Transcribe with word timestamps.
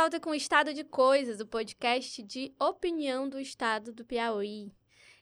volta 0.00 0.20
com 0.20 0.30
o 0.30 0.34
Estado 0.34 0.72
de 0.72 0.84
Coisas, 0.84 1.40
o 1.40 1.46
podcast 1.46 2.22
de 2.22 2.54
opinião 2.56 3.28
do 3.28 3.40
Estado 3.40 3.92
do 3.92 4.04
Piauí. 4.04 4.72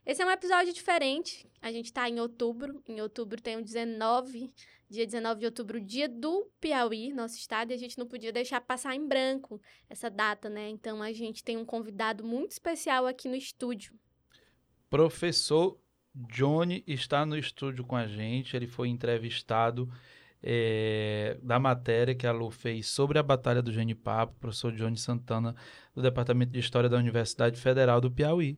Esse 0.04 0.20
é 0.20 0.26
um 0.26 0.30
episódio 0.30 0.70
diferente. 0.70 1.48
A 1.62 1.72
gente 1.72 1.86
está 1.86 2.06
em 2.10 2.20
outubro. 2.20 2.82
Em 2.86 3.00
outubro 3.00 3.40
tem 3.40 3.56
o 3.56 3.64
19, 3.64 4.52
dia 4.86 5.06
19 5.06 5.40
de 5.40 5.46
outubro, 5.46 5.80
dia 5.80 6.06
do 6.06 6.52
Piauí, 6.60 7.10
nosso 7.10 7.36
estado, 7.36 7.70
e 7.70 7.74
a 7.74 7.78
gente 7.78 7.96
não 7.96 8.06
podia 8.06 8.30
deixar 8.30 8.60
passar 8.60 8.94
em 8.94 9.08
branco 9.08 9.58
essa 9.88 10.10
data, 10.10 10.50
né? 10.50 10.68
Então 10.68 11.02
a 11.02 11.10
gente 11.10 11.42
tem 11.42 11.56
um 11.56 11.64
convidado 11.64 12.22
muito 12.22 12.50
especial 12.50 13.06
aqui 13.06 13.30
no 13.30 13.34
estúdio. 13.34 13.94
Professor 14.90 15.80
Johnny 16.14 16.84
está 16.86 17.24
no 17.24 17.38
estúdio 17.38 17.82
com 17.82 17.96
a 17.96 18.06
gente. 18.06 18.54
Ele 18.54 18.66
foi 18.66 18.90
entrevistado 18.90 19.90
é, 20.48 21.36
da 21.42 21.58
matéria 21.58 22.14
que 22.14 22.24
a 22.24 22.30
Lu 22.30 22.52
fez 22.52 22.86
sobre 22.86 23.18
a 23.18 23.22
Batalha 23.22 23.60
do 23.60 23.72
Genipapo, 23.72 24.32
professor 24.38 24.72
Johnny 24.72 24.96
Santana, 24.96 25.56
do 25.92 26.00
Departamento 26.00 26.52
de 26.52 26.60
História 26.60 26.88
da 26.88 26.96
Universidade 26.96 27.60
Federal 27.60 28.00
do 28.00 28.08
Piauí. 28.08 28.56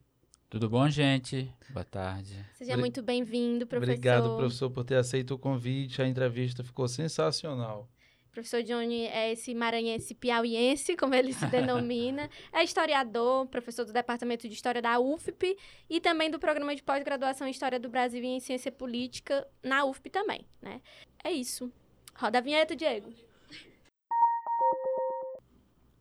Tudo 0.51 0.69
bom, 0.69 0.87
gente? 0.91 1.51
Boa 1.71 1.85
tarde. 1.85 2.45
Seja 2.53 2.77
muito 2.77 3.03
bem-vindo, 3.03 3.67
professor. 3.67 3.93
Obrigado, 3.93 4.37
professor, 4.37 4.71
por 4.71 4.85
ter 4.85 4.97
aceito 4.97 5.33
o 5.33 5.39
convite. 5.39 6.03
A 6.03 6.07
entrevista 6.07 6.63
ficou 6.63 6.87
sensacional. 6.87 7.89
Professor 8.31 8.63
Johnny 8.63 9.07
é 9.07 9.33
esse 9.33 9.55
maranhense 9.55 10.15
piauiense, 10.15 10.97
como 10.97 11.15
ele 11.15 11.33
se 11.33 11.47
denomina. 11.51 12.29
é 12.53 12.63
historiador, 12.63 13.47
professor 13.47 13.85
do 13.85 13.93
Departamento 13.93 14.49
de 14.49 14.55
História 14.55 14.81
da 14.81 14.99
UFP 14.99 15.57
e 15.89 16.01
também 16.01 16.31
do 16.31 16.39
Programa 16.39 16.75
de 16.75 16.83
Pós-Graduação 16.83 17.47
em 17.47 17.51
História 17.51 17.81
do 17.81 17.89
Brasil 17.89 18.23
e 18.23 18.27
em 18.27 18.41
Ciência 18.41 18.71
Política 18.71 19.47
na 19.63 19.85
UFP 19.85 20.11
também, 20.11 20.47
né? 20.61 20.81
É 21.23 21.31
isso. 21.31 21.73
Roda 22.15 22.39
a 22.39 22.41
vinheta, 22.41 22.75
Diego. 22.75 23.13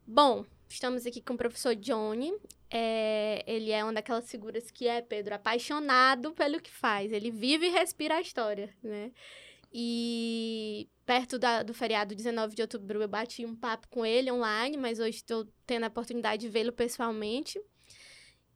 Bom, 0.06 0.46
estamos 0.70 1.06
aqui 1.06 1.22
com 1.22 1.34
o 1.34 1.38
professor 1.38 1.76
Johnny. 1.76 2.34
É, 2.70 3.44
ele 3.46 3.72
é 3.72 3.84
uma 3.84 3.94
daquelas 3.94 4.30
figuras 4.30 4.72
que 4.72 4.88
é, 4.88 5.02
Pedro, 5.02 5.36
apaixonado 5.36 6.34
pelo 6.34 6.62
que 6.62 6.72
faz. 6.72 7.12
Ele 7.12 7.30
vive 7.30 7.68
e 7.68 7.72
respira 7.72 8.16
a 8.16 8.22
história, 8.22 8.74
né? 8.82 9.12
E 9.72 10.90
perto 11.08 11.40
da, 11.40 11.64
do 11.64 11.74
feriado 11.74 12.14
19 12.14 12.54
de 12.54 12.62
outubro 12.62 13.02
eu 13.02 13.08
bati 13.08 13.46
um 13.46 13.56
papo 13.56 13.88
com 13.88 14.06
ele 14.06 14.30
online, 14.30 14.76
mas 14.76 15.00
hoje 15.00 15.18
estou 15.18 15.48
tendo 15.66 15.86
a 15.86 15.88
oportunidade 15.88 16.42
de 16.42 16.50
vê-lo 16.50 16.74
pessoalmente. 16.74 17.60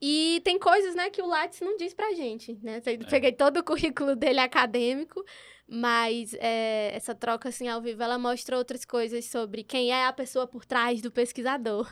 E 0.01 0.41
tem 0.43 0.59
coisas, 0.59 0.93
né, 0.93 1.09
que 1.09 1.21
o 1.21 1.27
Lattes 1.27 1.61
não 1.61 1.77
diz 1.77 1.93
pra 1.93 2.13
gente, 2.13 2.59
né? 2.61 2.81
Eu 2.85 2.93
é. 2.93 2.97
peguei 3.09 3.31
todo 3.31 3.57
o 3.57 3.63
currículo 3.63 4.15
dele 4.15 4.39
acadêmico, 4.39 5.23
mas 5.65 6.33
é, 6.39 6.91
essa 6.93 7.15
troca, 7.15 7.47
assim, 7.47 7.69
ao 7.69 7.81
vivo, 7.81 8.03
ela 8.03 8.19
mostra 8.19 8.57
outras 8.57 8.83
coisas 8.83 9.25
sobre 9.25 9.63
quem 9.63 9.91
é 9.91 10.05
a 10.05 10.11
pessoa 10.11 10.45
por 10.45 10.65
trás 10.65 11.01
do 11.01 11.11
pesquisador. 11.11 11.87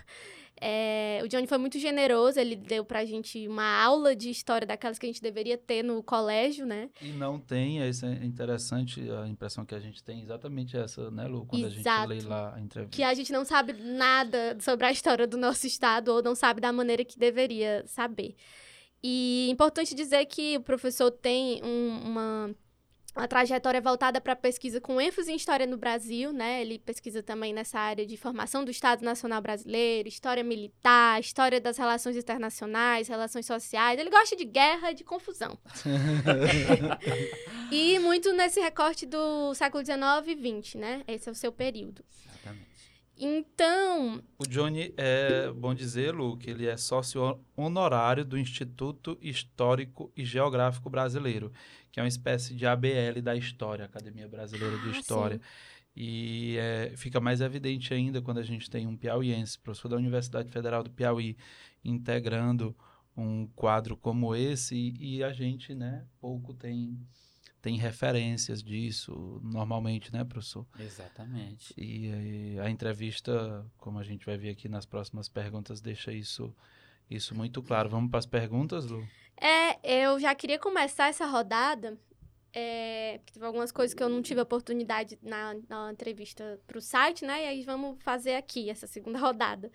É, 0.61 1.21
o 1.23 1.27
Johnny 1.27 1.47
foi 1.47 1.57
muito 1.57 1.79
generoso, 1.79 2.39
ele 2.39 2.55
deu 2.55 2.83
pra 2.83 3.05
gente 3.05 3.47
uma 3.47 3.81
aula 3.81 4.15
de 4.15 4.29
história 4.29 4.67
daquelas 4.67 4.99
que 4.99 5.05
a 5.05 5.09
gente 5.09 5.21
deveria 5.21 5.57
ter 5.57 5.83
no 5.83 6.03
colégio, 6.03 6.65
né? 6.65 6.89
E 7.01 7.09
não 7.11 7.39
tem, 7.39 7.87
isso 7.87 8.05
é 8.05 8.25
interessante, 8.25 9.09
a 9.09 9.27
impressão 9.27 9.65
que 9.65 9.73
a 9.73 9.79
gente 9.79 10.03
tem 10.03 10.21
exatamente 10.21 10.75
essa, 10.75 11.09
né, 11.11 11.27
Lu? 11.27 11.45
Quando 11.45 11.65
Exato. 11.67 12.11
a 12.11 12.13
gente 12.13 12.23
lê 12.23 12.29
lá 12.29 12.55
a 12.55 12.59
entrevista. 12.59 12.95
Que 12.95 13.03
a 13.03 13.13
gente 13.13 13.31
não 13.31 13.45
sabe 13.45 13.73
nada 13.73 14.57
sobre 14.59 14.85
a 14.85 14.91
história 14.91 15.25
do 15.25 15.37
nosso 15.37 15.65
estado 15.65 16.09
ou 16.09 16.21
não 16.21 16.35
sabe 16.35 16.59
da 16.59 16.73
maneira 16.73 17.05
que 17.05 17.17
deveria 17.17 17.83
saber. 17.87 18.35
E 19.01 19.47
é 19.49 19.51
importante 19.51 19.95
dizer 19.95 20.25
que 20.25 20.57
o 20.57 20.61
professor 20.61 21.09
tem 21.09 21.63
um, 21.63 22.01
uma 22.05 22.55
a 23.15 23.27
trajetória 23.27 23.81
voltada 23.81 24.21
para 24.21 24.35
pesquisa 24.35 24.79
com 24.79 24.99
ênfase 24.99 25.31
em 25.31 25.35
história 25.35 25.65
no 25.65 25.77
Brasil, 25.77 26.31
né? 26.31 26.61
Ele 26.61 26.79
pesquisa 26.79 27.23
também 27.23 27.53
nessa 27.53 27.79
área 27.79 28.05
de 28.05 28.15
formação 28.17 28.63
do 28.63 28.71
Estado 28.71 29.03
Nacional 29.03 29.41
Brasileiro, 29.41 30.07
história 30.07 30.43
militar, 30.43 31.19
história 31.19 31.59
das 31.59 31.77
relações 31.77 32.15
internacionais, 32.15 33.07
relações 33.07 33.45
sociais. 33.45 33.99
Ele 33.99 34.09
gosta 34.09 34.35
de 34.35 34.45
guerra 34.45 34.91
e 34.91 34.95
de 34.95 35.03
confusão. 35.03 35.57
e 37.71 37.99
muito 37.99 38.31
nesse 38.33 38.59
recorte 38.59 39.05
do 39.05 39.53
século 39.53 39.83
XIX 39.83 39.99
e 40.27 40.61
XX, 40.61 40.75
né? 40.75 41.03
Esse 41.07 41.29
é 41.29 41.31
o 41.31 41.35
seu 41.35 41.51
período. 41.51 42.03
Então. 43.19 44.21
O 44.37 44.47
Johnny 44.47 44.93
é 44.95 45.51
bom 45.51 45.73
dizê-lo 45.73 46.37
que 46.37 46.49
ele 46.49 46.67
é 46.67 46.77
sócio 46.77 47.39
honorário 47.55 48.23
do 48.23 48.37
Instituto 48.37 49.17
Histórico 49.21 50.11
e 50.15 50.23
Geográfico 50.23 50.89
Brasileiro 50.89 51.51
que 51.91 51.99
é 51.99 52.03
uma 52.03 52.09
espécie 52.09 52.53
de 52.55 52.65
ABL 52.65 53.21
da 53.21 53.35
história, 53.35 53.85
Academia 53.85 54.27
Brasileira 54.27 54.77
de 54.77 54.89
ah, 54.89 54.91
História. 54.91 55.37
Sim. 55.37 55.43
E 55.95 56.57
é, 56.57 56.93
fica 56.95 57.19
mais 57.19 57.41
evidente 57.41 57.93
ainda 57.93 58.21
quando 58.21 58.37
a 58.37 58.43
gente 58.43 58.69
tem 58.69 58.87
um 58.87 58.95
piauiense, 58.95 59.59
professor 59.59 59.89
da 59.89 59.97
Universidade 59.97 60.49
Federal 60.51 60.83
do 60.83 60.89
Piauí, 60.89 61.35
integrando 61.83 62.75
um 63.17 63.47
quadro 63.47 63.97
como 63.97 64.35
esse 64.35 64.93
e 64.97 65.23
a 65.23 65.33
gente, 65.33 65.75
né, 65.75 66.05
pouco 66.21 66.53
tem 66.53 66.97
tem 67.61 67.77
referências 67.77 68.63
disso 68.63 69.39
normalmente, 69.43 70.11
né, 70.13 70.23
professor? 70.23 70.65
Exatamente. 70.79 71.73
E, 71.77 72.07
e, 72.55 72.59
a 72.59 72.69
entrevista, 72.69 73.65
como 73.77 73.99
a 73.99 74.03
gente 74.03 74.25
vai 74.25 74.37
ver 74.37 74.49
aqui 74.49 74.69
nas 74.69 74.85
próximas 74.85 75.27
perguntas, 75.27 75.81
deixa 75.81 76.11
isso 76.11 76.53
isso 77.09 77.35
muito 77.35 77.61
claro. 77.63 77.89
Vamos 77.89 78.11
para 78.11 78.19
as 78.19 78.25
perguntas, 78.25 78.85
Lu? 78.85 79.05
É, 79.41 80.03
eu 80.03 80.19
já 80.19 80.35
queria 80.35 80.59
começar 80.59 81.07
essa 81.07 81.25
rodada, 81.25 81.97
é, 82.53 83.17
porque 83.19 83.33
teve 83.33 83.45
algumas 83.45 83.71
coisas 83.71 83.93
que 83.95 84.03
eu 84.03 84.09
não 84.09 84.21
tive 84.21 84.39
oportunidade 84.41 85.17
na, 85.21 85.55
na 85.67 85.91
entrevista 85.91 86.59
para 86.67 86.77
o 86.77 86.81
site, 86.81 87.25
né? 87.25 87.45
E 87.45 87.47
aí 87.47 87.63
vamos 87.63 87.97
fazer 88.03 88.35
aqui 88.35 88.69
essa 88.69 88.85
segunda 88.85 89.17
rodada. 89.19 89.71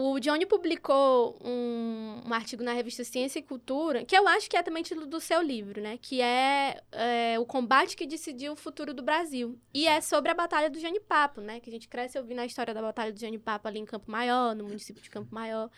O 0.00 0.20
Johnny 0.20 0.46
publicou 0.46 1.36
um, 1.44 2.22
um, 2.24 2.32
artigo 2.32 2.62
na 2.62 2.72
revista 2.72 3.02
Ciência 3.02 3.40
e 3.40 3.42
Cultura, 3.42 4.04
que 4.04 4.16
eu 4.16 4.28
acho 4.28 4.48
que 4.48 4.56
é 4.56 4.62
também 4.62 4.80
título 4.80 5.06
do 5.06 5.18
seu 5.18 5.42
livro, 5.42 5.80
né? 5.80 5.98
Que 6.00 6.22
é, 6.22 6.80
é, 6.92 7.36
O 7.40 7.44
Combate 7.44 7.96
que 7.96 8.06
Decidiu 8.06 8.52
o 8.52 8.56
Futuro 8.56 8.94
do 8.94 9.02
Brasil. 9.02 9.58
E 9.74 9.88
é 9.88 10.00
sobre 10.00 10.30
a 10.30 10.34
Batalha 10.34 10.70
do 10.70 10.78
Genipapo, 10.78 11.40
né? 11.40 11.58
Que 11.58 11.68
a 11.68 11.72
gente 11.72 11.88
cresce 11.88 12.16
ouvindo 12.16 12.38
a 12.38 12.46
história 12.46 12.72
da 12.72 12.80
Batalha 12.80 13.12
do 13.12 13.18
Genipapo 13.18 13.66
ali 13.66 13.80
em 13.80 13.84
Campo 13.84 14.08
Maior, 14.08 14.54
no 14.54 14.62
município 14.62 15.02
de 15.02 15.10
Campo 15.10 15.34
Maior. 15.34 15.68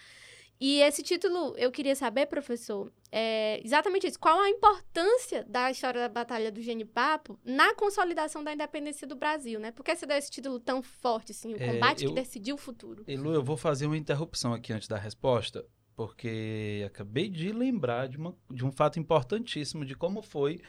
E 0.60 0.82
esse 0.82 1.02
título, 1.02 1.54
eu 1.56 1.72
queria 1.72 1.96
saber, 1.96 2.26
professor, 2.26 2.92
é 3.10 3.62
exatamente 3.64 4.06
isso. 4.06 4.20
Qual 4.20 4.38
a 4.38 4.50
importância 4.50 5.42
da 5.48 5.70
história 5.70 6.02
da 6.02 6.08
Batalha 6.08 6.52
do 6.52 6.60
Genipapo 6.60 7.40
na 7.42 7.74
consolidação 7.74 8.44
da 8.44 8.52
independência 8.52 9.06
do 9.06 9.16
Brasil, 9.16 9.58
né? 9.58 9.72
Por 9.72 9.82
que 9.82 9.96
você 9.96 10.04
deu 10.04 10.18
esse 10.18 10.30
título 10.30 10.60
tão 10.60 10.82
forte, 10.82 11.32
assim, 11.32 11.54
o 11.54 11.62
é, 11.62 11.72
combate 11.72 12.04
eu, 12.04 12.10
que 12.10 12.14
decidiu 12.14 12.56
o 12.56 12.58
futuro? 12.58 13.04
Elu, 13.08 13.32
eu 13.32 13.42
vou 13.42 13.56
fazer 13.56 13.86
uma 13.86 13.96
interrupção 13.96 14.52
aqui 14.52 14.70
antes 14.70 14.86
da 14.86 14.98
resposta, 14.98 15.64
porque 15.96 16.84
acabei 16.86 17.30
de 17.30 17.52
lembrar 17.52 18.06
de, 18.06 18.18
uma, 18.18 18.36
de 18.50 18.62
um 18.62 18.70
fato 18.70 19.00
importantíssimo 19.00 19.82
de 19.82 19.94
como 19.94 20.20
foi 20.20 20.60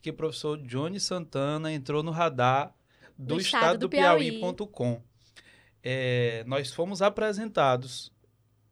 que 0.00 0.10
o 0.10 0.14
professor 0.14 0.58
Johnny 0.62 1.00
Santana 1.00 1.72
entrou 1.72 2.04
no 2.04 2.12
radar 2.12 2.72
do, 3.18 3.34
do 3.34 3.40
estado, 3.40 3.80
do 3.80 3.88
Piauí.com. 3.88 4.66
Piauí. 4.66 5.02
É, 5.82 6.44
nós 6.46 6.72
fomos 6.72 7.02
apresentados 7.02 8.12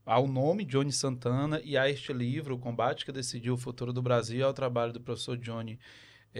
ao 0.09 0.27
nome 0.27 0.65
Johnny 0.65 0.91
Santana 0.91 1.61
e 1.63 1.77
a 1.77 1.89
este 1.89 2.15
livro, 2.15 2.55
O 2.55 2.59
Combate 2.59 3.05
que 3.05 3.13
Decidiu 3.13 3.53
o 3.53 3.59
Futuro 3.59 3.93
do 3.93 4.01
Brasil, 4.01 4.47
ao 4.47 4.55
trabalho 4.55 4.91
do 4.91 5.01
professor 5.01 5.37
Johnny 5.37 5.79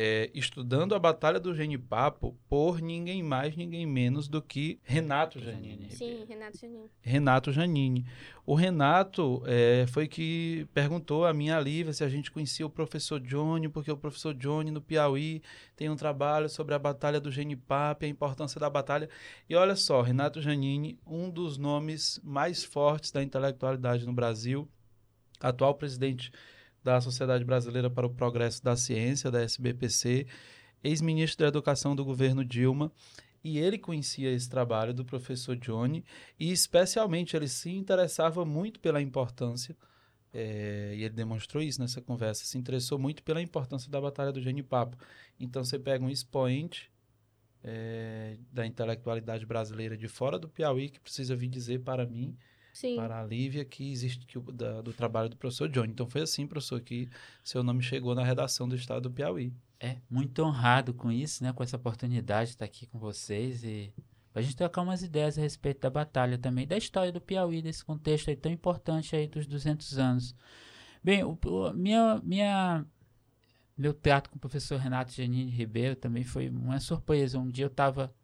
é, 0.01 0.31
estudando 0.33 0.95
a 0.95 0.99
Batalha 0.99 1.41
do 1.41 1.53
Genipapo 1.53 2.39
por 2.49 2.81
ninguém 2.81 3.21
mais, 3.21 3.57
ninguém 3.57 3.85
menos 3.85 4.29
do 4.29 4.41
que 4.41 4.79
Renato 4.85 5.41
Janini. 5.41 5.91
Sim, 5.91 6.25
Renato 6.25 6.57
Janini. 6.57 6.91
Renato 7.01 7.53
Janini. 7.53 8.07
O 8.47 8.55
Renato 8.55 9.43
é, 9.45 9.87
foi 9.89 10.07
que 10.07 10.69
perguntou 10.73 11.27
a 11.27 11.35
minha 11.35 11.59
Lívia 11.59 11.93
se 11.93 12.05
a 12.05 12.09
gente 12.09 12.31
conhecia 12.31 12.65
o 12.65 12.71
professor 12.71 13.19
Johnny, 13.19 13.69
porque 13.69 13.91
o 13.91 13.97
professor 13.97 14.33
Johnny 14.35 14.71
no 14.71 14.81
Piauí 14.81 15.43
tem 15.75 15.91
um 15.91 15.97
trabalho 15.97 16.49
sobre 16.49 16.77
a 16.77 16.79
Batalha 16.79 17.19
do 17.19 17.33
Genipapo, 17.33 18.05
a 18.05 18.09
importância 18.09 18.61
da 18.61 18.71
batalha. 18.71 19.11
E 19.51 19.57
olha 19.57 19.75
só, 19.75 20.01
Renato 20.01 20.41
Janini, 20.41 20.97
um 21.05 21.29
dos 21.29 21.59
nomes 21.59 22.21
mais 22.23 22.63
fortes 22.63 23.11
da 23.11 23.21
intelectualidade 23.21 24.07
no 24.07 24.13
Brasil, 24.13 24.69
atual 25.41 25.75
presidente 25.75 26.31
da 26.83 27.01
Sociedade 27.01 27.45
Brasileira 27.45 27.91
para 27.91 28.07
o 28.07 28.11
Progresso 28.11 28.63
da 28.63 28.77
Ciência, 28.77 29.31
da 29.31 29.43
SBPC, 29.43 30.27
ex-ministro 30.83 31.45
da 31.45 31.49
Educação 31.49 31.95
do 31.95 32.05
governo 32.05 32.45
Dilma, 32.45 32.93
e 33.43 33.59
ele 33.59 33.79
conhecia 33.79 34.33
esse 34.33 34.49
trabalho 34.49 34.93
do 34.93 35.05
professor 35.05 35.57
Johnny 35.57 36.05
e, 36.39 36.51
especialmente, 36.51 37.37
ele 37.37 37.49
se 37.49 37.71
interessava 37.71 38.45
muito 38.45 38.81
pela 38.81 39.01
importância, 39.01 39.77
é, 40.33 40.93
e 40.97 41.05
ele 41.05 41.15
demonstrou 41.15 41.63
isso 41.63 41.81
nessa 41.81 42.01
conversa, 42.01 42.45
se 42.45 42.59
interessou 42.59 42.99
muito 42.99 43.23
pela 43.23 43.41
importância 43.41 43.91
da 43.91 44.01
Batalha 44.01 44.33
do 44.33 44.41
Genipapo. 44.41 44.97
Então, 45.39 45.65
você 45.65 45.79
pega 45.79 46.05
um 46.05 46.11
expoente 46.11 46.91
é, 47.63 48.37
da 48.53 48.67
intelectualidade 48.67 49.47
brasileira 49.47 49.97
de 49.97 50.09
fora 50.09 50.39
do 50.39 50.49
Piauí 50.49 50.91
que 50.91 51.01
precisa 51.01 51.35
vir 51.35 51.49
dizer 51.49 51.81
para 51.81 52.07
mim 52.07 52.37
Sim. 52.79 52.95
para 52.95 53.21
a 53.21 53.25
Lívia 53.25 53.65
que 53.65 53.91
existe 53.91 54.25
que, 54.25 54.39
da, 54.53 54.81
do 54.81 54.93
trabalho 54.93 55.29
do 55.29 55.37
professor 55.37 55.69
Johnny. 55.69 55.91
Então 55.91 56.09
foi 56.09 56.21
assim, 56.21 56.47
professor, 56.47 56.81
que 56.81 57.09
seu 57.43 57.61
nome 57.65 57.83
chegou 57.83 58.15
na 58.15 58.23
redação 58.23 58.69
do 58.69 58.77
Estado 58.77 59.09
do 59.09 59.11
Piauí. 59.11 59.53
É, 59.81 59.97
muito 60.09 60.45
honrado 60.45 60.95
com 60.95 61.11
isso, 61.11 61.43
né? 61.43 61.53
Com 61.53 61.65
essa 61.65 61.75
oportunidade 61.75 62.51
de 62.51 62.55
estar 62.55 62.65
aqui 62.65 62.87
com 62.87 62.97
vocês 62.97 63.65
e 63.65 63.93
Para 64.33 64.39
a 64.39 64.43
gente 64.45 64.55
trocar 64.55 64.83
umas 64.83 65.03
ideias 65.03 65.37
a 65.37 65.41
respeito 65.41 65.81
da 65.81 65.91
batalha 65.91 66.39
também, 66.39 66.69
da 66.69 66.77
história 66.77 67.11
do 67.11 67.21
Piauí, 67.21 67.61
desse 67.61 67.85
contexto 67.85 68.31
aí 68.31 68.37
tão 68.37 68.53
importante 68.53 69.17
aí 69.17 69.27
dos 69.27 69.45
200 69.45 69.99
anos. 69.99 70.33
Bem, 71.03 71.25
o, 71.25 71.37
o, 71.47 71.73
minha, 71.73 72.21
minha, 72.23 72.87
meu 73.77 73.93
teatro 73.93 74.31
com 74.31 74.37
o 74.37 74.41
professor 74.41 74.79
Renato 74.79 75.13
Janine 75.13 75.51
Ribeiro 75.51 75.97
também 75.97 76.23
foi 76.23 76.49
uma 76.49 76.79
surpresa. 76.79 77.41
Um 77.41 77.51
dia 77.51 77.65
eu 77.65 77.71
estava 77.71 78.15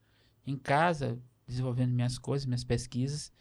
em 0.47 0.57
casa, 0.57 1.19
desenvolvendo 1.45 1.91
minhas 1.91 2.19
coisas, 2.19 2.47
minhas 2.47 2.63
pesquisas, 2.63 3.33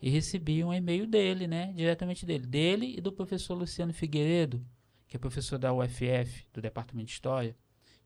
e 0.00 0.10
recebi 0.10 0.62
um 0.62 0.72
e-mail 0.72 1.06
dele, 1.06 1.46
né? 1.46 1.72
Diretamente 1.74 2.26
dele. 2.26 2.46
Dele 2.46 2.94
e 2.96 3.00
do 3.00 3.12
professor 3.12 3.54
Luciano 3.54 3.92
Figueiredo, 3.92 4.64
que 5.08 5.16
é 5.16 5.18
professor 5.18 5.58
da 5.58 5.72
UFF, 5.72 6.46
do 6.52 6.60
Departamento 6.60 7.06
de 7.06 7.12
História, 7.12 7.56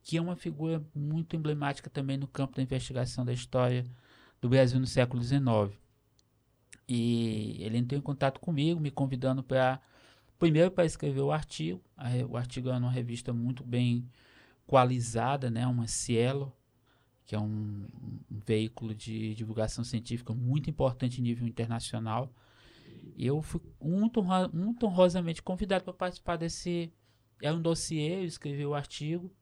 que 0.02 0.16
é 0.16 0.20
uma 0.20 0.36
figura 0.36 0.82
muito 0.94 1.36
emblemática 1.36 1.90
também 1.90 2.16
no 2.16 2.26
campo 2.26 2.56
da 2.56 2.62
investigação 2.62 3.24
da 3.24 3.32
história 3.32 3.84
do 4.40 4.48
Brasil 4.48 4.80
no 4.80 4.86
século 4.86 5.22
XIX. 5.22 5.78
E 6.88 7.56
ele 7.60 7.78
entrou 7.78 7.98
em 7.98 8.02
contato 8.02 8.40
comigo, 8.40 8.80
me 8.80 8.90
convidando 8.90 9.42
para 9.42 9.80
primeiro 10.38 10.70
para 10.70 10.86
escrever 10.86 11.20
o 11.20 11.30
artigo. 11.30 11.82
O 12.28 12.36
artigo 12.36 12.70
é 12.70 12.76
uma 12.76 12.90
revista 12.90 13.32
muito 13.32 13.62
bem 13.62 14.08
qualizada, 14.66 15.50
né? 15.50 15.66
Uma 15.66 15.86
Cielo, 15.86 16.52
que 17.30 17.36
é 17.36 17.38
um, 17.38 17.86
veículo 18.44 18.92
de 18.92 19.36
divulgação 19.36 19.84
científica 19.84 20.34
muito 20.34 20.68
importante 20.68 21.20
em 21.20 21.22
nível 21.22 21.46
internacional. 21.46 22.28
Eu 23.16 23.40
fui 23.40 23.60
muito, 23.80 24.20
muito 24.52 24.84
honrosamente 24.84 25.40
convidado 25.40 25.84
para 25.84 25.92
participar 25.92 26.34
desse. 26.34 26.92
É 27.40 27.52
um 27.52 27.62
dossiê, 27.62 28.16
eu 28.16 28.24
escrevi 28.24 28.66
o 28.66 28.74
artigo. 28.74 29.32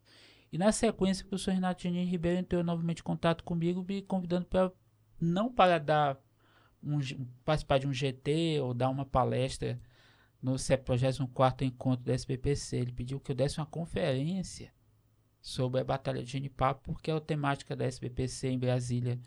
E 0.53 0.59
na 0.59 0.71
sequência, 0.71 1.25
o 1.25 1.29
professor 1.29 1.53
Renato 1.53 1.83
Janine 1.83 2.05
Ribeiro 2.05 2.39
entrou 2.39 2.63
novamente 2.63 3.01
em 3.01 3.05
contato 3.05 3.43
comigo, 3.43 3.83
me 3.83 4.03
convidando 4.03 4.45
para 4.45 4.71
não 5.19 5.51
para 5.51 5.79
dar 5.79 6.21
um, 6.83 7.01
participar 7.43 7.79
de 7.79 7.87
um 7.87 7.93
GT 7.93 8.61
ou 8.61 8.75
dar 8.75 8.91
uma 8.91 9.07
palestra 9.07 9.81
no 10.43 10.59
74 10.59 11.67
encontro 11.67 12.05
da 12.05 12.13
SBPC. 12.13 12.77
Ele 12.77 12.93
pediu 12.93 13.19
que 13.19 13.33
eu 13.33 13.37
desse 13.37 13.59
uma 13.59 13.65
conferência 13.65 14.71
sobre 15.49 15.81
a 15.81 15.85
Batalha 15.85 16.23
de 16.23 16.31
Genipapo, 16.31 16.83
porque 16.85 17.11
a 17.11 17.21
temática 17.21 17.75
da 17.75 17.85
SBPC 17.85 18.49
em 18.49 18.59
Brasília 18.59 19.19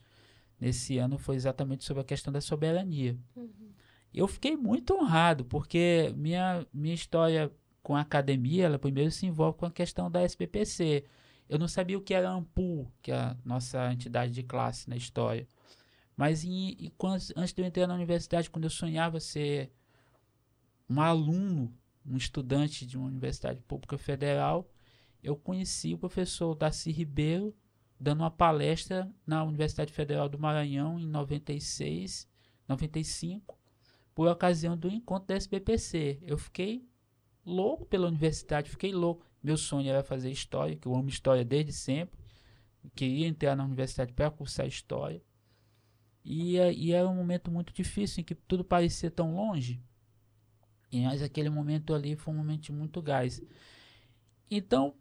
nesse 0.59 0.97
ano 0.97 1.17
foi 1.17 1.35
exatamente 1.35 1.83
sobre 1.83 2.01
a 2.01 2.05
questão 2.05 2.31
da 2.31 2.39
soberania. 2.39 3.17
Uhum. 3.35 3.71
Eu 4.13 4.27
fiquei 4.27 4.55
muito 4.55 4.93
honrado, 4.93 5.43
porque 5.45 6.13
minha, 6.15 6.65
minha 6.73 6.93
história 6.93 7.51
com 7.81 7.95
a 7.95 8.01
academia, 8.01 8.65
ela 8.65 8.77
primeiro 8.77 9.09
se 9.09 9.25
envolve 9.25 9.57
com 9.57 9.65
a 9.65 9.71
questão 9.71 10.11
da 10.11 10.21
SBPC. 10.21 11.03
Eu 11.49 11.57
não 11.57 11.67
sabia 11.67 11.97
o 11.97 12.01
que 12.01 12.13
era 12.13 12.29
a 12.29 12.33
AMPU, 12.33 12.91
que 13.01 13.11
é 13.11 13.15
a 13.15 13.37
nossa 13.43 13.91
entidade 13.91 14.31
de 14.31 14.43
classe 14.43 14.89
na 14.89 14.95
história. 14.95 15.47
Mas 16.15 16.43
em, 16.43 16.91
quando, 16.97 17.21
antes 17.35 17.53
de 17.53 17.61
eu 17.61 17.65
entrar 17.65 17.87
na 17.87 17.95
universidade, 17.95 18.49
quando 18.49 18.65
eu 18.65 18.69
sonhava 18.69 19.19
ser 19.19 19.71
um 20.87 21.01
aluno, 21.01 21.73
um 22.05 22.15
estudante 22.15 22.85
de 22.85 22.97
uma 22.97 23.07
universidade 23.07 23.61
pública 23.61 23.97
federal, 23.97 24.70
eu 25.23 25.35
conheci 25.35 25.93
o 25.93 25.97
professor 25.97 26.55
Darcy 26.55 26.91
Ribeiro 26.91 27.55
dando 27.99 28.21
uma 28.21 28.31
palestra 28.31 29.13
na 29.25 29.43
Universidade 29.43 29.93
Federal 29.93 30.27
do 30.27 30.39
Maranhão 30.39 30.99
em 30.99 31.05
96, 31.05 32.27
95, 32.67 33.59
por 34.15 34.27
ocasião 34.27 34.75
do 34.75 34.89
encontro 34.89 35.27
da 35.27 35.35
SBPC. 35.35 36.19
Eu 36.23 36.37
fiquei 36.37 36.83
louco 37.45 37.85
pela 37.85 38.07
universidade, 38.07 38.71
fiquei 38.71 38.91
louco. 38.91 39.25
Meu 39.43 39.55
sonho 39.55 39.87
era 39.87 40.03
fazer 40.03 40.31
história, 40.31 40.75
que 40.75 40.87
eu 40.87 40.95
amo 40.95 41.09
história 41.09 41.45
desde 41.45 41.71
sempre. 41.71 42.19
queria 42.95 43.27
entrar 43.27 43.55
na 43.55 43.65
universidade 43.65 44.13
para 44.13 44.31
cursar 44.31 44.65
história. 44.65 45.21
E, 46.25 46.55
e 46.57 46.91
era 46.91 47.07
um 47.07 47.15
momento 47.15 47.51
muito 47.51 47.71
difícil, 47.71 48.21
em 48.21 48.23
que 48.23 48.33
tudo 48.33 48.63
parecia 48.63 49.11
tão 49.11 49.35
longe. 49.35 49.79
E, 50.91 51.03
mas 51.03 51.21
aquele 51.21 51.49
momento 51.49 51.93
ali 51.93 52.15
foi 52.15 52.33
um 52.33 52.37
momento 52.37 52.73
muito 52.73 52.99
gás. 53.01 53.41
Então, 54.49 54.95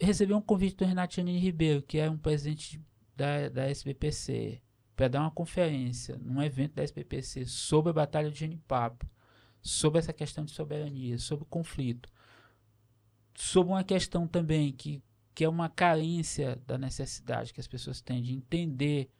recebi 0.00 0.32
um 0.34 0.40
convite 0.40 0.76
do 0.76 0.84
Renato 0.84 1.20
Ribeiro, 1.20 1.82
que 1.82 1.98
é 1.98 2.10
um 2.10 2.18
presidente 2.18 2.80
da, 3.14 3.48
da 3.48 3.68
SBPC, 3.68 4.60
para 4.94 5.08
dar 5.08 5.20
uma 5.20 5.30
conferência 5.30 6.16
num 6.18 6.42
evento 6.42 6.74
da 6.74 6.82
SBPC 6.82 7.44
sobre 7.44 7.90
a 7.90 7.94
Batalha 7.94 8.30
de 8.30 8.38
Genipapo, 8.38 9.06
sobre 9.60 9.98
essa 9.98 10.12
questão 10.12 10.44
de 10.44 10.52
soberania, 10.52 11.18
sobre 11.18 11.44
o 11.44 11.48
conflito, 11.48 12.08
sobre 13.34 13.72
uma 13.72 13.84
questão 13.84 14.26
também 14.26 14.72
que, 14.72 15.02
que 15.34 15.44
é 15.44 15.48
uma 15.48 15.68
carência 15.68 16.56
da 16.66 16.78
necessidade 16.78 17.52
que 17.52 17.60
as 17.60 17.68
pessoas 17.68 18.00
têm 18.00 18.22
de 18.22 18.32
entender 18.32 19.10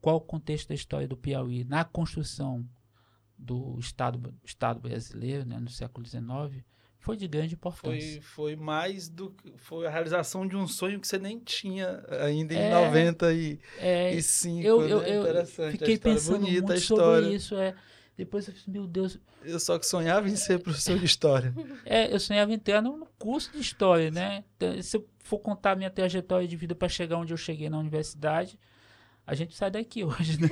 qual 0.00 0.16
o 0.16 0.20
contexto 0.20 0.68
da 0.68 0.74
história 0.74 1.08
do 1.08 1.16
Piauí 1.16 1.64
na 1.64 1.84
construção 1.84 2.66
do 3.36 3.78
Estado, 3.78 4.34
Estado 4.44 4.80
brasileiro, 4.80 5.44
né, 5.44 5.58
no 5.58 5.68
século 5.68 6.06
XIX, 6.06 6.64
foi 7.06 7.16
de 7.16 7.28
grande 7.28 7.54
importância. 7.54 8.20
Foi, 8.20 8.54
foi 8.54 8.56
mais 8.56 9.08
do 9.08 9.32
foi 9.54 9.86
a 9.86 9.90
realização 9.90 10.44
de 10.44 10.56
um 10.56 10.66
sonho 10.66 10.98
que 10.98 11.06
você 11.06 11.20
nem 11.20 11.38
tinha 11.38 12.04
ainda 12.20 12.52
em 12.52 12.58
é, 12.58 12.70
95. 12.70 13.62
É, 13.78 14.12
eu, 14.64 14.82
eu, 14.82 15.22
né? 15.32 15.40
eu 15.40 15.70
fiquei 15.70 15.96
pensando 15.98 16.40
bonita, 16.40 16.66
muito 16.66 16.80
sobre 16.80 17.32
isso. 17.32 17.54
É. 17.54 17.76
Depois 18.16 18.48
eu 18.48 18.54
falei, 18.54 18.80
meu 18.80 18.88
Deus. 18.88 19.20
Eu 19.44 19.60
só 19.60 19.78
que 19.78 19.86
sonhava 19.86 20.28
em 20.28 20.34
ser 20.34 20.58
professor 20.58 20.98
de 20.98 21.04
história. 21.04 21.54
é, 21.86 22.12
eu 22.12 22.18
sonhava 22.18 22.50
em 22.50 22.54
entrar 22.54 22.82
no 22.82 23.06
curso 23.20 23.52
de 23.52 23.60
história, 23.60 24.10
né? 24.10 24.42
Então, 24.56 24.82
se 24.82 24.96
eu 24.96 25.06
for 25.20 25.38
contar 25.38 25.72
a 25.72 25.76
minha 25.76 25.90
trajetória 25.90 26.48
de 26.48 26.56
vida 26.56 26.74
para 26.74 26.88
chegar 26.88 27.18
onde 27.18 27.32
eu 27.32 27.36
cheguei 27.36 27.70
na 27.70 27.78
universidade, 27.78 28.58
a 29.24 29.32
gente 29.32 29.54
sai 29.54 29.70
daqui 29.70 30.02
hoje, 30.02 30.40
né? 30.40 30.48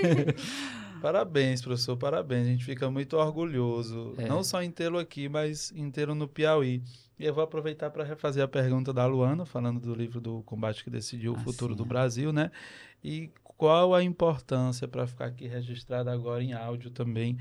Parabéns, 1.04 1.60
professor, 1.60 1.98
parabéns. 1.98 2.46
A 2.46 2.50
gente 2.50 2.64
fica 2.64 2.90
muito 2.90 3.18
orgulhoso, 3.18 4.14
é. 4.16 4.26
não 4.26 4.42
só 4.42 4.62
em 4.62 4.70
tê-lo 4.70 4.98
aqui, 4.98 5.28
mas 5.28 5.70
em 5.76 5.90
tê-lo 5.90 6.14
no 6.14 6.26
Piauí. 6.26 6.82
E 7.18 7.26
eu 7.26 7.34
vou 7.34 7.44
aproveitar 7.44 7.90
para 7.90 8.04
refazer 8.04 8.42
a 8.42 8.48
pergunta 8.48 8.90
da 8.90 9.04
Luana, 9.04 9.44
falando 9.44 9.78
do 9.78 9.94
livro 9.94 10.18
do 10.18 10.42
Combate 10.44 10.82
que 10.82 10.88
Decidiu 10.88 11.34
ah, 11.34 11.36
o 11.36 11.40
Futuro 11.40 11.74
sim, 11.74 11.76
do 11.76 11.84
é. 11.84 11.86
Brasil, 11.86 12.32
né? 12.32 12.50
E 13.04 13.30
qual 13.42 13.94
a 13.94 14.02
importância, 14.02 14.88
para 14.88 15.06
ficar 15.06 15.26
aqui 15.26 15.46
registrado 15.46 16.08
agora 16.08 16.42
em 16.42 16.54
áudio 16.54 16.90
também, 16.90 17.36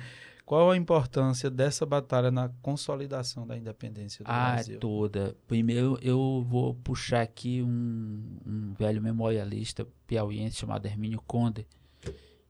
qual 0.45 0.69
a 0.69 0.75
importância 0.75 1.50
dessa 1.50 1.86
batalha 1.86 2.30
na 2.30 2.50
consolidação 2.62 3.48
da 3.48 3.56
independência 3.56 4.25
do 4.25 4.30
ah, 4.30 4.56
Brasil? 4.56 4.75
Ah, 4.75 4.80
toda. 4.81 5.38
Primeiro 5.48 5.98
eu 6.01 6.46
vou 6.50 6.75
puxar 6.75 7.22
aqui 7.22 7.63
um, 7.63 8.39
um 8.46 8.74
velho 8.74 9.01
memorialista 9.01 9.88
piauiense 10.05 10.58
chamado 10.58 10.86
Hermínio 10.86 11.24
Conde, 11.25 11.65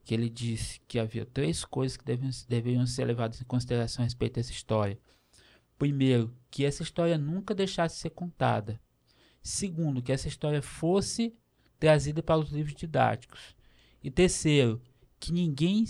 que 0.04 0.14
ele 0.14 0.30
disse 0.30 0.82
que 0.88 1.00
havia 1.00 1.26
três 1.26 1.64
coisas 1.64 1.96
que 1.96 2.04
deveriam, 2.04 2.32
deveriam 2.48 2.86
ser 2.86 3.06
levadas 3.06 3.40
em 3.42 3.46
consideração 3.46 4.04
a 4.04 4.06
respeito 4.06 4.36
dessa 4.36 4.52
história. 4.52 5.00
Primeiro, 5.78 6.36
que 6.52 6.66
essa 6.66 6.84
história 6.84 7.18
nunca 7.18 7.56
deixasse 7.56 7.96
de 7.96 8.02
ser 8.02 8.10
contada. 8.10 8.80
Segundo, 9.42 10.02
que 10.02 10.12
essa 10.12 10.28
história 10.28 10.62
fosse 10.62 11.34
trazida 11.80 12.22
para 12.22 12.40
os 12.40 12.50
livros 12.50 12.76
didáticos. 12.76 13.56
E 14.02 14.12
terceiro, 14.12 14.82
que 15.20 15.32
ninguém 15.32 15.86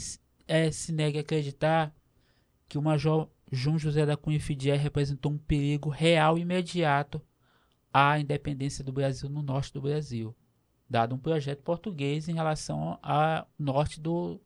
é, 0.48 0.72
se 0.72 0.92
negue 0.92 1.18
a 1.18 1.22
acreditar 1.22 1.94
que 2.68 2.78
o 2.78 2.82
Major 2.82 3.30
João 3.52 3.78
José 3.78 4.06
da 4.06 4.18
Cunha 4.18 4.40
Fidier 4.40 4.80
representou 4.80 5.32
um 5.32 5.38
perigo 5.38 5.90
real 5.90 6.38
e 6.38 6.42
imediato 6.42 7.22
à 7.92 8.20
independência 8.20 8.84
do 8.84 8.92
Brasil 8.92 9.30
no 9.30 9.44
norte 9.44 9.74
do 9.74 9.82
Brasil 9.82 10.36
dado 10.90 11.16
um 11.16 11.18
projeto 11.18 11.64
português 11.64 12.28
em 12.28 12.34
relação 12.34 13.00
ao 13.02 13.48
norte 13.58 14.00
do, 14.00 14.40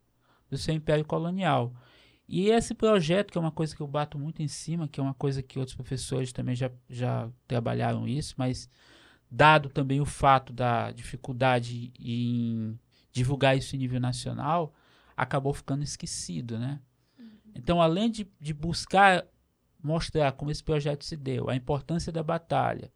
do 0.49 0.57
seu 0.57 0.73
império 0.73 1.05
colonial. 1.05 1.73
E 2.27 2.49
esse 2.49 2.73
projeto, 2.73 3.31
que 3.31 3.37
é 3.37 3.41
uma 3.41 3.51
coisa 3.51 3.75
que 3.75 3.81
eu 3.81 3.87
bato 3.87 4.19
muito 4.19 4.41
em 4.41 4.47
cima, 4.47 4.87
que 4.87 4.99
é 4.99 5.03
uma 5.03 5.13
coisa 5.13 5.41
que 5.41 5.57
outros 5.57 5.75
professores 5.75 6.33
também 6.33 6.55
já, 6.55 6.69
já 6.89 7.29
trabalharam 7.47 8.07
isso, 8.07 8.35
mas 8.37 8.69
dado 9.31 9.69
também 9.69 10.01
o 10.01 10.05
fato 10.05 10.51
da 10.51 10.91
dificuldade 10.91 11.91
em 11.99 12.77
divulgar 13.11 13.57
isso 13.57 13.75
em 13.75 13.79
nível 13.79 13.99
nacional, 13.99 14.73
acabou 15.15 15.53
ficando 15.53 15.83
esquecido, 15.83 16.59
né? 16.59 16.79
Uhum. 17.17 17.25
Então, 17.55 17.81
além 17.81 18.11
de, 18.11 18.27
de 18.39 18.53
buscar 18.53 19.25
mostrar 19.81 20.31
como 20.33 20.51
esse 20.51 20.63
projeto 20.63 21.05
se 21.05 21.15
deu, 21.15 21.49
a 21.49 21.55
importância 21.55 22.11
da 22.11 22.21
batalha, 22.21 22.91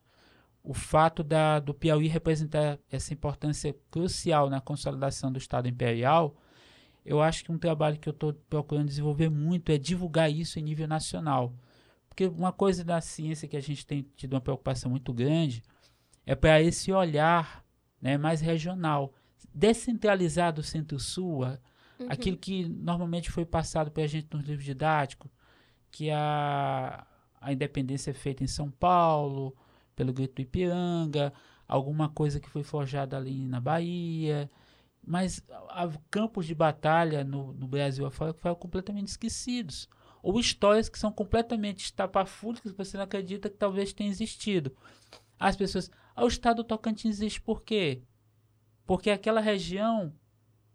o 0.63 0.73
fato 0.73 1.23
da, 1.23 1.59
do 1.59 1.73
Piauí 1.73 2.07
representar 2.07 2.77
essa 2.91 3.13
importância 3.13 3.75
crucial 3.89 4.49
na 4.49 4.61
consolidação 4.61 5.31
do 5.31 5.37
Estado 5.37 5.67
Imperial, 5.67 6.35
eu 7.03 7.21
acho 7.21 7.43
que 7.43 7.51
um 7.51 7.57
trabalho 7.57 7.97
que 7.97 8.07
eu 8.07 8.11
estou 8.13 8.33
procurando 8.49 8.87
desenvolver 8.87 9.29
muito 9.29 9.71
é 9.71 9.77
divulgar 9.77 10.31
isso 10.31 10.59
em 10.59 10.63
nível 10.63 10.87
nacional. 10.87 11.53
Porque 12.07 12.27
uma 12.27 12.51
coisa 12.51 12.83
da 12.83 13.01
ciência 13.01 13.47
que 13.47 13.57
a 13.57 13.61
gente 13.61 13.85
tem 13.85 14.05
tido 14.15 14.33
uma 14.33 14.41
preocupação 14.41 14.91
muito 14.91 15.11
grande 15.13 15.63
é 16.25 16.35
para 16.35 16.61
esse 16.61 16.91
olhar 16.91 17.65
né, 17.99 18.17
mais 18.17 18.39
regional. 18.41 19.13
Descentralizar 19.53 20.53
do 20.53 20.61
centro-sul, 20.61 21.43
uhum. 21.43 22.07
aquilo 22.07 22.37
que 22.37 22.67
normalmente 22.67 23.31
foi 23.31 23.45
passado 23.45 23.89
para 23.89 24.03
a 24.03 24.07
gente 24.07 24.27
nos 24.31 24.45
livros 24.45 24.65
didáticos, 24.65 25.31
que 25.89 26.11
a, 26.11 27.05
a 27.39 27.51
independência 27.51 28.11
é 28.11 28.13
feita 28.13 28.43
em 28.43 28.47
São 28.47 28.69
Paulo, 28.69 29.55
pelo 30.01 30.13
grito 30.13 30.33
do 30.33 30.41
Ipiranga, 30.41 31.31
alguma 31.67 32.09
coisa 32.09 32.39
que 32.39 32.49
foi 32.49 32.63
forjada 32.63 33.15
ali 33.15 33.45
na 33.45 33.59
Bahia, 33.59 34.49
mas 35.05 35.43
há 35.69 35.87
campos 36.09 36.47
de 36.47 36.55
batalha 36.55 37.23
no, 37.23 37.53
no 37.53 37.67
Brasil 37.67 38.03
afora 38.03 38.33
que 38.33 38.41
foram 38.41 38.55
completamente 38.55 39.09
esquecidos. 39.09 39.87
Ou 40.23 40.39
histórias 40.39 40.89
que 40.89 40.97
são 40.97 41.11
completamente 41.11 41.85
estapafúrdias 41.85 42.71
que 42.71 42.77
você 42.77 42.97
não 42.97 43.03
acredita 43.03 43.47
que 43.47 43.57
talvez 43.57 43.93
tenha 43.93 44.09
existido. 44.09 44.75
As 45.39 45.55
pessoas. 45.55 45.91
Ah, 46.15 46.23
o 46.23 46.27
estado 46.27 46.57
do 46.57 46.63
Tocantins 46.63 47.17
existe 47.17 47.39
por 47.39 47.61
quê? 47.61 48.01
Porque 48.87 49.11
aquela 49.11 49.39
região. 49.39 50.11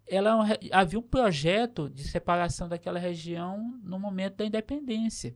Ela, 0.07 0.49
é 0.53 0.57
havia 0.71 0.99
um 0.99 1.01
projeto 1.01 1.89
de 1.89 2.07
separação 2.07 2.69
daquela 2.69 2.97
região 2.97 3.77
no 3.83 3.99
momento 3.99 4.37
da 4.37 4.45
independência. 4.45 5.35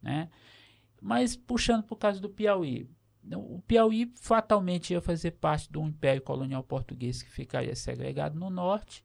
Né? 0.00 0.30
Mas 1.00 1.34
puxando 1.34 1.82
para 1.82 1.94
o 1.94 1.98
caso 1.98 2.20
do 2.20 2.30
Piauí. 2.30 2.88
O 3.24 3.62
Piauí 3.62 4.12
fatalmente 4.16 4.92
ia 4.92 5.00
fazer 5.00 5.32
parte 5.32 5.70
do 5.70 5.82
Império 5.82 6.22
Colonial 6.22 6.62
Português 6.64 7.22
que 7.22 7.30
ficaria 7.30 7.74
segregado 7.76 8.38
no 8.38 8.50
norte. 8.50 9.04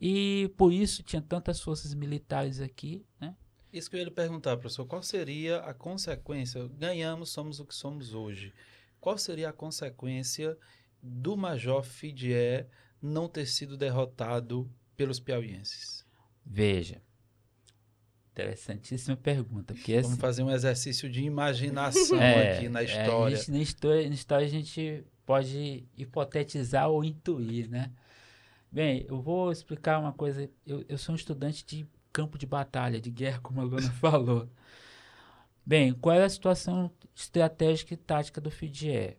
E 0.00 0.52
por 0.56 0.72
isso 0.72 1.02
tinha 1.02 1.22
tantas 1.22 1.60
forças 1.60 1.94
militares 1.94 2.60
aqui, 2.60 3.04
né? 3.20 3.34
Isso 3.72 3.90
que 3.90 3.96
eu 3.96 3.98
ia 3.98 4.04
lhe 4.04 4.10
perguntar, 4.10 4.56
professor, 4.56 4.86
qual 4.86 5.02
seria 5.02 5.58
a 5.58 5.74
consequência? 5.74 6.66
Ganhamos, 6.78 7.30
somos 7.30 7.58
o 7.60 7.64
que 7.64 7.74
somos 7.74 8.14
hoje. 8.14 8.54
Qual 9.00 9.18
seria 9.18 9.50
a 9.50 9.52
consequência 9.52 10.56
do 11.02 11.36
Major 11.36 11.82
Fidier 11.82 12.68
não 13.02 13.28
ter 13.28 13.46
sido 13.46 13.76
derrotado 13.76 14.70
pelos 14.96 15.20
piauienses? 15.20 16.06
Veja, 16.44 17.02
Interessantíssima 18.36 19.16
pergunta. 19.16 19.72
Porque, 19.72 19.94
Vamos 19.94 20.12
assim, 20.12 20.20
fazer 20.20 20.42
um 20.42 20.50
exercício 20.50 21.08
de 21.08 21.22
imaginação 21.22 22.20
é, 22.20 22.58
aqui 22.58 22.68
na 22.68 22.82
história. 22.82 23.34
É, 23.34 23.38
gente, 23.38 23.50
na 23.50 23.58
história. 23.58 24.08
Na 24.08 24.14
história 24.14 24.46
a 24.46 24.50
gente 24.50 25.04
pode 25.24 25.88
hipotetizar 25.96 26.90
ou 26.90 27.02
intuir, 27.02 27.70
né? 27.70 27.90
Bem, 28.70 29.06
eu 29.08 29.22
vou 29.22 29.50
explicar 29.50 29.98
uma 29.98 30.12
coisa. 30.12 30.50
Eu, 30.66 30.84
eu 30.86 30.98
sou 30.98 31.14
um 31.14 31.16
estudante 31.16 31.64
de 31.64 31.86
campo 32.12 32.36
de 32.36 32.44
batalha, 32.44 33.00
de 33.00 33.10
guerra, 33.10 33.40
como 33.40 33.58
a 33.62 33.64
Luna 33.64 33.90
falou. 34.00 34.46
Bem, 35.64 35.94
qual 35.94 36.14
é 36.14 36.22
a 36.22 36.28
situação 36.28 36.90
estratégica 37.14 37.94
e 37.94 37.96
tática 37.96 38.38
do 38.38 38.50
Fidier? 38.50 39.16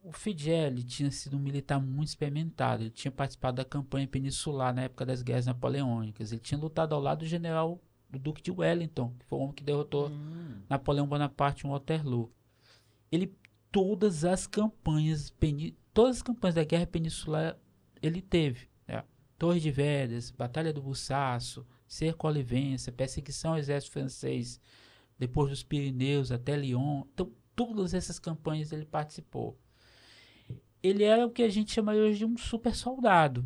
O 0.00 0.12
Fidier 0.12 0.68
ele 0.68 0.84
tinha 0.84 1.10
sido 1.10 1.36
um 1.36 1.40
militar 1.40 1.80
muito 1.80 2.10
experimentado. 2.10 2.84
Ele 2.84 2.90
tinha 2.90 3.10
participado 3.10 3.56
da 3.56 3.64
campanha 3.64 4.06
peninsular 4.06 4.72
na 4.72 4.82
época 4.82 5.04
das 5.04 5.22
guerras 5.22 5.46
napoleônicas. 5.46 6.30
Ele 6.30 6.40
tinha 6.40 6.58
lutado 6.58 6.94
ao 6.94 7.00
lado 7.00 7.18
do 7.18 7.26
general 7.26 7.80
do 8.08 8.18
Duque 8.18 8.42
de 8.42 8.50
Wellington, 8.50 9.12
que 9.18 9.26
foi 9.26 9.38
o 9.38 9.42
homem 9.42 9.54
que 9.54 9.64
derrotou 9.64 10.08
hum. 10.08 10.62
Napoleão 10.68 11.06
Bonaparte 11.06 11.66
em 11.66 11.70
Waterloo. 11.70 12.32
Ele 13.10 13.34
todas 13.70 14.24
as 14.24 14.46
campanhas, 14.46 15.32
todas 15.92 16.16
as 16.16 16.22
campanhas 16.22 16.54
da 16.54 16.64
Guerra 16.64 16.86
Peninsular 16.86 17.58
ele 18.02 18.22
teve. 18.22 18.68
Né? 18.86 19.04
Torre 19.38 19.60
de 19.60 19.70
Vedas, 19.70 20.30
Batalha 20.30 20.72
do 20.72 20.82
Bussaço, 20.82 21.66
Cerco 21.86 22.26
Olivença, 22.26 22.90
perseguição 22.90 23.52
ao 23.52 23.58
exército 23.58 23.92
francês, 23.92 24.60
depois 25.18 25.50
dos 25.50 25.62
Pirineus 25.62 26.32
até 26.32 26.56
Lyon. 26.56 27.04
Então, 27.12 27.30
todas 27.54 27.94
essas 27.94 28.18
campanhas 28.18 28.72
ele 28.72 28.86
participou. 28.86 29.58
Ele 30.82 31.04
era 31.04 31.26
o 31.26 31.30
que 31.30 31.42
a 31.42 31.48
gente 31.48 31.72
chama 31.72 31.92
hoje 31.92 32.18
de 32.18 32.24
um 32.24 32.36
super 32.36 32.74
soldado. 32.74 33.44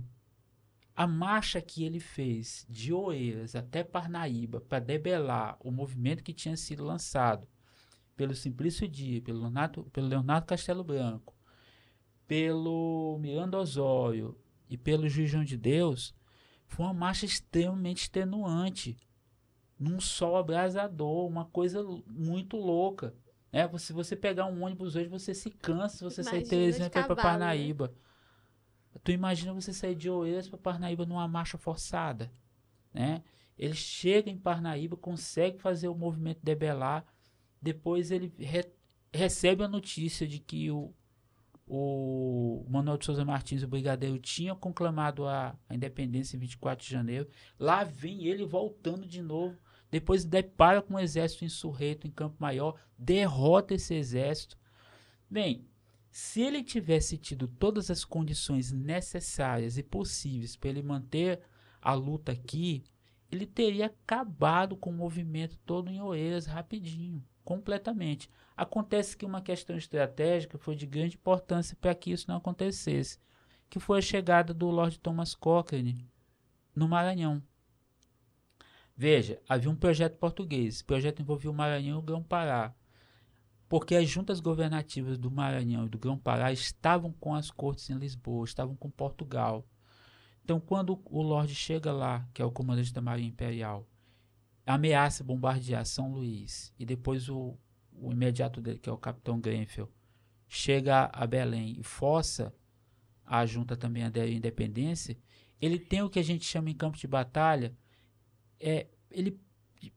A 0.94 1.06
marcha 1.06 1.61
que 1.61 1.85
ele 1.85 2.00
fez 2.00 2.66
de 2.68 2.92
Oeiras 2.92 3.54
até 3.54 3.82
Parnaíba 3.82 4.61
para 4.61 4.80
debelar 4.80 5.56
o 5.61 5.70
movimento 5.70 6.23
que 6.23 6.32
tinha 6.32 6.56
sido 6.56 6.85
lançado 6.85 7.49
pelo 8.16 8.35
Simplício 8.35 8.87
Dia, 8.87 9.23
pelo 9.23 9.40
Leonardo, 9.40 9.85
pelo 9.85 10.06
Leonardo 10.06 10.47
Castelo 10.47 10.85
Branco, 10.85 11.35
pelo 12.26 13.18
Miranda 13.18 13.59
Osório 13.59 14.38
e 14.68 14.76
pelo 14.76 15.09
Juiz 15.09 15.30
de 15.49 15.56
Deus, 15.56 16.14
foi 16.66 16.85
uma 16.87 16.94
marcha 16.94 17.26
extremamente 17.26 18.02
extenuante, 18.02 18.97
num 19.78 19.99
sol 19.99 20.37
abrasador, 20.37 21.26
uma 21.26 21.47
coisa 21.47 21.82
muito 22.06 22.56
louca. 22.56 23.14
É, 23.50 23.66
se 23.78 23.92
você 23.92 24.14
pegar 24.14 24.47
um 24.47 24.62
ônibus 24.62 24.94
hoje, 24.94 25.09
você 25.09 25.35
se 25.35 25.50
cansa 25.50 25.97
se 25.97 26.04
você 26.04 26.20
Imagina 26.20 26.30
sair 26.30 26.42
de 26.44 26.50
Teresina 26.50 26.90
para 26.90 27.09
né? 27.09 27.23
Parnaíba. 27.23 27.88
Né? 27.88 27.94
Tu 29.02 29.12
imagina 29.12 29.52
você 29.52 29.73
sair 29.73 29.95
de 29.95 30.11
Oeiras 30.11 30.49
para 30.49 30.59
Parnaíba 30.59 31.07
numa 31.07 31.26
marcha 31.26 31.57
forçada, 31.57 32.30
né? 32.92 33.23
Ele 33.59 33.75
chega 33.75 34.30
em 34.30 34.38
Parnaíba, 34.38 34.97
consegue 34.97 35.59
fazer 35.59 35.88
o 35.88 35.95
movimento 35.95 36.40
debelar, 36.42 37.04
depois 37.61 38.11
ele 38.11 38.33
re 38.38 38.64
recebe 39.12 39.64
a 39.64 39.69
notícia 39.69 40.26
de 40.26 40.38
que 40.38 40.71
o, 40.71 40.95
o 41.66 42.64
Manuel 42.69 42.97
de 42.97 43.04
Souza 43.04 43.25
Martins, 43.25 43.62
o 43.62 43.69
brigadeiro, 43.69 44.19
tinha 44.19 44.54
conclamado 44.54 45.26
a, 45.26 45.57
a 45.69 45.75
independência 45.75 46.37
em 46.37 46.40
24 46.40 46.85
de 46.87 46.92
janeiro. 46.92 47.28
Lá 47.59 47.83
vem 47.85 48.25
ele 48.26 48.45
voltando 48.45 49.07
de 49.07 49.21
novo. 49.21 49.59
Depois 49.90 50.25
depara 50.25 50.80
com 50.80 50.95
um 50.95 50.99
exército 50.99 51.45
insurreto 51.45 52.07
em 52.07 52.11
Campo 52.11 52.37
Maior, 52.38 52.78
derrota 52.97 53.75
esse 53.75 53.95
exército. 53.95 54.57
Bem, 55.28 55.69
se 56.11 56.43
ele 56.43 56.64
tivesse 56.64 57.17
tido 57.17 57.47
todas 57.47 57.90
as 57.90 58.05
condições 58.05 58.73
necessárias 58.73 59.79
e 59.79 59.83
possíveis 59.83 60.57
para 60.57 60.71
ele 60.71 60.83
manter 60.83 61.40
a 61.81 61.95
luta 61.95 62.33
aqui, 62.33 62.83
ele 63.31 63.47
teria 63.47 63.87
acabado 63.87 64.76
com 64.76 64.90
o 64.90 64.95
movimento 64.95 65.57
todo 65.64 65.88
em 65.88 66.02
Oeiras 66.02 66.47
rapidinho, 66.47 67.25
completamente. 67.45 68.29
Acontece 68.57 69.17
que 69.17 69.25
uma 69.25 69.40
questão 69.40 69.76
estratégica 69.76 70.59
foi 70.59 70.75
de 70.75 70.85
grande 70.85 71.14
importância 71.14 71.76
para 71.81 71.95
que 71.95 72.11
isso 72.11 72.26
não 72.29 72.38
acontecesse, 72.38 73.19
que 73.69 73.79
foi 73.79 73.99
a 73.99 74.02
chegada 74.02 74.52
do 74.52 74.69
Lord 74.69 74.99
Thomas 74.99 75.35
Cochrane 75.35 76.09
no 76.75 76.88
Maranhão. 76.88 77.40
Veja, 78.97 79.40
havia 79.49 79.71
um 79.71 79.76
projeto 79.76 80.19
português. 80.19 80.81
O 80.81 80.85
projeto 80.85 81.23
envolvia 81.23 81.50
o 81.50 81.55
Maranhão 81.55 81.97
e 81.97 81.99
o 82.00 82.02
Grão-Pará 82.02 82.75
porque 83.70 83.94
as 83.94 84.08
juntas 84.08 84.40
governativas 84.40 85.16
do 85.16 85.30
Maranhão 85.30 85.86
e 85.86 85.88
do 85.88 85.96
Grão-Pará 85.96 86.52
estavam 86.52 87.12
com 87.12 87.36
as 87.36 87.52
cortes 87.52 87.88
em 87.88 87.94
Lisboa, 87.94 88.44
estavam 88.44 88.74
com 88.74 88.90
Portugal. 88.90 89.64
Então, 90.42 90.58
quando 90.58 91.00
o 91.04 91.22
Lorde 91.22 91.54
chega 91.54 91.92
lá, 91.92 92.28
que 92.34 92.42
é 92.42 92.44
o 92.44 92.50
comandante 92.50 92.92
da 92.92 93.00
Marinha 93.00 93.28
Imperial, 93.28 93.88
ameaça 94.66 95.22
bombardear 95.22 95.86
São 95.86 96.10
Luís, 96.10 96.74
e 96.80 96.84
depois 96.84 97.28
o, 97.28 97.56
o 97.92 98.10
imediato 98.10 98.60
dele, 98.60 98.80
que 98.80 98.88
é 98.88 98.92
o 98.92 98.98
capitão 98.98 99.40
Grenfell, 99.40 99.88
chega 100.48 101.08
a 101.12 101.24
Belém 101.24 101.76
e 101.78 101.84
força 101.84 102.52
a 103.24 103.46
junta 103.46 103.76
também 103.76 104.02
a 104.02 104.08
à 104.08 104.26
independência, 104.26 105.16
ele 105.60 105.78
tem 105.78 106.02
o 106.02 106.10
que 106.10 106.18
a 106.18 106.24
gente 106.24 106.44
chama 106.44 106.70
em 106.70 106.74
campo 106.74 106.98
de 106.98 107.06
batalha, 107.06 107.72
é 108.58 108.88
ele 109.12 109.40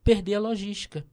perder 0.04 0.36
a 0.36 0.40
logística. 0.40 1.04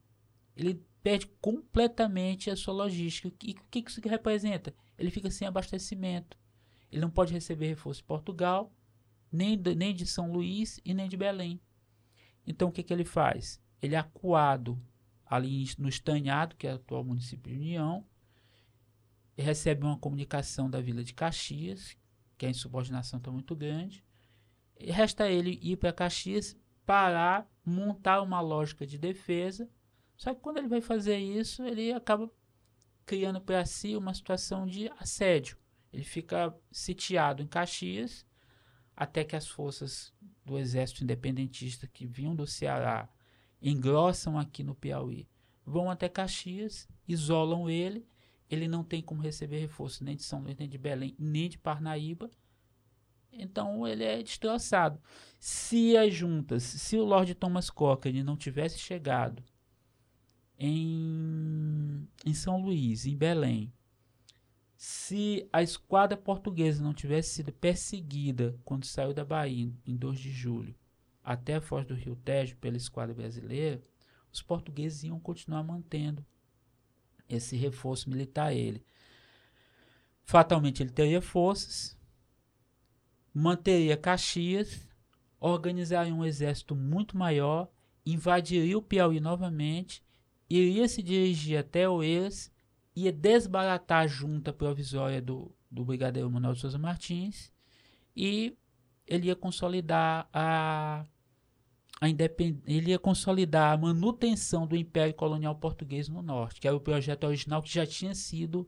Ele 0.54 0.84
perde 1.02 1.26
completamente 1.40 2.50
a 2.50 2.56
sua 2.56 2.74
logística. 2.74 3.28
E 3.42 3.52
o 3.52 3.64
que 3.70 3.84
isso 3.86 4.00
representa? 4.06 4.74
Ele 4.98 5.10
fica 5.10 5.30
sem 5.30 5.46
abastecimento. 5.48 6.38
Ele 6.90 7.00
não 7.00 7.10
pode 7.10 7.32
receber 7.32 7.68
reforço 7.68 8.00
de 8.00 8.06
Portugal, 8.06 8.72
nem 9.30 9.56
de, 9.56 9.74
nem 9.74 9.94
de 9.94 10.06
São 10.06 10.30
Luís 10.30 10.80
e 10.84 10.92
nem 10.92 11.08
de 11.08 11.16
Belém. 11.16 11.60
Então 12.46 12.68
o 12.68 12.72
que, 12.72 12.82
que 12.82 12.92
ele 12.92 13.04
faz? 13.04 13.60
Ele 13.80 13.94
é 13.94 13.98
acuado 13.98 14.80
ali 15.24 15.66
no 15.78 15.88
Estanhado, 15.88 16.56
que 16.56 16.66
é 16.66 16.72
o 16.72 16.76
atual 16.76 17.04
município 17.04 17.52
de 17.52 17.58
União, 17.58 18.04
recebe 19.40 19.84
uma 19.84 19.96
comunicação 19.96 20.68
da 20.68 20.80
Vila 20.80 21.02
de 21.02 21.14
Caxias, 21.14 21.96
que 22.36 22.46
a 22.46 22.50
insubordinação 22.50 23.18
está 23.18 23.30
muito 23.30 23.54
grande. 23.54 24.04
E 24.78 24.90
resta 24.90 25.30
ele 25.30 25.58
ir 25.62 25.76
para 25.76 25.92
Caxias, 25.92 26.56
parar, 26.84 27.48
montar 27.64 28.22
uma 28.22 28.40
lógica 28.40 28.86
de 28.86 28.98
defesa 28.98 29.68
só 30.20 30.34
que 30.34 30.40
quando 30.42 30.58
ele 30.58 30.68
vai 30.68 30.82
fazer 30.82 31.16
isso, 31.16 31.62
ele 31.62 31.94
acaba 31.94 32.30
criando 33.06 33.40
para 33.40 33.64
si 33.64 33.96
uma 33.96 34.12
situação 34.12 34.66
de 34.66 34.86
assédio. 34.98 35.56
Ele 35.90 36.04
fica 36.04 36.54
sitiado 36.70 37.42
em 37.42 37.46
Caxias 37.46 38.26
até 38.94 39.24
que 39.24 39.34
as 39.34 39.48
forças 39.48 40.12
do 40.44 40.58
exército 40.58 41.02
independentista 41.02 41.86
que 41.86 42.06
vinham 42.06 42.36
do 42.36 42.46
Ceará 42.46 43.08
engrossam 43.62 44.38
aqui 44.38 44.62
no 44.62 44.74
Piauí, 44.74 45.26
vão 45.64 45.90
até 45.90 46.06
Caxias, 46.06 46.86
isolam 47.08 47.70
ele, 47.70 48.06
ele 48.50 48.68
não 48.68 48.84
tem 48.84 49.00
como 49.00 49.22
receber 49.22 49.60
reforço 49.60 50.04
nem 50.04 50.16
de 50.16 50.22
São 50.22 50.42
Luís, 50.42 50.58
nem 50.58 50.68
de 50.68 50.76
Belém, 50.76 51.16
nem 51.18 51.48
de 51.48 51.56
Parnaíba. 51.56 52.30
Então 53.32 53.88
ele 53.88 54.04
é 54.04 54.22
destroçado. 54.22 55.00
Se 55.38 55.96
as 55.96 56.12
juntas, 56.12 56.62
se 56.62 56.98
o 56.98 57.04
Lord 57.06 57.34
Thomas 57.36 57.70
Cochrane 57.70 58.22
não 58.22 58.36
tivesse 58.36 58.78
chegado 58.78 59.42
em, 60.60 62.06
em 62.24 62.34
São 62.34 62.60
Luís, 62.60 63.06
em 63.06 63.16
Belém, 63.16 63.72
se 64.76 65.48
a 65.52 65.62
esquadra 65.62 66.16
portuguesa 66.16 66.82
não 66.82 66.92
tivesse 66.92 67.30
sido 67.30 67.52
perseguida 67.52 68.58
quando 68.64 68.84
saiu 68.84 69.14
da 69.14 69.24
Bahia 69.24 69.72
em 69.86 69.96
2 69.96 70.18
de 70.18 70.30
julho 70.30 70.74
até 71.24 71.56
a 71.56 71.60
foz 71.60 71.86
do 71.86 71.94
Rio 71.94 72.16
Tejo 72.16 72.56
pela 72.56 72.76
esquadra 72.76 73.14
brasileira, 73.14 73.82
os 74.32 74.42
portugueses 74.42 75.04
iam 75.04 75.18
continuar 75.18 75.62
mantendo 75.62 76.24
esse 77.28 77.56
reforço 77.56 78.10
militar 78.10 78.48
a 78.48 78.54
ele. 78.54 78.84
Fatalmente 80.24 80.82
ele 80.82 80.90
teria 80.90 81.20
forças, 81.20 81.96
manteria 83.32 83.96
Caxias, 83.96 84.88
organizaria 85.38 86.14
um 86.14 86.24
exército 86.24 86.74
muito 86.74 87.16
maior, 87.16 87.70
invadiria 88.04 88.76
o 88.76 88.82
Piauí 88.82 89.20
novamente, 89.20 90.02
iria 90.50 90.88
se 90.88 91.02
dirigir 91.02 91.58
até 91.58 91.88
Oeiras, 91.88 92.50
ia 92.94 93.12
desbaratar 93.12 94.02
a 94.02 94.06
junta 94.06 94.52
provisória 94.52 95.22
do, 95.22 95.54
do 95.70 95.84
Brigadeiro 95.84 96.30
Manuel 96.30 96.54
de 96.54 96.60
Souza 96.60 96.78
Martins 96.78 97.52
e 98.16 98.56
ele 99.06 99.28
ia 99.28 99.36
consolidar 99.36 100.28
a, 100.32 101.06
a 102.00 102.08
independ... 102.08 102.60
ele 102.66 102.90
ia 102.90 102.98
consolidar 102.98 103.72
a 103.72 103.76
manutenção 103.76 104.66
do 104.66 104.76
Império 104.76 105.14
Colonial 105.14 105.54
Português 105.54 106.08
no 106.08 106.20
Norte, 106.20 106.60
que 106.60 106.66
era 106.66 106.76
o 106.76 106.80
projeto 106.80 107.24
original 107.24 107.62
que 107.62 107.72
já 107.72 107.86
tinha 107.86 108.14
sido 108.14 108.66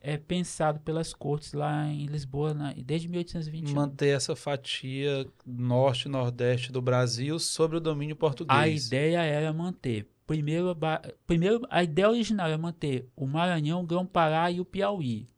é 0.00 0.16
pensado 0.16 0.80
pelas 0.80 1.12
cortes 1.12 1.52
lá 1.52 1.86
em 1.86 2.06
Lisboa 2.06 2.54
na, 2.54 2.72
desde 2.72 3.08
1821. 3.08 3.74
Manter 3.74 4.08
essa 4.08 4.36
fatia 4.36 5.26
norte 5.44 6.06
e 6.06 6.08
nordeste 6.08 6.70
do 6.70 6.80
Brasil 6.80 7.38
sobre 7.38 7.76
o 7.76 7.80
domínio 7.80 8.14
português. 8.14 8.58
A 8.58 8.68
ideia 8.68 9.22
era 9.22 9.52
manter. 9.52 10.08
Primeiro, 10.26 10.76
primeiro 11.26 11.66
a 11.70 11.82
ideia 11.82 12.10
original 12.10 12.48
era 12.48 12.58
manter 12.58 13.08
o 13.16 13.26
Maranhão, 13.26 13.80
o 13.80 13.86
Grão-Pará 13.86 14.50
e 14.50 14.60
o 14.60 14.64
Piauí. 14.64 15.28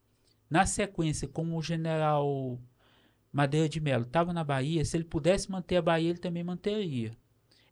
Na 0.48 0.66
sequência, 0.66 1.28
como 1.28 1.56
o 1.56 1.62
general 1.62 2.58
Madeira 3.32 3.68
de 3.68 3.80
Melo 3.80 4.02
estava 4.02 4.32
na 4.32 4.42
Bahia, 4.42 4.84
se 4.84 4.96
ele 4.96 5.04
pudesse 5.04 5.50
manter 5.50 5.76
a 5.76 5.82
Bahia, 5.82 6.10
ele 6.10 6.18
também 6.18 6.42
manteria. 6.42 7.16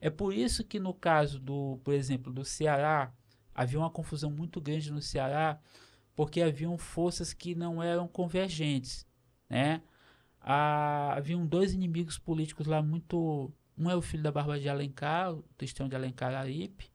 É 0.00 0.09
por 0.09 0.33
isso 0.33 0.62
que 0.62 0.78
no 0.78 0.95
caso 0.95 1.40
do, 1.40 1.80
por 1.83 1.92
exemplo, 1.92 2.33
do 2.33 2.45
Ceará, 2.45 3.12
havia 3.52 3.80
uma 3.80 3.90
confusão 3.90 4.30
muito 4.30 4.61
grande 4.61 4.92
no 4.92 5.02
Ceará, 5.02 5.59
porque 6.18 6.42
haviam 6.42 6.76
forças 6.76 7.32
que 7.32 7.54
não 7.54 7.80
eram 7.80 8.08
convergentes, 8.08 9.06
né? 9.48 9.80
Ah, 10.40 11.14
haviam 11.16 11.46
dois 11.46 11.72
inimigos 11.72 12.18
políticos 12.18 12.66
lá 12.66 12.82
muito... 12.82 13.52
Um 13.76 13.88
é 13.88 13.94
o 13.94 14.02
filho 14.02 14.25
da 14.25 14.32
Barba 14.32 14.58
de 14.58 14.68
Alencar, 14.68 15.32
o 15.32 15.44
Tristão 15.56 15.88
de 15.88 15.94
Alencar 15.94 16.34
Aripe, 16.34 16.90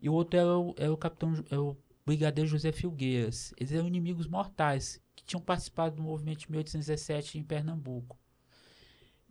e 0.00 0.08
o 0.08 0.12
outro 0.14 0.36
era 0.36 0.58
o, 0.58 0.74
era 0.76 0.92
o 0.92 0.96
capitão, 0.96 1.32
o 1.52 1.76
brigadeiro 2.04 2.50
José 2.50 2.72
Filgueiras. 2.72 3.54
Eles 3.56 3.70
eram 3.70 3.86
inimigos 3.86 4.26
mortais, 4.26 5.00
que 5.14 5.24
tinham 5.24 5.40
participado 5.40 5.94
do 5.94 6.02
movimento 6.02 6.40
de 6.40 6.50
1817 6.50 7.38
em 7.38 7.44
Pernambuco. 7.44 8.18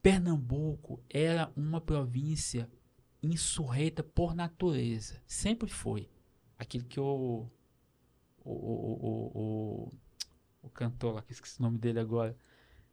Pernambuco 0.02 1.04
era 1.10 1.52
uma 1.58 1.82
província 1.82 2.72
insurreita 3.22 4.02
por 4.02 4.34
natureza. 4.34 5.22
Sempre 5.28 5.70
foi. 5.70 6.10
Aquilo 6.58 6.86
que 6.86 7.02
o 7.02 7.50
o, 8.52 9.02
o, 9.08 9.32
o, 9.34 9.94
o, 10.64 10.70
cantor 10.70 11.16
lá, 11.16 11.22
que 11.22 11.32
esqueci 11.32 11.60
o 11.60 11.64
nome 11.64 11.78
dele 11.78 12.00
agora, 12.00 12.36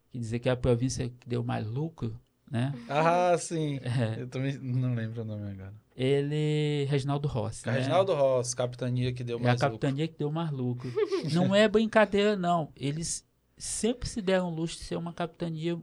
que 0.09 0.19
dizia 0.19 0.39
que 0.39 0.49
é 0.49 0.51
a 0.51 0.57
província 0.57 1.09
que 1.09 1.27
deu 1.27 1.43
mais 1.43 1.67
lucro, 1.67 2.19
né? 2.49 2.73
Ah, 2.89 3.35
sim. 3.37 3.79
É. 3.81 4.21
Eu 4.21 4.27
também 4.27 4.57
não 4.57 4.93
lembro 4.93 5.21
o 5.21 5.25
nome 5.25 5.49
agora. 5.51 5.73
Ele, 5.95 6.85
Reginaldo 6.89 7.27
Rossi. 7.27 7.65
Né? 7.65 7.73
Reginaldo 7.73 8.13
Rossi, 8.13 8.55
capitania 8.55 9.13
que 9.13 9.23
deu 9.23 9.39
mais 9.39 9.53
lucro. 9.53 9.63
É 9.63 9.67
a 9.67 9.71
capitania 9.71 10.03
lucro. 10.03 10.13
que 10.13 10.19
deu 10.19 10.31
mais 10.31 10.51
lucro. 10.51 10.91
não 11.33 11.55
é 11.55 11.67
brincadeira, 11.67 12.35
não. 12.35 12.71
Eles 12.75 13.25
sempre 13.57 14.07
se 14.07 14.21
deram 14.21 14.49
luxo 14.49 14.77
de 14.77 14.83
ser 14.83 14.97
uma 14.97 15.13
capitania 15.13 15.79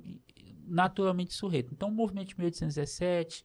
naturalmente 0.66 1.34
surreta. 1.34 1.70
Então, 1.72 1.88
o 1.88 1.92
movimento 1.92 2.28
de 2.28 2.38
1817, 2.38 3.44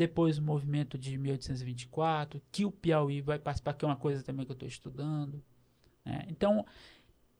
depois 0.00 0.38
o 0.38 0.42
movimento 0.42 0.96
de 0.96 1.18
1824, 1.18 2.40
que 2.50 2.64
o 2.64 2.72
Piauí 2.72 3.20
vai 3.20 3.38
participar, 3.38 3.74
que 3.74 3.84
é 3.84 3.88
uma 3.88 3.96
coisa 3.96 4.22
também 4.22 4.46
que 4.46 4.50
eu 4.50 4.54
estou 4.54 4.66
estudando. 4.66 5.44
Né? 6.02 6.24
Então, 6.28 6.64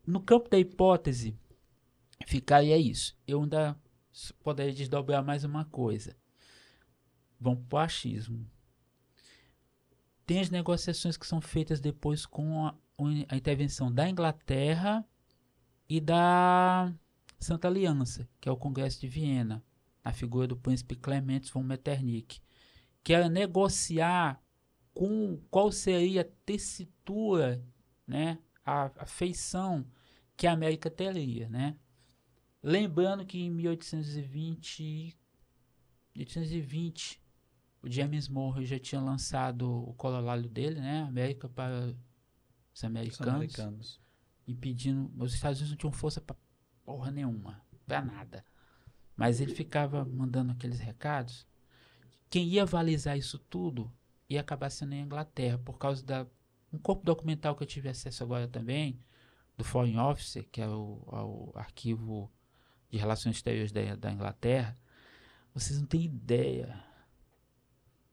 no 0.07 0.21
campo 0.21 0.47
da 0.51 0.59
hipótese, 0.59 1.35
ficaria 2.27 2.77
isso. 2.77 3.17
Eu 3.27 3.41
ainda 3.41 3.75
poderia 4.45 4.75
desdobrar 4.75 5.25
mais 5.25 5.43
uma 5.43 5.65
coisa. 5.65 6.15
Vamos 7.41 7.65
para 7.67 7.77
o 7.77 7.81
achismo. 7.81 8.47
Tem 10.27 10.39
as 10.41 10.51
negociações 10.51 11.17
que 11.17 11.27
são 11.27 11.41
feitas 11.41 11.81
depois 11.81 12.27
com 12.27 12.67
a, 12.67 12.75
a 13.27 13.37
intervenção 13.37 13.91
da 13.91 14.07
Inglaterra 14.07 15.03
e 15.89 15.99
da 15.99 16.93
Santa 17.39 17.69
Aliança, 17.69 18.29
que 18.39 18.51
é 18.51 18.53
o 18.53 18.57
Congresso 18.57 19.01
de 19.01 19.09
Viena 19.09 19.65
a 20.05 20.13
figura 20.13 20.47
do 20.47 20.57
príncipe 20.57 20.97
Clementes 20.97 21.51
von 21.51 21.63
Metternich, 21.63 22.41
que 23.03 23.13
era 23.13 23.29
negociar 23.29 24.43
com 24.93 25.41
qual 25.51 25.73
seria 25.73 26.23
a 26.23 26.29
tessitura, 26.45 27.65
né, 28.07 28.39
a, 28.65 28.91
a 28.97 29.07
feição 29.07 29.87
que 30.37 30.47
a 30.47 30.53
América 30.53 30.91
teria, 30.91 31.49
né? 31.49 31.77
Lembrando 32.63 33.25
que 33.25 33.39
em 33.39 33.51
1820, 33.51 35.17
1820 36.15 37.23
o 37.83 37.91
James 37.91 38.29
Monroe 38.29 38.67
já 38.67 38.79
tinha 38.79 39.01
lançado 39.01 39.71
o 39.71 39.95
corolário 39.95 40.49
dele, 40.49 40.81
né, 40.81 41.03
América 41.03 41.49
para 41.49 41.95
os 42.75 42.85
americanos, 42.85 43.21
os 43.21 43.35
americanos. 43.35 44.01
impedindo, 44.47 45.11
os 45.19 45.35
Estados 45.35 45.59
Unidos 45.59 45.71
não 45.71 45.79
tinham 45.79 45.93
força 45.93 46.21
para 46.21 46.37
porra 46.85 47.11
nenhuma, 47.11 47.63
para 47.87 48.05
nada. 48.05 48.45
Mas 49.17 49.41
ele 49.41 49.55
ficava 49.55 50.05
mandando 50.05 50.53
aqueles 50.53 50.79
recados. 50.79 51.47
Quem 52.31 52.47
ia 52.47 52.63
avalizar 52.63 53.19
isso 53.19 53.39
tudo 53.39 53.93
ia 54.29 54.41
acabar 54.41 54.71
sendo 54.71 54.95
a 54.95 54.99
Inglaterra, 54.99 55.59
por 55.59 55.77
causa 55.77 56.05
da 56.05 56.27
um 56.73 56.79
corpo 56.79 57.05
documental 57.05 57.57
que 57.57 57.65
eu 57.65 57.67
tive 57.67 57.89
acesso 57.89 58.23
agora 58.23 58.47
também, 58.47 59.03
do 59.57 59.65
Foreign 59.65 59.99
Office, 59.99 60.47
que 60.53 60.61
é 60.61 60.69
o, 60.69 61.03
o 61.05 61.53
arquivo 61.57 62.31
de 62.89 62.97
relações 62.97 63.37
exteriores 63.37 63.73
da, 63.73 63.97
da 63.97 64.13
Inglaterra. 64.13 64.79
Vocês 65.53 65.81
não 65.81 65.87
têm 65.87 66.05
ideia. 66.05 66.81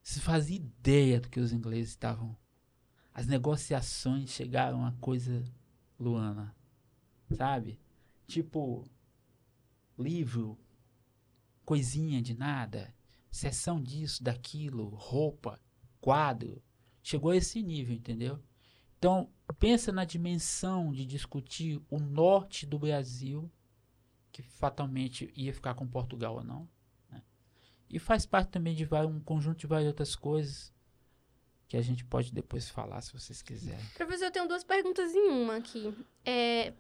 Vocês 0.02 0.26
fazem 0.26 0.58
ideia 0.58 1.22
do 1.22 1.30
que 1.30 1.40
os 1.40 1.54
ingleses 1.54 1.90
estavam. 1.90 2.36
As 3.14 3.28
negociações 3.28 4.32
chegaram 4.32 4.84
a 4.84 4.92
coisa 4.94 5.44
Luana. 6.00 6.56
Sabe? 7.36 7.80
Tipo, 8.26 8.90
livro 9.98 10.58
coisinha 11.64 12.22
de 12.22 12.34
nada, 12.34 12.94
sessão 13.38 13.82
disso, 13.82 14.24
daquilo, 14.24 14.90
roupa, 14.90 15.60
quadro. 16.02 16.62
Chegou 17.02 17.32
a 17.32 17.38
esse 17.38 17.62
nível, 17.62 17.96
entendeu? 17.96 18.44
Então, 18.98 19.32
pensa 19.60 19.92
na 19.92 20.04
dimensão 20.04 20.92
de 20.92 21.06
discutir 21.06 21.82
o 21.90 22.00
norte 22.00 22.66
do 22.66 22.80
Brasil, 22.80 23.50
que 24.32 24.42
fatalmente 24.42 25.32
ia 25.36 25.54
ficar 25.54 25.76
com 25.76 25.88
Portugal 25.88 26.36
ou 26.36 26.44
não. 26.44 26.68
Né? 27.10 27.22
E 27.90 28.00
faz 28.00 28.26
parte 28.26 28.50
também 28.50 28.76
de 28.76 28.88
um 29.08 29.20
conjunto 29.20 29.60
de 29.60 29.68
várias 29.68 29.88
outras 29.88 30.16
coisas 30.16 30.74
que 31.68 31.78
a 31.78 31.82
gente 31.82 32.04
pode 32.06 32.34
depois 32.34 32.70
falar, 32.70 33.02
se 33.02 33.14
vocês 33.14 33.42
quiserem. 33.42 33.86
Professor, 33.96 34.26
eu 34.26 34.32
tenho 34.32 34.48
duas 34.48 34.64
perguntas 34.64 35.14
em 35.14 35.30
uma 35.30 35.58
aqui. 35.58 35.94
É, 36.26 36.74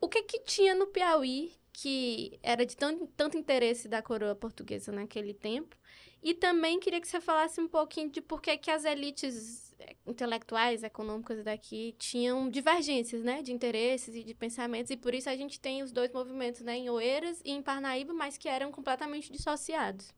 o 0.00 0.08
que 0.08 0.22
que 0.24 0.40
tinha 0.40 0.74
no 0.74 0.88
Piauí 0.88 1.54
que 1.74 2.38
era 2.40 2.64
de 2.64 2.76
tanto, 2.76 3.06
tanto 3.16 3.36
interesse 3.36 3.88
da 3.88 4.00
coroa 4.00 4.34
portuguesa 4.34 4.92
naquele 4.92 5.34
tempo. 5.34 5.76
E 6.22 6.32
também 6.32 6.78
queria 6.78 7.00
que 7.00 7.08
você 7.08 7.20
falasse 7.20 7.60
um 7.60 7.68
pouquinho 7.68 8.10
de 8.10 8.22
por 8.22 8.40
que, 8.40 8.70
as 8.70 8.84
elites 8.84 9.74
eh, 9.78 9.96
intelectuais, 10.06 10.84
econômicas 10.84 11.44
daqui 11.44 11.94
tinham 11.98 12.48
divergências, 12.48 13.22
né, 13.22 13.42
de 13.42 13.52
interesses 13.52 14.14
e 14.14 14.22
de 14.22 14.34
pensamentos, 14.34 14.90
e 14.90 14.96
por 14.96 15.12
isso 15.12 15.28
a 15.28 15.36
gente 15.36 15.60
tem 15.60 15.82
os 15.82 15.90
dois 15.90 16.12
movimentos, 16.12 16.62
né, 16.62 16.78
em 16.78 16.88
Oeiras 16.88 17.42
e 17.44 17.50
em 17.50 17.60
Parnaíba, 17.60 18.14
mas 18.14 18.38
que 18.38 18.48
eram 18.48 18.70
completamente 18.70 19.30
dissociados. 19.30 20.14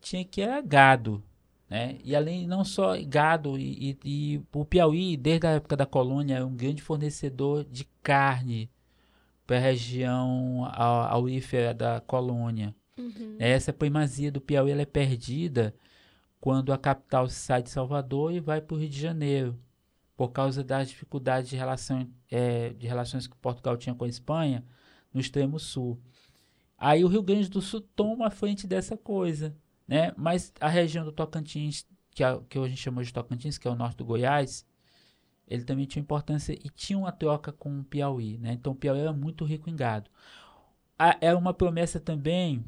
Tinha 0.00 0.24
que 0.24 0.40
era 0.40 0.60
gado, 0.60 1.22
né, 1.68 1.98
e 2.02 2.16
além 2.16 2.48
não 2.48 2.64
só 2.64 2.94
gado, 3.06 3.58
e, 3.58 3.90
e, 3.90 3.98
e 4.04 4.42
o 4.52 4.64
Piauí, 4.64 5.16
desde 5.16 5.46
a 5.46 5.50
época 5.50 5.76
da 5.76 5.86
colônia, 5.86 6.38
é 6.38 6.44
um 6.44 6.56
grande 6.56 6.82
fornecedor 6.82 7.62
de 7.62 7.84
carne, 8.02 8.68
para 9.46 9.56
a 9.56 9.60
região 9.60 10.64
aurífera 10.72 11.74
da 11.74 12.00
colônia. 12.00 12.74
Uhum. 12.96 13.36
Essa 13.38 13.72
primazia 13.72 14.30
do 14.30 14.40
Piauí 14.40 14.70
é 14.70 14.84
perdida 14.84 15.74
quando 16.40 16.72
a 16.72 16.78
capital 16.78 17.28
sai 17.28 17.62
de 17.62 17.70
Salvador 17.70 18.32
e 18.32 18.40
vai 18.40 18.60
para 18.60 18.74
o 18.74 18.78
Rio 18.78 18.88
de 18.88 19.00
Janeiro, 19.00 19.58
por 20.16 20.28
causa 20.28 20.62
das 20.62 20.88
dificuldades 20.88 21.50
de, 21.50 21.56
relação, 21.56 22.08
é, 22.30 22.70
de 22.70 22.86
relações 22.86 23.26
que 23.26 23.36
Portugal 23.36 23.76
tinha 23.76 23.94
com 23.94 24.04
a 24.04 24.08
Espanha 24.08 24.64
no 25.12 25.20
extremo 25.20 25.58
sul. 25.58 26.00
Aí 26.76 27.04
o 27.04 27.08
Rio 27.08 27.22
Grande 27.22 27.48
do 27.48 27.62
Sul 27.62 27.80
toma 27.80 28.26
a 28.26 28.30
frente 28.30 28.66
dessa 28.66 28.96
coisa, 28.96 29.56
né? 29.86 30.12
Mas 30.16 30.52
a 30.60 30.68
região 30.68 31.04
do 31.04 31.12
Tocantins, 31.12 31.86
que, 32.10 32.22
a, 32.22 32.38
que 32.48 32.58
hoje 32.58 32.66
a 32.66 32.70
gente 32.70 32.82
chama 32.82 33.02
de 33.02 33.12
Tocantins, 33.12 33.56
que 33.56 33.66
é 33.66 33.70
o 33.70 33.74
norte 33.74 33.96
do 33.96 34.04
Goiás, 34.04 34.66
ele 35.46 35.64
também 35.64 35.86
tinha 35.86 36.02
importância 36.02 36.52
e 36.52 36.68
tinha 36.70 36.98
uma 36.98 37.12
troca 37.12 37.52
com 37.52 37.80
o 37.80 37.84
Piauí, 37.84 38.38
né? 38.38 38.52
Então 38.52 38.72
o 38.72 38.76
Piauí 38.76 39.00
era 39.00 39.12
muito 39.12 39.44
rico 39.44 39.68
em 39.68 39.76
gado. 39.76 40.10
A, 40.98 41.16
era 41.20 41.36
uma 41.36 41.52
promessa 41.52 42.00
também 42.00 42.64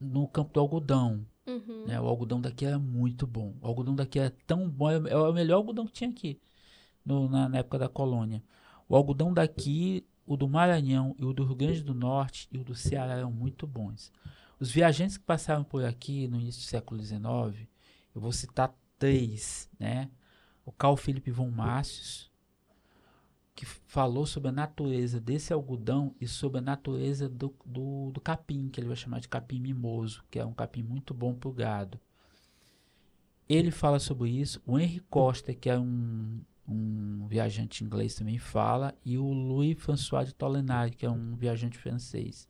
no 0.00 0.26
campo 0.26 0.52
do 0.52 0.60
algodão. 0.60 1.24
Uhum. 1.46 1.86
Né? 1.86 2.00
O 2.00 2.06
algodão 2.06 2.40
daqui 2.40 2.64
era 2.64 2.78
muito 2.78 3.26
bom. 3.26 3.54
O 3.60 3.66
algodão 3.66 3.94
daqui 3.94 4.18
era 4.18 4.32
tão 4.46 4.68
bom, 4.68 4.90
é 4.90 5.16
o 5.16 5.32
melhor 5.32 5.56
algodão 5.56 5.86
que 5.86 5.92
tinha 5.92 6.10
aqui 6.10 6.40
no, 7.04 7.28
na, 7.28 7.48
na 7.48 7.58
época 7.58 7.78
da 7.78 7.88
colônia. 7.88 8.42
O 8.88 8.96
algodão 8.96 9.32
daqui 9.32 10.04
o 10.26 10.36
do 10.36 10.48
Maranhão 10.48 11.14
e 11.18 11.24
o 11.24 11.32
do 11.32 11.44
Rio 11.44 11.56
Grande 11.56 11.82
do 11.82 11.94
Norte 11.94 12.48
e 12.50 12.58
o 12.58 12.64
do 12.64 12.74
Ceará 12.74 13.14
eram 13.14 13.30
muito 13.30 13.66
bons. 13.66 14.12
Os 14.58 14.70
viajantes 14.70 15.16
que 15.16 15.24
passaram 15.24 15.64
por 15.64 15.84
aqui 15.84 16.28
no 16.28 16.40
início 16.40 16.62
do 16.62 16.66
século 16.66 17.02
XIX, 17.02 17.68
eu 18.14 18.20
vou 18.20 18.32
citar 18.32 18.72
três, 18.98 19.68
né? 19.78 20.08
O 20.64 20.72
Carl 20.72 20.96
Philipp 20.96 21.30
von 21.30 21.50
Massius, 21.50 22.30
que 23.54 23.66
falou 23.66 24.26
sobre 24.26 24.48
a 24.48 24.52
natureza 24.52 25.20
desse 25.20 25.52
algodão 25.52 26.14
e 26.20 26.26
sobre 26.26 26.58
a 26.58 26.62
natureza 26.62 27.28
do, 27.28 27.54
do, 27.64 28.10
do 28.12 28.20
capim, 28.20 28.68
que 28.68 28.80
ele 28.80 28.86
vai 28.86 28.96
chamar 28.96 29.20
de 29.20 29.28
capim 29.28 29.60
mimoso, 29.60 30.24
que 30.30 30.38
é 30.38 30.44
um 30.44 30.54
capim 30.54 30.82
muito 30.82 31.12
bom 31.12 31.34
para 31.34 31.48
o 31.48 31.52
gado. 31.52 32.00
Ele 33.48 33.70
fala 33.70 33.98
sobre 33.98 34.30
isso. 34.30 34.62
O 34.66 34.78
Henry 34.78 35.00
Costa, 35.00 35.52
que 35.52 35.68
é 35.68 35.78
um, 35.78 36.40
um 36.66 37.26
viajante 37.26 37.84
inglês, 37.84 38.14
também 38.14 38.38
fala. 38.38 38.94
E 39.04 39.18
o 39.18 39.30
Louis 39.30 39.78
François 39.78 40.26
de 40.26 40.34
Tollenay, 40.34 40.90
que 40.90 41.04
é 41.04 41.10
um 41.10 41.36
viajante 41.36 41.76
francês. 41.76 42.48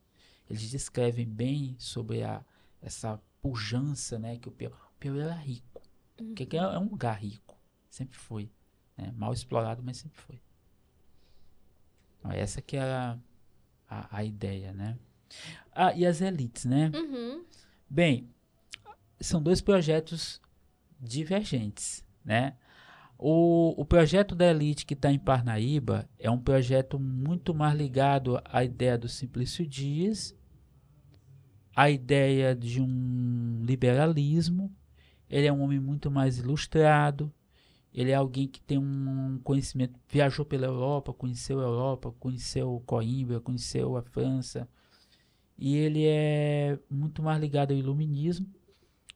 Eles 0.49 0.71
descrevem 0.71 1.27
bem 1.27 1.75
sobre 1.79 2.23
a, 2.23 2.45
essa 2.81 3.21
pujança 3.41 4.19
né, 4.19 4.39
que 4.39 4.49
o 4.49 4.53
Piauí, 4.53 4.75
o 4.75 4.99
Piauí 5.01 5.21
era 5.21 5.35
rico. 5.35 5.83
Uhum. 6.21 6.35
Que 6.35 6.57
é, 6.57 6.61
é 6.61 6.79
um 6.79 6.89
lugar 6.89 7.19
rico. 7.19 7.52
Sempre 7.93 8.17
foi. 8.17 8.51
Né? 8.97 9.13
Mal 9.15 9.35
explorado, 9.35 9.83
mas 9.83 9.99
sempre 9.99 10.19
foi. 10.19 10.41
Então, 12.19 12.33
essa 12.33 12.63
que 12.63 12.75
era 12.75 13.21
a, 13.87 14.17
a 14.17 14.25
ideia, 14.25 14.73
né? 14.73 14.99
Ah, 15.75 15.93
e 15.93 16.07
as 16.07 16.23
elites, 16.23 16.65
né? 16.65 16.91
Uhum. 16.95 17.45
Bem, 17.91 18.31
são 19.21 19.43
dois 19.43 19.61
projetos 19.61 20.41
divergentes, 20.99 22.03
né? 22.25 22.57
O, 23.19 23.79
o 23.79 23.85
projeto 23.85 24.35
da 24.35 24.47
elite 24.47 24.87
que 24.87 24.95
está 24.95 25.13
em 25.13 25.19
Parnaíba 25.19 26.09
é 26.19 26.31
um 26.31 26.41
projeto 26.41 26.99
muito 26.99 27.55
mais 27.55 27.77
ligado 27.77 28.41
à 28.47 28.65
ideia 28.65 28.97
do 28.97 29.07
Simplício 29.07 29.67
Dias, 29.67 30.35
à 31.77 31.91
ideia 31.91 32.57
de 32.57 32.81
um 32.81 33.61
liberalismo. 33.63 34.75
Ele 35.29 35.47
é 35.47 35.53
um 35.53 35.61
homem 35.61 35.79
muito 35.79 36.11
mais 36.11 36.39
ilustrado, 36.39 37.31
ele 37.95 38.11
é 38.11 38.15
alguém 38.15 38.49
que 38.49 38.61
tem 38.61 38.79
um 38.79 39.39
conhecimento, 39.45 39.99
viajou 40.09 40.45
pela 40.45 40.67
Europa, 40.67 41.13
conheceu 41.13 41.61
a 41.61 41.65
Europa, 41.65 42.15
conheceu 42.19 42.83
Coimbra, 42.87 43.39
conheceu 43.41 43.97
a 43.97 44.03
França. 44.03 44.67
E 45.59 45.77
ele 45.77 46.05
é 46.07 46.79
muito 46.91 47.23
mais 47.23 47.39
ligado 47.41 47.73
ao 47.73 47.77
iluminismo. 47.77 48.47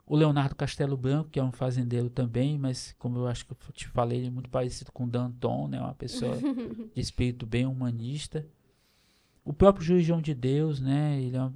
O 0.07 0.15
Leonardo 0.15 0.55
Castelo 0.55 0.97
Branco, 0.97 1.31
que 1.31 1.41
é 1.41 1.43
um 1.43 1.51
fazendeiro 1.51 2.11
também, 2.11 2.59
mas 2.59 2.95
como 2.99 3.19
eu 3.19 3.27
acho 3.27 3.47
que 3.47 3.53
eu 3.53 3.73
te 3.73 3.89
falei, 3.89 4.19
ele 4.19 4.27
é 4.29 4.31
muito 4.31 4.51
parecido 4.51 4.93
com 4.93 5.09
Danton, 5.09 5.67
né? 5.69 5.81
Uma 5.81 5.95
pessoa 5.95 6.37
de 6.95 7.01
espírito 7.01 7.47
bem 7.47 7.67
humanista. 7.67 8.47
O 9.45 9.53
próprio 9.53 9.85
Juiz 9.85 10.05
João 10.05 10.21
de 10.21 10.35
Deus, 10.35 10.81
né? 10.81 11.21
Ele 11.21 11.37
é 11.37 11.41
uma 11.41 11.55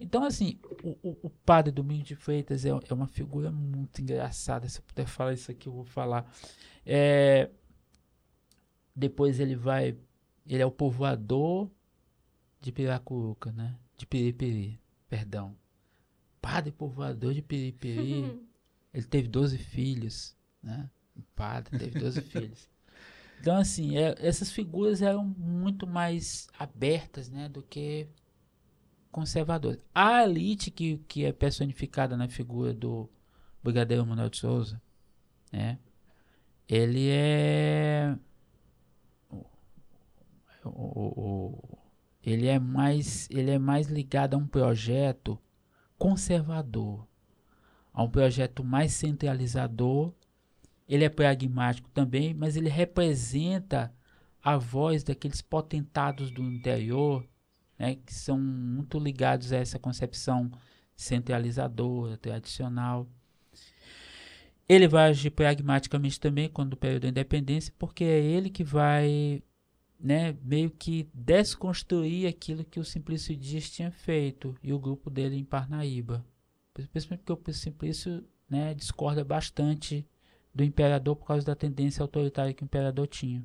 então, 0.00 0.24
assim, 0.24 0.60
o, 0.82 0.96
o, 1.02 1.18
o 1.24 1.30
padre 1.30 1.72
Domingos 1.72 2.06
de 2.06 2.14
Freitas 2.14 2.64
é, 2.64 2.68
é, 2.68 2.94
uma 2.94 3.08
figura 3.08 3.50
muito 3.50 4.00
engraçada. 4.00 4.68
Se 4.68 4.78
eu 4.78 4.84
puder 4.84 5.06
falar 5.06 5.32
isso 5.32 5.50
aqui, 5.50 5.66
eu 5.68 5.72
vou 5.72 5.84
falar. 5.84 6.30
É, 6.86 7.50
depois 8.94 9.40
ele 9.40 9.56
vai. 9.56 9.96
Ele 10.46 10.62
é 10.62 10.66
o 10.66 10.70
povoador 10.70 11.68
de 12.60 12.70
Piracuruca, 12.70 13.50
né? 13.52 13.76
De 13.96 14.06
Piripiri, 14.06 14.80
perdão. 15.08 15.56
Padre 16.40 16.70
povoador 16.70 17.34
de 17.34 17.42
Piripiri. 17.42 18.40
Ele 18.94 19.04
teve 19.04 19.28
12 19.28 19.58
filhos, 19.58 20.34
né? 20.62 20.88
O 21.14 21.22
padre 21.36 21.78
teve 21.78 22.00
12 22.00 22.22
filhos. 22.22 22.68
Então, 23.38 23.56
assim, 23.56 23.98
é, 23.98 24.14
essas 24.18 24.50
figuras 24.50 25.02
eram 25.02 25.24
muito 25.24 25.86
mais 25.86 26.48
abertas, 26.58 27.28
né? 27.28 27.48
Do 27.48 27.62
que 27.62 28.08
conservadores. 29.10 29.80
A 29.94 30.22
elite 30.24 30.70
que, 30.70 30.98
que 31.08 31.24
é 31.24 31.32
personificada 31.32 32.16
na 32.16 32.28
figura 32.28 32.72
do 32.72 33.08
Brigadeiro 33.62 34.06
Manuel 34.06 34.30
de 34.30 34.38
Souza, 34.38 34.80
né? 35.52 35.78
Ele 36.68 37.08
é 37.08 38.16
o, 40.64 40.70
o, 40.70 41.78
ele 42.22 42.46
é 42.46 42.58
mais 42.58 43.28
ele 43.30 43.50
é 43.50 43.58
mais 43.58 43.86
ligado 43.86 44.34
a 44.34 44.36
um 44.36 44.46
projeto 44.46 45.38
conservador, 45.96 47.06
a 47.92 48.02
um 48.02 48.10
projeto 48.10 48.62
mais 48.62 48.92
centralizador. 48.92 50.12
Ele 50.86 51.04
é 51.04 51.08
pragmático 51.08 51.90
também, 51.90 52.32
mas 52.32 52.56
ele 52.56 52.68
representa 52.68 53.92
a 54.42 54.56
voz 54.56 55.02
daqueles 55.02 55.42
potentados 55.42 56.30
do 56.30 56.42
interior 56.42 57.26
né, 57.78 57.96
que 57.96 58.12
são 58.12 58.38
muito 58.38 58.98
ligados 58.98 59.52
a 59.52 59.56
essa 59.56 59.78
concepção 59.78 60.50
centralizadora, 60.96 62.16
tradicional. 62.16 63.08
Ele 64.68 64.88
vai 64.88 65.10
agir 65.10 65.30
pragmaticamente 65.30 66.18
também 66.18 66.48
quando 66.48 66.74
o 66.74 66.76
período 66.76 67.02
da 67.02 67.08
independência, 67.08 67.72
porque 67.78 68.04
é 68.04 68.20
ele 68.20 68.50
que 68.50 68.64
vai 68.64 69.42
né, 69.98 70.36
meio 70.42 70.70
que 70.70 71.08
desconstruir 71.14 72.28
aquilo 72.28 72.64
que 72.64 72.78
o 72.78 72.84
Simplício 72.84 73.34
Dias 73.36 73.70
tinha 73.70 73.90
feito 73.90 74.54
e 74.62 74.72
o 74.72 74.78
grupo 74.78 75.08
dele 75.08 75.36
em 75.36 75.44
Parnaíba. 75.44 76.24
Principalmente 76.72 77.24
porque 77.24 77.50
o 77.50 77.54
Simplício 77.54 78.24
né, 78.48 78.74
discorda 78.74 79.24
bastante 79.24 80.06
do 80.54 80.62
imperador 80.62 81.16
por 81.16 81.26
causa 81.26 81.46
da 81.46 81.54
tendência 81.54 82.02
autoritária 82.02 82.52
que 82.52 82.62
o 82.62 82.66
imperador 82.66 83.06
tinha. 83.06 83.42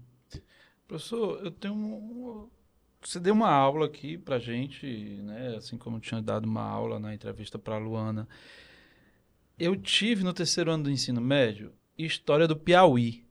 Professor, 0.88 1.44
eu 1.44 1.52
tenho 1.52 1.74
um, 1.74 2.50
você 3.04 3.20
deu 3.20 3.34
uma 3.34 3.50
aula 3.50 3.86
aqui 3.86 4.18
pra 4.18 4.40
gente, 4.40 4.86
né? 5.24 5.56
Assim 5.58 5.78
como 5.78 6.00
tinha 6.00 6.22
dado 6.22 6.46
uma 6.46 6.64
aula 6.64 7.00
na 7.00 7.14
entrevista 7.14 7.60
para 7.60 7.78
Luana. 7.78 8.28
Eu 9.58 9.76
tive 9.76 10.24
no 10.24 10.34
terceiro 10.34 10.72
ano 10.72 10.86
do 10.86 10.92
ensino 10.92 11.22
médio 11.22 11.72
história 11.98 12.48
do 12.48 12.56
Piauí. 12.56 13.24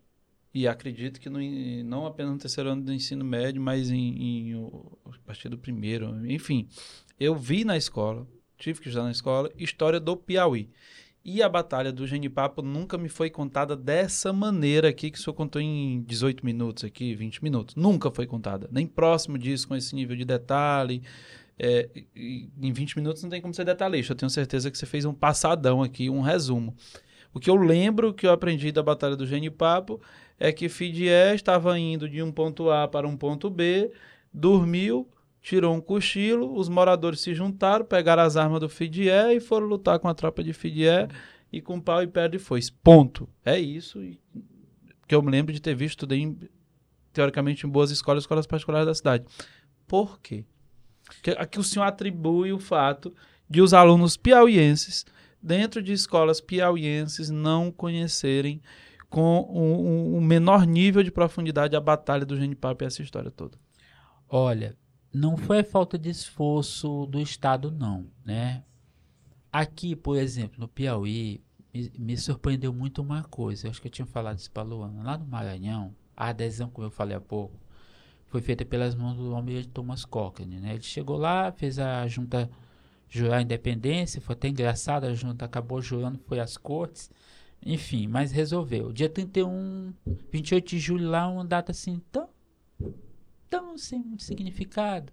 E 0.55 0.69
acredito 0.69 1.19
que 1.19 1.31
no, 1.31 1.39
não 1.85 2.07
apenas 2.07 2.33
no 2.33 2.39
terceiro 2.39 2.71
ano 2.71 2.83
do 2.83 2.93
ensino 2.93 3.25
médio, 3.25 3.61
mas 3.61 3.91
em, 3.91 4.51
em, 4.51 4.71
a 5.07 5.19
partir 5.25 5.49
do 5.49 5.57
primeiro. 5.57 6.15
Enfim, 6.31 6.69
eu 7.19 7.35
vi 7.35 7.65
na 7.65 7.77
escola, 7.77 8.27
tive 8.59 8.81
que 8.81 8.89
estudar 8.89 9.05
na 9.05 9.13
escola, 9.13 9.51
história 9.57 9.99
do 9.99 10.15
Piauí. 10.15 10.69
E 11.25 11.41
a 11.41 11.49
batalha 11.49 11.93
do 11.93 12.05
Genipapo 12.05 12.63
nunca 12.63 12.99
me 12.99 13.09
foi 13.09 13.31
contada 13.31 13.77
dessa 13.77 14.33
maneira 14.33 14.89
aqui, 14.89 15.11
que 15.11 15.19
o 15.19 15.21
senhor 15.23 15.35
contou 15.35 15.63
em 15.63 16.03
18 16.03 16.45
minutos 16.45 16.83
aqui, 16.83 17.15
20 17.15 17.45
minutos. 17.45 17.77
Nunca 17.77 18.11
foi 18.11 18.27
contada. 18.27 18.69
Nem 18.73 18.87
próximo 18.87 19.39
disso, 19.39 19.69
com 19.69 19.77
esse 19.77 19.95
nível 19.95 20.17
de 20.17 20.25
detalhe. 20.25 21.01
É, 21.57 21.89
em 22.17 22.73
20 22.73 22.97
minutos 22.97 23.23
não 23.23 23.31
tem 23.31 23.41
como 23.41 23.55
ser 23.55 23.65
detalhista. 23.65 24.13
Eu 24.13 24.17
tenho 24.17 24.31
certeza 24.31 24.69
que 24.69 24.77
você 24.77 24.85
fez 24.85 25.05
um 25.05 25.15
passadão 25.15 25.81
aqui, 25.81 26.11
um 26.11 26.23
resumo. 26.23 26.75
O 27.33 27.39
que 27.39 27.49
eu 27.49 27.57
lembro 27.57 28.13
que 28.13 28.27
eu 28.27 28.33
aprendi 28.33 28.73
da 28.73 28.83
Batalha 28.83 29.17
do 29.17 29.27
Genipapo 29.27 30.01
é 30.41 30.53
que 30.53 30.69
Fidié 30.69 31.35
estava 31.35 31.79
indo 31.79 32.09
de 32.09 32.21
um 32.21 32.33
ponto 32.33 32.69
A 32.69 32.89
para 32.89 33.07
um 33.07 33.17
ponto 33.17 33.49
B, 33.49 33.93
dormiu, 34.35 35.09
tirou 35.43 35.75
um 35.75 35.81
cochilo, 35.81 36.57
os 36.57 36.69
moradores 36.69 37.21
se 37.21 37.35
juntaram, 37.35 37.85
pegaram 37.85 38.23
as 38.23 38.37
armas 38.37 38.61
do 38.61 38.69
Fidié 38.69 39.35
e 39.35 39.41
foram 39.41 39.67
lutar 39.67 39.99
com 39.99 40.09
a 40.09 40.15
tropa 40.15 40.43
de 40.43 40.53
Fidié 40.53 41.09
e 41.53 41.61
com 41.61 41.81
pau 41.81 42.03
e 42.03 42.07
pedra 42.07 42.37
e 42.37 42.39
foice. 42.39 42.73
Ponto. 42.73 43.29
É 43.45 43.59
isso 43.59 44.01
que 45.07 45.15
eu 45.15 45.21
me 45.21 45.31
lembro 45.31 45.53
de 45.53 45.61
ter 45.61 45.75
visto 45.75 46.01
tudo 46.01 46.15
em, 46.15 46.39
teoricamente 47.13 47.67
em 47.67 47.69
boas 47.69 47.91
escolas, 47.91 48.23
escolas 48.23 48.47
particulares 48.47 48.87
da 48.87 48.95
cidade. 48.95 49.25
Por 49.87 50.21
quê? 50.21 50.45
Porque 51.05 51.33
aqui 51.33 51.59
o 51.59 51.65
senhor 51.65 51.85
atribui 51.85 52.53
o 52.53 52.59
fato 52.59 53.13
de 53.51 53.61
os 53.61 53.75
alunos 53.75 54.17
piauienses, 54.17 55.05
dentro 55.43 55.83
de 55.83 55.93
escolas 55.93 56.41
piauienses, 56.41 57.29
não 57.29 57.71
conhecerem 57.71 58.63
com 59.11 59.41
o 59.41 59.61
um, 59.61 60.17
um 60.17 60.21
menor 60.23 60.65
nível 60.65 61.03
de 61.03 61.11
profundidade 61.11 61.77
a 61.77 61.81
batalha 61.81 62.25
do 62.25 62.37
Genipapo 62.37 62.83
e 62.83 62.87
essa 62.87 63.03
história 63.03 63.31
toda. 63.31 63.59
Olha, 64.27 64.75
não 65.13 65.37
foi 65.37 65.63
falta 65.63 65.99
de 65.99 66.09
esforço 66.09 67.07
do 67.07 67.21
Estado, 67.21 67.71
não, 67.71 68.07
né? 68.25 68.65
Aqui, 69.53 69.95
por 69.95 70.17
exemplo, 70.17 70.59
no 70.59 70.67
Piauí, 70.67 71.43
me, 71.73 71.93
me 71.99 72.17
surpreendeu 72.17 72.73
muito 72.73 73.03
uma 73.03 73.23
coisa. 73.25 73.67
Eu 73.67 73.71
acho 73.71 73.81
que 73.81 73.89
eu 73.89 73.93
tinha 73.93 74.07
falado 74.07 74.39
isso 74.39 74.51
para 74.51 74.63
Luana. 74.63 75.03
Lá 75.03 75.19
no 75.19 75.27
Maranhão, 75.27 75.95
a 76.17 76.29
adesão, 76.29 76.71
como 76.71 76.87
eu 76.87 76.91
falei 76.91 77.17
há 77.17 77.21
pouco, 77.21 77.55
foi 78.27 78.41
feita 78.41 78.65
pelas 78.65 78.95
mãos 78.95 79.17
do 79.17 79.35
almirante 79.35 79.69
Thomas 79.69 80.05
Cochrane, 80.07 80.59
né? 80.59 80.75
Ele 80.75 80.83
chegou 80.83 81.19
lá, 81.19 81.53
fez 81.53 81.79
a 81.79 82.07
junta 82.07 82.51
jurar 83.09 83.39
a 83.39 83.43
independência, 83.43 84.23
foi 84.23 84.33
até 84.35 84.49
engraçado, 84.49 85.05
a 85.05 85.13
junta 85.13 85.45
acabou 85.45 85.83
jurando, 85.83 86.19
foi 86.27 86.41
às 86.41 86.57
cortes, 86.57 87.11
enfim, 87.65 88.07
mas 88.07 88.33
resolveu. 88.33 88.91
Dia 88.91 89.09
31, 89.11 89.93
28 90.31 90.67
de 90.67 90.79
julho 90.79 91.11
lá, 91.11 91.29
uma 91.29 91.45
data 91.45 91.73
assim 91.73 92.01
tão 92.11 92.31
tão 93.53 93.77
sem 93.77 93.99
muito 93.99 94.23
significado. 94.23 95.13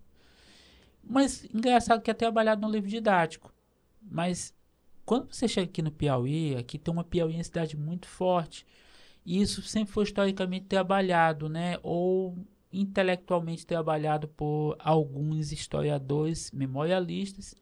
Mas 1.04 1.43
engraçado 1.54 2.02
que 2.02 2.10
é 2.10 2.13
trabalhado 2.13 2.62
no 2.62 2.71
livro 2.71 2.89
didático. 2.89 3.54
Mas 4.02 4.54
quando 5.06 5.34
você 5.34 5.45
chega 5.45 5.69
aqui 5.69 5.82
no 5.82 5.91
Piauí, 5.91 6.56
aqui 6.56 6.80
tem 6.80 6.93
uma 6.93 7.04
Piauí 7.04 7.43
cidade 7.43 7.75
muito 7.75 8.08
forte. 8.08 8.65
E 9.25 9.41
isso 9.41 9.62
sempre 9.62 9.91
foi 9.91 10.06
historicamente 10.06 10.67
trabalhado, 10.67 11.49
né? 11.49 11.78
Ou 11.84 12.38
intelectualmente 12.71 13.65
trabalhado 13.65 14.30
por 14.30 14.78
alguns 14.80 15.52
historiadores 15.52 16.49
memorialistas, 16.52 17.56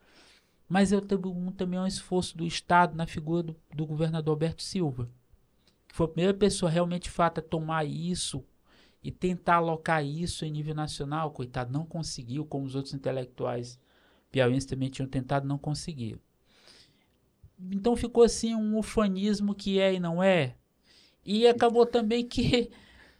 mas 0.67 0.91
eu 0.91 0.99
atribuo 0.99 1.51
também 1.53 1.79
um 1.79 1.87
esforço 1.87 2.37
do 2.37 2.45
Estado 2.45 2.95
na 2.95 3.07
figura 3.07 3.41
do, 3.41 3.55
do 3.73 3.85
governador 3.85 4.33
Alberto 4.33 4.61
Silva, 4.61 5.09
que 5.87 5.95
foi 5.95 6.05
a 6.05 6.09
primeira 6.09 6.37
pessoa 6.37 6.69
realmente 6.69 7.03
de 7.03 7.09
fato 7.09 7.39
a 7.39 7.43
tomar 7.43 7.85
isso 7.85 8.43
e 9.03 9.12
tentar 9.12 9.55
alocar 9.55 10.05
isso 10.05 10.45
em 10.45 10.51
nível 10.51 10.75
nacional. 10.75 11.31
Coitado, 11.31 11.71
não 11.71 11.86
conseguiu, 11.86 12.45
como 12.45 12.65
os 12.65 12.75
outros 12.75 12.93
intelectuais 12.93 13.79
piauienses 14.31 14.65
também 14.65 14.89
tinham 14.89 15.07
tentado, 15.07 15.47
não 15.47 15.57
conseguiu. 15.57 16.19
Então 17.71 17.95
ficou 17.95 18.23
assim 18.23 18.53
um 18.53 18.77
ufanismo 18.77 19.55
que 19.55 19.79
é 19.79 19.93
e 19.93 19.99
não 19.99 20.21
é. 20.21 20.55
E 21.25 21.47
acabou 21.47 21.86
também 21.86 22.25
que 22.25 22.69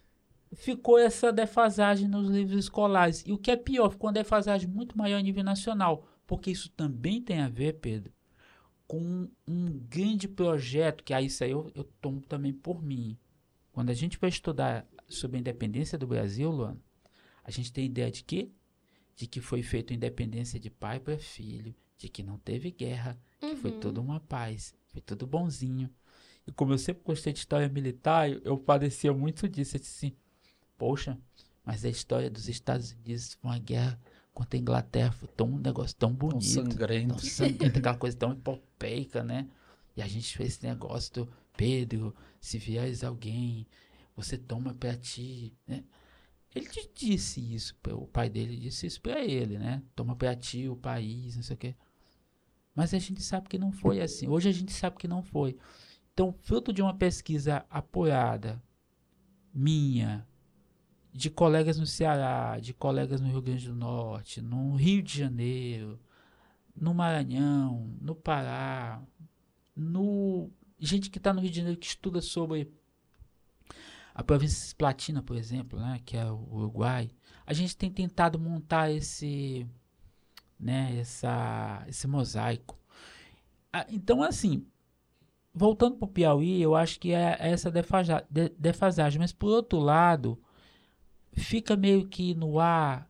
ficou 0.54 0.98
essa 0.98 1.32
defasagem 1.32 2.08
nos 2.08 2.28
livros 2.28 2.64
escolares. 2.64 3.24
E 3.26 3.32
o 3.32 3.38
que 3.38 3.50
é 3.50 3.56
pior, 3.56 3.90
ficou 3.90 4.08
uma 4.08 4.14
defasagem 4.14 4.68
muito 4.68 4.96
maior 4.96 5.18
a 5.18 5.22
nível 5.22 5.42
nacional, 5.42 6.06
porque 6.26 6.50
isso 6.50 6.70
também 6.70 7.20
tem 7.20 7.40
a 7.40 7.48
ver, 7.48 7.74
Pedro, 7.74 8.12
com 8.86 9.28
um 9.46 9.66
grande 9.88 10.28
projeto, 10.28 11.04
que 11.04 11.12
aí 11.12 11.26
isso 11.26 11.44
aí 11.44 11.50
eu, 11.50 11.70
eu 11.74 11.84
tomo 12.00 12.20
também 12.20 12.52
por 12.52 12.82
mim. 12.82 13.18
Quando 13.72 13.90
a 13.90 13.94
gente 13.94 14.18
vai 14.18 14.30
estudar 14.30 14.86
sobre 15.08 15.38
a 15.38 15.40
independência 15.40 15.96
do 15.96 16.06
Brasil, 16.06 16.50
Luan, 16.50 16.76
a 17.44 17.50
gente 17.50 17.72
tem 17.72 17.86
ideia 17.86 18.10
de 18.10 18.22
quê? 18.22 18.50
De 19.16 19.26
que 19.26 19.40
foi 19.40 19.62
feita 19.62 19.94
independência 19.94 20.60
de 20.60 20.70
pai 20.70 21.00
para 21.00 21.18
filho, 21.18 21.74
de 21.96 22.08
que 22.08 22.22
não 22.22 22.38
teve 22.38 22.70
guerra, 22.70 23.18
uhum. 23.42 23.50
que 23.50 23.56
foi 23.56 23.70
uhum. 23.72 23.80
toda 23.80 24.00
uma 24.00 24.20
paz, 24.20 24.74
foi 24.88 25.00
tudo 25.00 25.26
bonzinho. 25.26 25.90
E 26.46 26.52
como 26.52 26.72
eu 26.72 26.78
sempre 26.78 27.02
gostei 27.04 27.32
de 27.32 27.40
história 27.40 27.68
militar, 27.68 28.30
eu, 28.30 28.40
eu 28.44 28.58
padecia 28.58 29.12
muito 29.12 29.48
disso. 29.48 29.76
Eu 29.76 29.80
disse 29.80 30.06
assim, 30.06 30.16
poxa, 30.76 31.18
mas 31.64 31.84
a 31.84 31.88
história 31.88 32.30
dos 32.30 32.48
Estados 32.48 32.92
Unidos 32.92 33.34
foi 33.34 33.50
uma 33.50 33.58
guerra 33.58 34.00
contra 34.32 34.56
a 34.56 34.60
Inglaterra, 34.60 35.12
foi 35.12 35.28
tão, 35.28 35.48
um 35.48 35.58
negócio 35.58 35.96
tão 35.96 36.12
bonito. 36.12 36.54
Tão 36.54 36.70
sangrento. 36.70 37.08
Tão 37.08 37.18
sangrento, 37.18 37.76
aquela 37.80 37.96
coisa 37.96 38.16
tão 38.16 38.32
epopeica, 38.32 39.24
né? 39.24 39.48
E 39.96 40.00
a 40.00 40.06
gente 40.06 40.36
fez 40.36 40.50
esse 40.50 40.66
negócio 40.66 41.12
do 41.12 41.28
Pedro, 41.56 42.14
se 42.40 42.56
vieres 42.56 43.02
alguém, 43.02 43.66
você 44.18 44.36
toma 44.36 44.74
para 44.74 44.96
ti, 44.96 45.56
né? 45.64 45.84
Ele 46.52 46.68
disse 46.92 47.54
isso, 47.54 47.76
o 47.92 48.06
pai 48.08 48.28
dele 48.28 48.56
disse 48.56 48.86
isso 48.86 49.00
para 49.00 49.24
ele, 49.24 49.58
né? 49.58 49.80
Toma 49.94 50.16
para 50.16 50.34
ti 50.34 50.68
o 50.68 50.74
país, 50.74 51.36
não 51.36 51.42
sei 51.42 51.54
o 51.54 51.58
quê. 51.58 51.76
Mas 52.74 52.92
a 52.92 52.98
gente 52.98 53.22
sabe 53.22 53.48
que 53.48 53.58
não 53.58 53.70
foi 53.70 54.00
assim. 54.00 54.26
Hoje 54.26 54.48
a 54.48 54.52
gente 54.52 54.72
sabe 54.72 54.96
que 54.96 55.06
não 55.06 55.22
foi. 55.22 55.56
Então, 56.12 56.32
fruto 56.32 56.72
de 56.72 56.82
uma 56.82 56.94
pesquisa 56.94 57.64
apoiada, 57.70 58.60
minha, 59.54 60.26
de 61.12 61.30
colegas 61.30 61.78
no 61.78 61.86
Ceará, 61.86 62.58
de 62.58 62.74
colegas 62.74 63.20
no 63.20 63.28
Rio 63.28 63.42
Grande 63.42 63.68
do 63.68 63.74
Norte, 63.74 64.40
no 64.40 64.74
Rio 64.74 65.00
de 65.00 65.16
Janeiro, 65.16 66.00
no 66.74 66.92
Maranhão, 66.92 67.96
no 68.00 68.16
Pará, 68.16 69.00
no 69.76 70.50
gente 70.80 71.08
que 71.08 71.18
está 71.18 71.32
no 71.32 71.40
Rio 71.40 71.50
de 71.50 71.56
Janeiro 71.56 71.78
que 71.78 71.86
estuda 71.86 72.20
sobre 72.20 72.72
a 74.18 74.24
província 74.24 74.74
Platina, 74.76 75.22
por 75.22 75.36
exemplo, 75.36 75.78
né, 75.78 76.00
que 76.04 76.16
é 76.16 76.24
o 76.24 76.44
Uruguai, 76.50 77.08
a 77.46 77.52
gente 77.52 77.76
tem 77.76 77.88
tentado 77.88 78.36
montar 78.36 78.90
esse, 78.90 79.64
né, 80.58 80.98
essa, 80.98 81.84
esse 81.86 82.08
mosaico. 82.08 82.76
Ah, 83.72 83.86
então, 83.88 84.20
assim, 84.20 84.66
voltando 85.54 85.98
para 85.98 86.06
o 86.06 86.10
Piauí, 86.10 86.60
eu 86.60 86.74
acho 86.74 86.98
que 86.98 87.12
é 87.12 87.36
essa 87.38 87.70
defasagem. 87.70 89.20
Mas, 89.20 89.32
por 89.32 89.50
outro 89.50 89.78
lado, 89.78 90.36
fica 91.32 91.76
meio 91.76 92.08
que 92.08 92.34
no 92.34 92.58
ar 92.58 93.08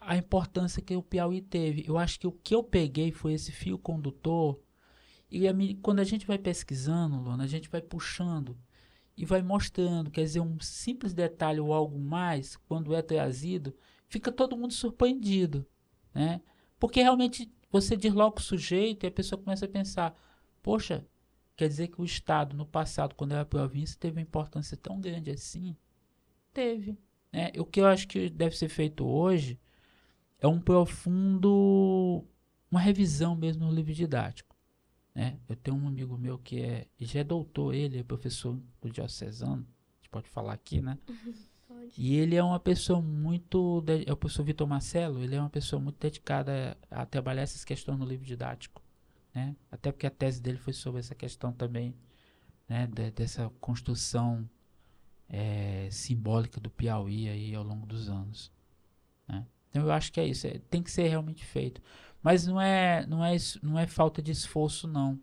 a 0.00 0.16
importância 0.16 0.82
que 0.82 0.96
o 0.96 1.02
Piauí 1.04 1.40
teve. 1.40 1.84
Eu 1.86 1.96
acho 1.96 2.18
que 2.18 2.26
o 2.26 2.32
que 2.32 2.52
eu 2.52 2.64
peguei 2.64 3.12
foi 3.12 3.32
esse 3.32 3.52
fio 3.52 3.78
condutor. 3.78 4.58
E 5.30 5.46
a, 5.46 5.52
quando 5.80 6.00
a 6.00 6.04
gente 6.04 6.26
vai 6.26 6.36
pesquisando, 6.36 7.20
Lona, 7.20 7.44
a 7.44 7.48
gente 7.48 7.68
vai 7.68 7.80
puxando 7.80 8.58
e 9.18 9.24
vai 9.24 9.42
mostrando. 9.42 10.10
Quer 10.10 10.22
dizer, 10.22 10.40
um 10.40 10.60
simples 10.60 11.12
detalhe 11.12 11.58
ou 11.58 11.72
algo 11.72 11.98
mais, 11.98 12.56
quando 12.56 12.94
é 12.94 13.02
trazido, 13.02 13.74
fica 14.06 14.30
todo 14.30 14.56
mundo 14.56 14.72
surpreendido. 14.72 15.66
Né? 16.14 16.40
Porque 16.78 17.02
realmente 17.02 17.50
você 17.70 17.96
desloca 17.96 18.40
o 18.40 18.44
sujeito 18.44 19.04
e 19.04 19.08
a 19.08 19.10
pessoa 19.10 19.42
começa 19.42 19.64
a 19.64 19.68
pensar: 19.68 20.16
poxa, 20.62 21.04
quer 21.56 21.66
dizer 21.68 21.88
que 21.88 22.00
o 22.00 22.04
Estado, 22.04 22.56
no 22.56 22.64
passado, 22.64 23.16
quando 23.16 23.32
era 23.32 23.44
província, 23.44 23.98
teve 23.98 24.16
uma 24.16 24.22
importância 24.22 24.76
tão 24.76 25.00
grande 25.00 25.32
assim? 25.32 25.76
Teve. 26.54 26.96
Né? 27.32 27.50
O 27.58 27.64
que 27.64 27.80
eu 27.80 27.86
acho 27.86 28.06
que 28.06 28.30
deve 28.30 28.56
ser 28.56 28.68
feito 28.68 29.04
hoje 29.04 29.58
é 30.40 30.46
um 30.46 30.60
profundo, 30.60 32.24
uma 32.70 32.80
revisão 32.80 33.34
mesmo 33.34 33.66
no 33.66 33.72
livro 33.72 33.92
didático. 33.92 34.47
Né? 35.18 35.36
Eu 35.48 35.56
tenho 35.56 35.76
um 35.76 35.88
amigo 35.88 36.16
meu 36.16 36.38
que 36.38 36.62
é, 36.62 36.86
já 37.00 37.18
é 37.18 37.24
doutor, 37.24 37.74
ele 37.74 37.98
é 37.98 38.04
professor 38.04 38.56
do 38.80 38.88
diocesano, 38.88 39.66
a 39.66 39.96
gente 39.96 40.08
pode 40.12 40.28
falar 40.28 40.52
aqui, 40.52 40.80
né? 40.80 40.96
Pode. 41.66 41.92
E 41.98 42.14
ele 42.14 42.36
é 42.36 42.42
uma 42.42 42.60
pessoa 42.60 43.02
muito, 43.02 43.84
é 44.06 44.12
o 44.12 44.16
professor 44.16 44.44
Vitor 44.44 44.66
Marcelo, 44.66 45.20
ele 45.20 45.34
é 45.34 45.40
uma 45.40 45.50
pessoa 45.50 45.82
muito 45.82 45.98
dedicada 45.98 46.78
a, 46.88 47.02
a 47.02 47.06
trabalhar 47.06 47.42
essas 47.42 47.64
questões 47.64 47.98
no 47.98 48.06
livro 48.06 48.24
didático, 48.24 48.80
né? 49.34 49.56
Até 49.72 49.90
porque 49.90 50.06
a 50.06 50.10
tese 50.10 50.40
dele 50.40 50.56
foi 50.56 50.72
sobre 50.72 51.00
essa 51.00 51.16
questão 51.16 51.52
também, 51.52 51.96
né? 52.68 52.86
De, 52.86 53.10
dessa 53.10 53.50
construção 53.60 54.48
é, 55.28 55.88
simbólica 55.90 56.60
do 56.60 56.70
Piauí 56.70 57.28
aí 57.28 57.56
ao 57.56 57.64
longo 57.64 57.86
dos 57.86 58.08
anos. 58.08 58.52
Né? 59.26 59.44
Então 59.68 59.82
eu 59.82 59.90
acho 59.90 60.12
que 60.12 60.20
é 60.20 60.26
isso, 60.26 60.46
é, 60.46 60.60
tem 60.70 60.80
que 60.80 60.92
ser 60.92 61.08
realmente 61.08 61.44
feito. 61.44 61.82
Mas 62.22 62.46
não 62.46 62.60
é, 62.60 63.06
não 63.06 63.24
é, 63.24 63.36
não 63.62 63.78
é 63.78 63.86
falta 63.86 64.20
de 64.20 64.32
esforço, 64.32 64.86
não. 64.88 65.20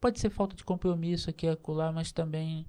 Pode 0.00 0.20
ser 0.20 0.30
falta 0.30 0.54
de 0.54 0.64
compromisso 0.64 1.28
aqui 1.28 1.46
e 1.46 1.50
acolá, 1.50 1.90
mas 1.90 2.12
também 2.12 2.66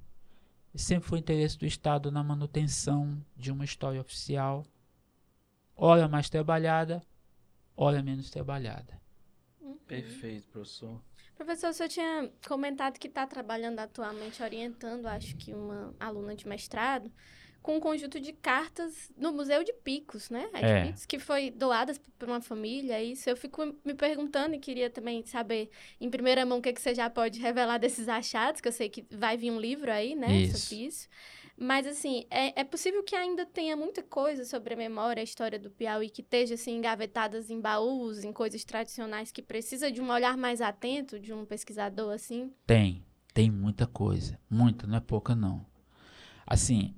sempre 0.76 1.08
foi 1.08 1.20
interesse 1.20 1.58
do 1.58 1.66
Estado 1.66 2.12
na 2.12 2.24
manutenção 2.24 3.24
de 3.36 3.52
uma 3.52 3.66
história 3.66 4.02
oficial, 4.02 4.66
hora 5.76 6.08
mais 6.08 6.30
trabalhada, 6.30 7.02
hora 7.76 8.02
menos 8.02 8.30
trabalhada. 8.30 9.00
Uhum. 9.62 9.78
Perfeito, 9.88 10.48
professor. 10.50 11.02
Professor, 11.36 11.70
o 11.70 11.74
senhor 11.74 11.90
tinha 11.90 12.32
comentado 12.48 13.00
que 13.00 13.08
está 13.08 13.26
trabalhando 13.26 13.80
atualmente, 13.80 14.44
orientando, 14.44 15.06
acho 15.06 15.38
que 15.38 15.54
uma 15.54 15.96
aluna 16.00 16.36
de 16.36 16.48
mestrado, 16.48 17.10
com 17.62 17.78
um 17.78 17.80
conjunto 17.80 18.20
de 18.20 18.34
cartas 18.34 19.12
no 19.18 19.32
Museu 19.32 19.64
de 19.64 19.74
Picos, 19.74 20.30
né? 20.30 20.50
É. 20.54 20.94
Que 21.08 21.20
foi 21.20 21.52
doadas 21.52 22.00
por 22.18 22.28
uma 22.28 22.42
família. 22.42 23.02
Isso 23.04 23.30
eu 23.30 23.36
fico 23.36 23.76
me 23.84 23.94
perguntando 23.94 24.56
e 24.56 24.60
queria 24.60 24.90
também 24.90 25.24
saber, 25.26 25.70
em 26.00 26.10
primeira 26.10 26.46
mão, 26.46 26.60
o 26.60 26.62
que, 26.62 26.74
que 26.74 26.82
você 26.82 26.96
já 26.96 27.10
pode 27.10 27.40
revelar 27.40 27.78
desses 27.78 28.08
achados, 28.08 28.62
que 28.62 28.68
eu 28.68 28.72
sei 28.72 28.90
que 28.90 29.06
vai 29.12 29.38
vir 29.38 29.52
um 29.52 29.60
livro 29.60 29.92
aí, 29.92 30.16
né? 30.16 30.32
Isso. 30.34 30.58
Sobre 30.58 30.86
isso. 30.86 31.08
Mas, 31.62 31.86
assim, 31.86 32.26
é, 32.30 32.62
é 32.62 32.64
possível 32.64 33.04
que 33.04 33.14
ainda 33.14 33.46
tenha 33.46 33.76
muita 33.76 34.02
coisa 34.02 34.46
sobre 34.46 34.74
a 34.74 34.78
memória, 34.78 35.20
a 35.20 35.24
história 35.24 35.60
do 35.60 35.70
Piauí, 35.70 36.10
que 36.10 36.22
esteja, 36.22 36.54
assim, 36.54 36.78
engavetadas 36.78 37.50
em 37.50 37.60
baús, 37.60 38.24
em 38.24 38.32
coisas 38.32 38.64
tradicionais, 38.64 39.30
que 39.30 39.42
precisa 39.42 39.92
de 39.92 40.02
um 40.02 40.10
olhar 40.10 40.38
mais 40.38 40.62
atento 40.62 41.20
de 41.20 41.34
um 41.34 41.44
pesquisador, 41.44 42.14
assim? 42.14 42.54
Tem, 42.66 43.04
tem 43.34 43.52
muita 43.52 43.86
coisa. 43.86 44.40
Muita, 44.50 44.88
não 44.88 44.96
é 44.96 45.02
pouca, 45.02 45.36
não. 45.36 45.66
Assim, 46.48 46.96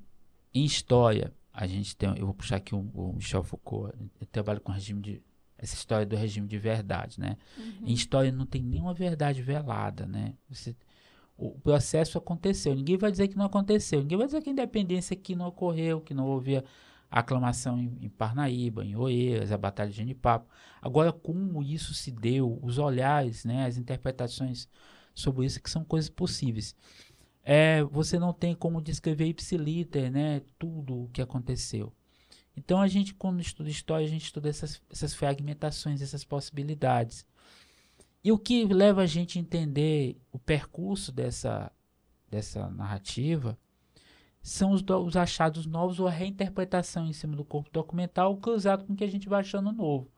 em 0.53 0.65
história, 0.65 1.33
a 1.53 1.67
gente 1.67 1.95
tem, 1.95 2.09
eu 2.17 2.25
vou 2.25 2.33
puxar 2.33 2.57
aqui 2.57 2.73
o, 2.73 2.79
o 2.93 3.13
Michel 3.13 3.43
Foucault, 3.43 3.95
ele 3.97 4.29
trabalha 4.31 4.59
com 4.59 4.71
regime 4.71 5.01
de, 5.01 5.21
essa 5.57 5.75
história 5.75 6.05
do 6.05 6.15
regime 6.15 6.47
de 6.47 6.57
verdade, 6.57 7.19
né? 7.19 7.37
Uhum. 7.57 7.87
Em 7.87 7.93
história 7.93 8.31
não 8.31 8.45
tem 8.45 8.63
nenhuma 8.63 8.93
verdade 8.93 9.41
velada, 9.41 10.07
né? 10.07 10.33
Você 10.49 10.75
o 11.41 11.59
processo 11.59 12.19
aconteceu. 12.19 12.75
Ninguém 12.75 12.97
vai 12.97 13.11
dizer 13.11 13.27
que 13.27 13.35
não 13.35 13.45
aconteceu. 13.45 14.01
Ninguém 14.01 14.17
vai 14.17 14.27
dizer 14.27 14.41
que 14.41 14.49
a 14.49 14.53
independência 14.53 15.15
aqui 15.15 15.35
não 15.35 15.47
ocorreu, 15.47 15.99
que 15.99 16.13
não 16.13 16.27
houve 16.27 16.57
a 16.57 16.63
aclamação 17.09 17.79
em, 17.79 17.97
em 17.99 18.09
Parnaíba, 18.09 18.85
em 18.85 18.95
Oeiras, 18.95 19.51
a 19.51 19.57
Batalha 19.57 19.89
de 19.89 19.97
Genipapo. 19.97 20.47
Agora, 20.79 21.11
como 21.11 21.63
isso 21.63 21.95
se 21.95 22.11
deu, 22.11 22.59
os 22.61 22.77
olhares, 22.77 23.43
né, 23.43 23.65
as 23.65 23.77
interpretações 23.77 24.69
sobre 25.15 25.45
isso, 25.45 25.61
que 25.61 25.69
são 25.69 25.83
coisas 25.83 26.09
possíveis. 26.09 26.75
É, 27.43 27.83
você 27.83 28.19
não 28.19 28.33
tem 28.33 28.55
como 28.55 28.81
descrever 28.81 29.25
ipsiliter, 29.25 30.11
né, 30.11 30.41
tudo 30.59 31.03
o 31.03 31.09
que 31.09 31.21
aconteceu. 31.21 31.91
Então, 32.55 32.81
a 32.81 32.87
gente, 32.87 33.13
quando 33.13 33.41
estuda 33.41 33.69
história, 33.69 34.05
a 34.05 34.09
gente 34.09 34.25
estuda 34.25 34.49
essas, 34.49 34.81
essas 34.89 35.13
fragmentações, 35.13 36.01
essas 36.01 36.23
possibilidades. 36.23 37.25
E 38.23 38.31
o 38.31 38.37
que 38.37 38.65
leva 38.65 39.01
a 39.01 39.05
gente 39.05 39.37
a 39.37 39.41
entender 39.41 40.17
o 40.31 40.37
percurso 40.37 41.11
dessa, 41.11 41.71
dessa 42.29 42.69
narrativa 42.69 43.57
são 44.41 44.71
os, 44.71 44.83
os 44.83 45.15
achados 45.15 45.65
novos 45.65 45.99
ou 45.99 46.07
a 46.07 46.11
reinterpretação 46.11 47.07
em 47.07 47.13
cima 47.13 47.35
do 47.35 47.45
corpo 47.45 47.69
documental 47.71 48.37
cruzado 48.37 48.85
com 48.85 48.93
o 48.93 48.95
que 48.95 49.03
a 49.03 49.09
gente 49.09 49.29
vai 49.29 49.41
achando 49.41 49.71
novo. 49.71 50.11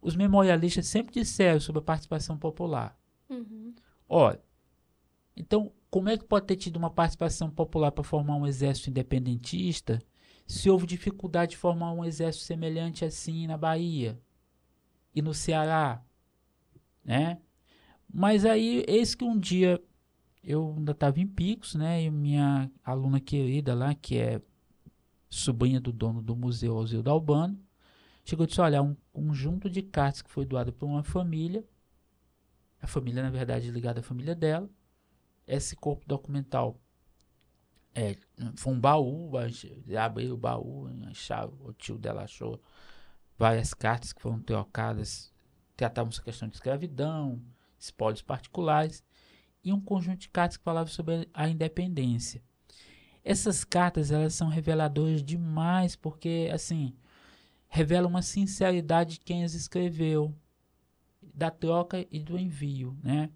Os 0.00 0.16
memorialistas 0.16 0.86
sempre 0.86 1.12
disseram 1.12 1.60
sobre 1.60 1.80
a 1.80 1.84
participação 1.84 2.38
popular. 2.38 2.96
Uhum. 3.28 3.74
Olha, 4.08 4.40
então, 5.36 5.72
como 5.90 6.08
é 6.08 6.18
que 6.18 6.24
pode 6.24 6.46
ter 6.46 6.56
tido 6.56 6.76
uma 6.76 6.90
participação 6.90 7.50
popular 7.50 7.92
para 7.92 8.04
formar 8.04 8.36
um 8.36 8.46
exército 8.46 8.90
independentista 8.90 10.00
se 10.46 10.70
houve 10.70 10.86
dificuldade 10.86 11.52
de 11.52 11.56
formar 11.58 11.92
um 11.92 12.04
exército 12.04 12.44
semelhante 12.44 13.04
assim 13.04 13.46
na 13.46 13.56
Bahia 13.56 14.20
e 15.14 15.20
no 15.20 15.34
Ceará, 15.34 16.02
né? 17.04 17.38
Mas 18.12 18.44
aí, 18.44 18.84
eis 18.88 19.14
que 19.14 19.24
um 19.24 19.38
dia 19.38 19.82
eu 20.42 20.74
ainda 20.78 20.92
estava 20.92 21.20
em 21.20 21.26
Picos, 21.26 21.74
né? 21.74 22.02
E 22.02 22.10
minha 22.10 22.70
aluna 22.82 23.20
querida 23.20 23.74
lá, 23.74 23.94
que 23.94 24.16
é 24.16 24.40
sobrinha 25.28 25.80
do 25.80 25.92
dono 25.92 26.22
do 26.22 26.34
museu 26.34 26.76
Alzildo 26.78 27.10
Albano, 27.10 27.60
chegou 28.24 28.44
e 28.44 28.46
disse: 28.46 28.60
Olha, 28.60 28.82
um 28.82 28.96
conjunto 29.12 29.68
de 29.68 29.82
cartas 29.82 30.22
que 30.22 30.30
foi 30.30 30.46
doado 30.46 30.72
por 30.72 30.86
uma 30.86 31.02
família, 31.02 31.62
a 32.80 32.86
família, 32.86 33.22
na 33.22 33.30
verdade, 33.30 33.70
ligada 33.70 34.00
à 34.00 34.02
família 34.02 34.34
dela. 34.34 34.70
Esse 35.48 35.74
corpo 35.74 36.06
documental 36.06 36.78
é, 37.94 38.16
foi 38.54 38.74
um 38.74 38.78
baú, 38.78 39.32
abriu 39.98 40.34
o 40.34 40.36
baú, 40.36 40.86
achava, 41.08 41.52
o 41.60 41.72
tio 41.72 41.96
dela 41.96 42.24
achou 42.24 42.62
várias 43.38 43.72
cartas 43.72 44.12
que 44.12 44.20
foram 44.20 44.40
trocadas, 44.40 45.32
tratavam 45.74 46.10
essa 46.10 46.22
questão 46.22 46.48
de 46.48 46.56
escravidão, 46.56 47.42
espólios 47.78 48.20
particulares, 48.20 49.02
e 49.64 49.72
um 49.72 49.80
conjunto 49.80 50.18
de 50.18 50.28
cartas 50.28 50.58
que 50.58 50.64
falavam 50.64 50.92
sobre 50.92 51.28
a 51.32 51.48
independência. 51.48 52.42
Essas 53.24 53.64
cartas 53.64 54.10
elas 54.10 54.34
são 54.34 54.48
reveladoras 54.48 55.22
demais 55.22 55.96
porque 55.96 56.50
assim 56.52 56.94
revelam 57.68 58.10
uma 58.10 58.22
sinceridade 58.22 59.14
de 59.14 59.20
quem 59.20 59.44
as 59.44 59.54
escreveu, 59.54 60.34
da 61.22 61.50
troca 61.50 62.06
e 62.10 62.20
do 62.20 62.38
envio, 62.38 62.96
né? 63.02 63.30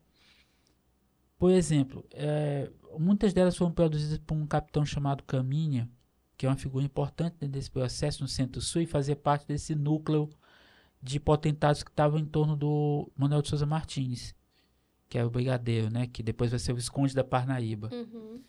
Por 1.42 1.50
exemplo, 1.50 2.06
é, 2.12 2.70
muitas 2.96 3.32
delas 3.32 3.56
foram 3.56 3.72
produzidas 3.72 4.16
por 4.18 4.36
um 4.36 4.46
capitão 4.46 4.86
chamado 4.86 5.24
Caminha, 5.24 5.90
que 6.36 6.46
é 6.46 6.48
uma 6.48 6.54
figura 6.54 6.84
importante 6.84 7.32
dentro 7.32 7.54
desse 7.54 7.68
processo 7.68 8.22
no 8.22 8.28
Centro-Sul 8.28 8.82
e 8.82 8.86
fazia 8.86 9.16
parte 9.16 9.48
desse 9.48 9.74
núcleo 9.74 10.30
de 11.02 11.18
potentados 11.18 11.82
que 11.82 11.90
estavam 11.90 12.20
em 12.20 12.24
torno 12.24 12.54
do 12.54 13.10
Manuel 13.16 13.42
de 13.42 13.48
Souza 13.48 13.66
Martins, 13.66 14.36
que 15.08 15.18
é 15.18 15.24
o 15.24 15.30
brigadeiro, 15.30 15.90
né? 15.90 16.06
Que 16.06 16.22
depois 16.22 16.50
vai 16.50 16.60
ser 16.60 16.70
o 16.70 16.76
Visconde 16.76 17.12
da 17.12 17.24
Parnaíba. 17.24 17.90
Uhum. 17.92 18.40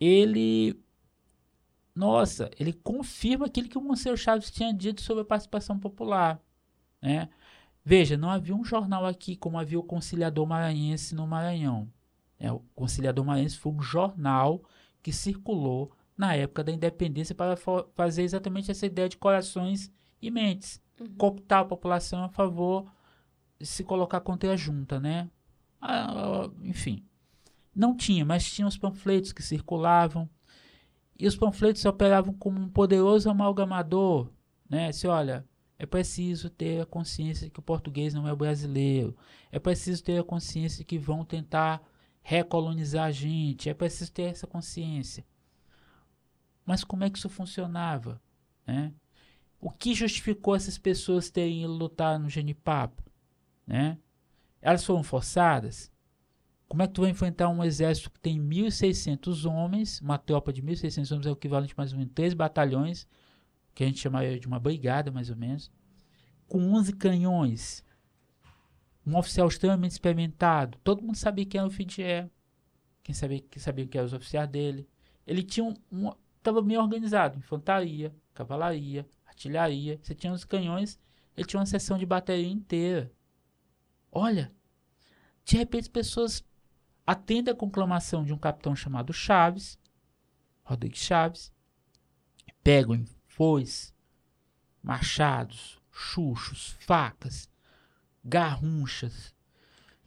Ele, 0.00 0.74
nossa, 1.94 2.50
ele 2.58 2.72
confirma 2.72 3.44
aquilo 3.44 3.68
que 3.68 3.76
o 3.76 3.82
Monsenhor 3.82 4.16
Chaves 4.16 4.50
tinha 4.50 4.72
dito 4.72 5.02
sobre 5.02 5.20
a 5.20 5.26
participação 5.26 5.78
popular, 5.78 6.40
né? 7.02 7.28
Veja, 7.84 8.16
não 8.16 8.30
havia 8.30 8.56
um 8.56 8.64
jornal 8.64 9.04
aqui 9.04 9.36
como 9.36 9.58
havia 9.58 9.78
o 9.78 9.82
Conciliador 9.82 10.46
Maranhense 10.46 11.14
no 11.14 11.26
Maranhão. 11.26 11.92
É, 12.38 12.52
o 12.52 12.60
Conciliador 12.74 13.24
Maranhense 13.24 13.58
foi 13.58 13.72
um 13.72 13.82
jornal 13.82 14.62
que 15.02 15.12
circulou 15.12 15.92
na 16.16 16.34
época 16.34 16.64
da 16.64 16.72
independência 16.72 17.34
para 17.34 17.56
fazer 17.94 18.22
exatamente 18.22 18.70
essa 18.70 18.86
ideia 18.86 19.08
de 19.08 19.16
corações 19.16 19.90
e 20.20 20.30
mentes. 20.30 20.80
Uhum. 21.00 21.14
Cooptar 21.16 21.60
a 21.60 21.64
população 21.64 22.24
a 22.24 22.28
favor 22.28 22.90
de 23.58 23.66
se 23.66 23.84
colocar 23.84 24.20
contra 24.20 24.52
a 24.52 24.56
junta, 24.56 24.98
né? 24.98 25.30
Ah, 25.80 26.50
enfim. 26.62 27.04
Não 27.74 27.96
tinha, 27.96 28.24
mas 28.24 28.50
tinha 28.50 28.66
os 28.66 28.76
panfletos 28.76 29.32
que 29.32 29.42
circulavam. 29.42 30.28
E 31.16 31.26
os 31.26 31.36
panfletos 31.36 31.84
operavam 31.84 32.34
como 32.34 32.60
um 32.60 32.68
poderoso 32.68 33.30
amalgamador, 33.30 34.30
né? 34.68 34.90
Se 34.92 35.06
olha, 35.06 35.44
é 35.78 35.86
preciso 35.86 36.50
ter 36.50 36.80
a 36.80 36.86
consciência 36.86 37.48
que 37.48 37.60
o 37.60 37.62
português 37.62 38.12
não 38.12 38.26
é 38.26 38.34
brasileiro. 38.34 39.16
É 39.50 39.58
preciso 39.60 40.02
ter 40.02 40.18
a 40.18 40.24
consciência 40.24 40.78
de 40.78 40.84
que 40.84 40.98
vão 40.98 41.24
tentar 41.24 41.80
recolonizar 42.22 43.06
a 43.06 43.10
gente. 43.10 43.68
É 43.68 43.74
preciso 43.74 44.12
ter 44.12 44.22
essa 44.22 44.46
consciência. 44.46 45.24
Mas 46.64 46.84
como 46.84 47.04
é 47.04 47.10
que 47.10 47.18
isso 47.18 47.28
funcionava? 47.28 48.20
Né? 48.66 48.92
O 49.60 49.70
que 49.70 49.94
justificou 49.94 50.54
essas 50.54 50.76
pessoas 50.78 51.30
terem 51.30 51.64
ido 51.64 51.72
lutar 51.72 52.18
no 52.18 52.28
Genipapo? 52.28 53.02
Né? 53.66 53.98
Elas 54.60 54.84
foram 54.84 55.02
forçadas? 55.02 55.90
Como 56.68 56.82
é 56.82 56.86
que 56.86 56.92
tu 56.92 57.00
vai 57.00 57.10
enfrentar 57.10 57.48
um 57.48 57.64
exército 57.64 58.10
que 58.10 58.20
tem 58.20 58.38
1.600 58.38 59.50
homens, 59.50 60.00
uma 60.02 60.18
tropa 60.18 60.52
de 60.52 60.62
1.600 60.62 61.10
homens 61.12 61.26
é 61.26 61.30
o 61.30 61.32
equivalente 61.32 61.74
mais 61.76 61.92
ou 61.92 61.98
menos 61.98 62.12
três 62.14 62.34
batalhões, 62.34 63.06
que 63.74 63.82
a 63.82 63.86
gente 63.86 64.00
chamaria 64.00 64.38
de 64.38 64.46
uma 64.46 64.60
brigada, 64.60 65.10
mais 65.10 65.30
ou 65.30 65.36
menos, 65.36 65.70
com 66.46 66.74
11 66.74 66.92
canhões, 66.94 67.82
um 69.08 69.16
oficial 69.16 69.48
extremamente 69.48 69.92
experimentado. 69.92 70.78
Todo 70.84 71.02
mundo 71.02 71.16
sabia 71.16 71.46
quem 71.46 71.58
era 71.58 71.66
o 71.66 71.70
Fidier, 71.70 72.30
quem 73.02 73.14
sabia, 73.14 73.40
quem 73.40 73.60
sabia 73.60 73.86
quem 73.86 73.98
eram 73.98 74.06
os 74.06 74.12
oficiais 74.12 74.48
dele. 74.48 74.86
Ele 75.26 75.42
tinha 75.42 75.64
um, 75.64 75.74
um 75.90 76.12
estava 76.36 76.60
bem 76.62 76.76
organizado, 76.76 77.38
infantaria, 77.38 78.14
cavalaria, 78.34 79.08
artilharia. 79.26 79.98
Você 80.02 80.14
tinha 80.14 80.32
os 80.32 80.44
canhões, 80.44 80.98
ele 81.36 81.46
tinha 81.46 81.58
uma 81.58 81.66
seção 81.66 81.96
de 81.98 82.06
bateria 82.06 82.48
inteira. 82.48 83.10
Olha, 84.12 84.52
de 85.44 85.56
repente 85.56 85.82
as 85.82 85.88
pessoas 85.88 86.44
atendem 87.06 87.52
a 87.52 87.56
conclamação 87.56 88.24
de 88.24 88.32
um 88.32 88.38
capitão 88.38 88.76
chamado 88.76 89.12
Chaves, 89.12 89.78
Rodrigues 90.62 91.00
Chaves, 91.00 91.52
pegam 92.62 93.04
foices, 93.26 93.94
machados, 94.82 95.80
chuchos, 95.90 96.76
facas, 96.80 97.50
garrunchas, 98.24 99.34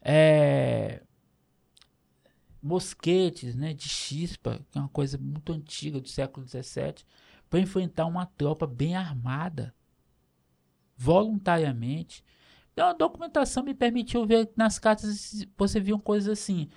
é, 0.02 1.02
mosquetes 2.62 3.56
né, 3.56 3.74
de 3.74 3.90
chispa, 3.90 4.64
que 4.72 4.78
é 4.78 4.82
uma 4.82 4.90
coisa 4.90 5.18
muito 5.18 5.52
antiga 5.52 6.00
do 6.00 6.08
século 6.08 6.48
XVII, 6.48 7.04
para 7.50 7.60
enfrentar 7.60 8.06
uma 8.06 8.26
tropa 8.26 8.68
bem 8.68 8.96
armada, 8.96 9.74
voluntariamente. 10.96 12.24
Então, 12.72 12.88
a 12.88 12.94
documentação 12.94 13.64
me 13.64 13.74
permitiu 13.74 14.26
ver 14.26 14.50
nas 14.56 14.80
cartas 14.80 15.46
você 15.58 15.80
viu 15.80 16.00
coisas 16.00 16.40
assim. 16.40 16.70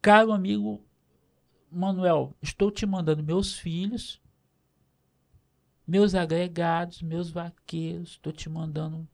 Caro 0.00 0.32
amigo 0.32 0.82
Manuel, 1.70 2.34
estou 2.40 2.70
te 2.70 2.86
mandando 2.86 3.22
meus 3.22 3.58
filhos, 3.58 4.20
meus 5.86 6.14
agregados, 6.14 7.02
meus 7.02 7.30
vaqueiros, 7.30 8.10
estou 8.10 8.32
te 8.32 8.48
mandando. 8.48 9.06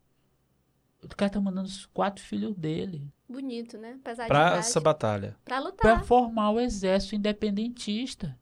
O 1.04 1.16
cara 1.16 1.30
tá 1.30 1.40
mandando 1.40 1.68
os 1.68 1.86
quatro 1.86 2.22
filhos 2.22 2.54
dele. 2.54 3.06
Bonito, 3.28 3.78
né? 3.78 3.96
Apesar 4.00 4.26
pra 4.26 4.56
essa 4.56 4.80
batalha. 4.80 5.36
Pra 5.44 5.58
lutar. 5.58 5.96
Pra 5.96 6.04
formar 6.04 6.50
o 6.50 6.60
exército 6.60 7.14
independentista. 7.14 8.38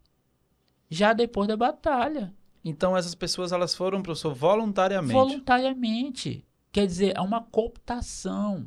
Já 0.89 1.13
depois 1.13 1.49
da 1.49 1.57
batalha. 1.57 2.35
Então 2.65 2.97
essas 2.97 3.15
pessoas 3.15 3.53
elas 3.53 3.75
foram, 3.75 4.03
professor, 4.03 4.35
voluntariamente. 4.35 5.13
Voluntariamente. 5.13 6.47
Quer 6.71 6.87
dizer, 6.87 7.17
é 7.17 7.21
uma 7.21 7.43
cooptação. 7.43 8.67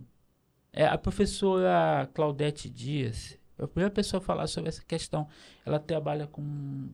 É, 0.71 0.85
a 0.85 0.97
professora 0.97 2.09
Claudete 2.13 2.69
Dias, 2.69 3.39
é 3.57 3.63
a 3.63 3.67
primeira 3.67 3.93
pessoa 3.93 4.21
a 4.21 4.23
falar 4.23 4.47
sobre 4.47 4.69
essa 4.69 4.83
questão. 4.83 5.27
Ela 5.65 5.79
trabalha 5.79 6.27
com, 6.27 6.89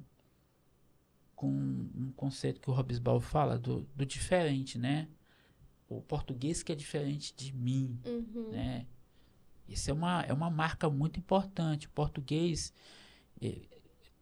com 1.36 1.48
um 1.48 2.12
conceito 2.16 2.62
que 2.62 2.70
o 2.70 2.74
Robesbal 2.74 3.20
fala 3.20 3.58
do, 3.58 3.88
do 3.96 4.06
diferente, 4.06 4.78
né? 4.78 5.08
O 5.98 6.02
português 6.02 6.64
que 6.64 6.72
é 6.72 6.76
diferente 6.76 7.34
de 7.36 7.54
mim, 7.54 8.00
Uhum. 8.06 8.50
né? 8.52 8.86
Isso 9.68 9.90
é 9.90 9.94
uma, 9.94 10.22
é 10.24 10.34
uma 10.34 10.50
marca 10.50 10.90
muito 10.90 11.20
importante. 11.20 11.88
O 11.88 11.90
português. 11.92 12.74
eh, 13.42 13.62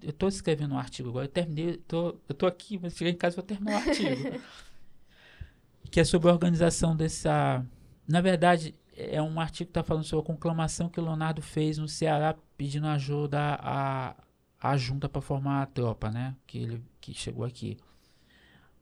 Eu 0.02 0.12
estou 0.12 0.30
escrevendo 0.30 0.74
um 0.76 0.78
artigo 0.78 1.10
agora, 1.10 1.26
eu 1.26 1.30
terminei, 1.30 1.76
tô, 1.78 2.10
eu 2.10 2.22
estou 2.32 2.48
aqui, 2.48 2.80
mas 2.82 2.96
chegar 2.96 3.12
em 3.12 3.16
casa 3.18 3.36
vou 3.36 3.44
terminar 3.44 3.86
o 3.86 3.90
artigo. 3.90 4.10
que 5.92 6.00
é 6.00 6.04
sobre 6.04 6.30
a 6.30 6.34
organização 6.34 6.96
dessa. 6.96 7.66
Na 8.08 8.22
verdade, 8.22 8.74
é 8.96 9.22
um 9.22 9.40
artigo 9.40 9.68
que 9.68 9.72
está 9.72 9.84
falando 9.84 10.04
sobre 10.06 10.24
a 10.24 10.28
conclamação 10.28 10.88
que 10.90 11.00
o 11.00 11.04
Leonardo 11.04 11.42
fez 11.42 11.78
no 11.78 11.88
Ceará 11.88 12.36
pedindo 12.58 12.88
ajuda 12.88 13.56
à, 13.62 14.16
à 14.60 14.78
junta 14.78 15.10
para 15.10 15.22
formar 15.22 15.62
a 15.64 15.66
tropa, 15.66 16.10
né? 16.10 16.36
Que 16.48 16.60
ele 16.60 16.84
que 17.02 17.14
chegou 17.14 17.44
aqui. 17.46 17.78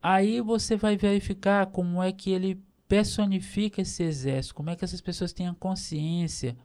Aí 0.01 0.39
você 0.41 0.75
vai 0.75 0.95
verificar 0.97 1.65
como 1.67 2.01
é 2.01 2.11
que 2.11 2.29
ele 2.31 2.61
personifica 2.87 3.81
esse 3.81 4.03
exército, 4.03 4.55
como 4.55 4.69
é 4.69 4.75
que 4.75 4.85
essas 4.85 5.01
pessoas 5.01 5.33
têm 5.33 5.47
a 5.47 5.53
consciência 5.53 6.57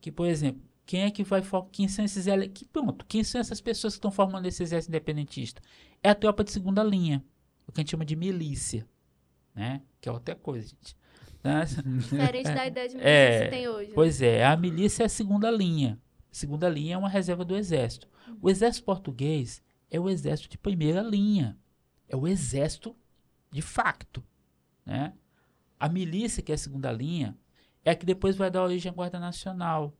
que, 0.00 0.12
por 0.12 0.26
exemplo, 0.26 0.62
quem 0.84 1.02
é 1.02 1.10
que 1.10 1.24
vai 1.24 1.42
quem 1.72 1.88
são 1.88 2.04
esses 2.04 2.26
que 2.54 2.64
pronto, 2.66 3.04
quem 3.06 3.24
são 3.24 3.40
essas 3.40 3.60
pessoas 3.60 3.94
que 3.94 3.98
estão 3.98 4.10
formando 4.10 4.46
esse 4.46 4.62
exército 4.62 4.90
independentista? 4.90 5.60
É 6.02 6.10
a 6.10 6.14
tropa 6.14 6.44
de 6.44 6.52
segunda 6.52 6.84
linha, 6.84 7.24
o 7.66 7.72
que 7.72 7.80
a 7.80 7.82
gente 7.82 7.90
chama 7.90 8.04
de 8.04 8.14
milícia, 8.14 8.86
né? 9.54 9.82
Que 10.00 10.08
é 10.08 10.12
outra 10.12 10.36
coisa, 10.36 10.68
gente. 10.68 10.96
Diferente 11.98 12.52
da 12.52 12.66
ideia 12.66 12.88
de 12.88 12.94
milícia 12.96 13.08
É, 13.08 13.38
que 13.38 13.44
se 13.44 13.50
tem 13.50 13.68
hoje. 13.68 13.88
né? 13.88 13.94
Pois 13.94 14.22
é, 14.22 14.44
a 14.44 14.56
milícia 14.56 15.02
é 15.02 15.06
a 15.06 15.08
segunda 15.08 15.50
linha. 15.50 15.98
Segunda 16.30 16.68
linha 16.68 16.94
é 16.94 16.98
uma 16.98 17.08
reserva 17.08 17.44
do 17.44 17.56
exército. 17.56 18.08
O 18.42 18.50
exército 18.50 18.84
português 18.84 19.62
é 19.90 19.98
o 19.98 20.08
exército 20.08 20.50
de 20.50 20.58
primeira 20.58 21.00
linha. 21.02 21.58
É 22.08 22.14
o 22.14 22.28
exército 22.28 22.94
de 23.50 23.62
facto, 23.62 24.22
né? 24.84 25.14
A 25.78 25.88
milícia, 25.88 26.42
que 26.42 26.52
é 26.52 26.54
a 26.54 26.58
segunda 26.58 26.90
linha, 26.90 27.36
é 27.84 27.90
a 27.90 27.94
que 27.94 28.06
depois 28.06 28.36
vai 28.36 28.50
dar 28.50 28.62
origem 28.62 28.90
à 28.90 28.94
Guarda 28.94 29.20
Nacional. 29.20 29.94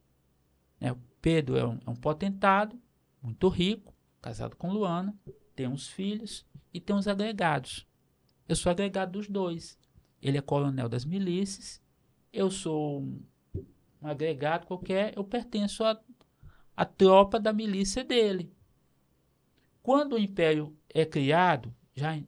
né? 0.80 0.92
O 0.92 0.98
Pedro 1.20 1.56
é 1.56 1.66
um, 1.66 1.78
é 1.86 1.90
um 1.90 1.96
potentado, 1.96 2.80
muito 3.22 3.48
rico, 3.48 3.94
casado 4.20 4.56
com 4.56 4.72
Luana, 4.72 5.16
tem 5.54 5.66
uns 5.66 5.88
filhos 5.88 6.46
e 6.72 6.80
tem 6.80 6.94
uns 6.94 7.08
agregados. 7.08 7.86
Eu 8.48 8.56
sou 8.56 8.70
agregado 8.70 9.12
dos 9.12 9.28
dois. 9.28 9.78
Ele 10.20 10.38
é 10.38 10.40
coronel 10.40 10.88
das 10.88 11.04
milícias, 11.04 11.80
eu 12.32 12.50
sou 12.50 13.00
um, 13.00 13.22
um 14.02 14.06
agregado 14.06 14.66
qualquer, 14.66 15.16
eu 15.16 15.24
pertenço 15.24 15.84
à, 15.84 16.00
à 16.76 16.84
tropa 16.84 17.38
da 17.38 17.52
milícia 17.52 18.02
dele. 18.02 18.52
Quando 19.82 20.14
o 20.14 20.18
Império 20.18 20.76
é 20.92 21.04
criado, 21.04 21.74
já 21.94 22.20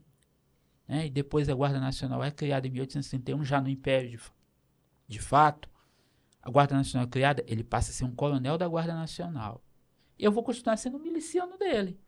né, 0.89 1.07
e 1.07 1.11
depois 1.11 1.49
a 1.51 1.55
Guarda 1.55 1.79
Nacional 1.79 2.25
é 2.25 2.31
criada 2.31 2.67
em 2.67 2.71
1831, 2.71 3.45
já 3.45 3.61
no 3.61 3.69
Império 3.69 4.11
de, 4.11 4.19
de 5.07 5.21
fato, 5.21 5.69
a 6.43 6.51
Guarda 6.51 6.75
Nacional 6.75 7.07
é 7.07 7.11
criada, 7.11 7.45
ele 7.47 7.63
passa 7.63 7.91
a 7.91 7.95
ser 7.95 8.05
um 8.05 8.15
coronel 8.15 8.57
da 8.57 8.67
Guarda 8.67 8.95
Nacional. 8.95 9.63
Eu 10.19 10.33
vou 10.33 10.43
continuar 10.43 10.79
sendo 10.79 10.99
miliciano 10.99 11.59
dele. 11.59 12.01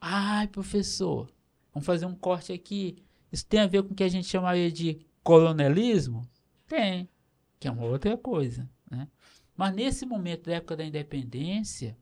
Ai, 0.00 0.48
professor, 0.48 1.30
vamos 1.72 1.86
fazer 1.86 2.06
um 2.06 2.14
corte 2.14 2.52
aqui. 2.52 3.04
Isso 3.30 3.44
tem 3.44 3.60
a 3.60 3.66
ver 3.66 3.82
com 3.82 3.92
o 3.92 3.94
que 3.94 4.04
a 4.04 4.08
gente 4.08 4.26
chamaria 4.26 4.72
de 4.72 5.06
coronelismo? 5.22 6.26
Tem, 6.66 7.08
que 7.60 7.68
é 7.68 7.70
uma 7.70 7.84
outra 7.84 8.16
coisa. 8.16 8.68
Né? 8.90 9.06
Mas 9.54 9.74
nesse 9.74 10.06
momento 10.06 10.46
da 10.46 10.54
época 10.54 10.76
da 10.76 10.84
independência, 10.84 11.98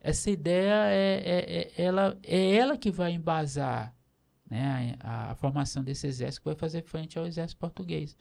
essa 0.00 0.30
ideia 0.30 0.86
é, 0.86 1.22
é, 1.24 1.60
é, 1.60 1.72
ela, 1.76 2.18
é 2.22 2.56
ela 2.56 2.78
que 2.78 2.90
vai 2.90 3.12
embasar 3.12 3.94
né, 4.52 4.96
a, 5.00 5.30
a, 5.30 5.34
formação 5.34 5.82
desse 5.82 6.06
exército 6.06 6.42
que 6.42 6.48
vai 6.50 6.54
fazer 6.54 6.82
frente 6.82 7.18
ao 7.18 7.24
exército 7.24 7.58
português. 7.58 8.14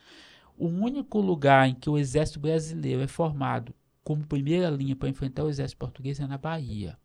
O 0.58 0.66
único 0.66 1.20
lugar 1.20 1.68
em 1.68 1.76
que 1.76 1.90
o 1.90 1.98
exército 1.98 2.40
brasileiro 2.40 3.02
é 3.02 3.08
formado 3.08 3.76
como 4.02 4.26
primeira 4.26 4.70
linha 4.70 4.96
para 4.96 5.10
enfrentar 5.10 5.44
o 5.44 5.50
exército 5.50 5.78
português 5.78 6.22
é 6.22 6.28
na 6.28 6.38
Bahia. 6.38 6.98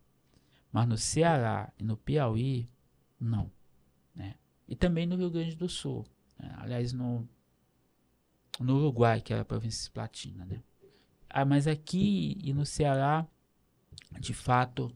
Mas 0.71 0.87
no 0.87 0.97
Ceará 0.97 1.73
e 1.77 1.83
no 1.83 1.97
Piauí, 1.97 2.69
não. 3.19 3.51
Né? 4.15 4.37
E 4.69 4.77
também 4.77 5.07
no 5.07 5.17
Rio 5.17 5.31
Grande 5.31 5.57
do 5.57 5.69
Sul. 5.69 6.07
Né? 6.39 6.55
Aliás, 6.59 6.93
no, 6.93 7.29
no 8.61 8.77
Uruguai, 8.77 9.21
que 9.21 9.33
era 9.33 9.43
a 9.43 9.45
província 9.45 9.91
platina. 9.93 10.45
Né? 10.45 10.63
Ah, 11.29 11.45
mas 11.45 11.67
aqui 11.67 12.39
e 12.45 12.55
no 12.55 12.65
Ceará, 12.65 13.27
de 14.21 14.33
fato, 14.33 14.95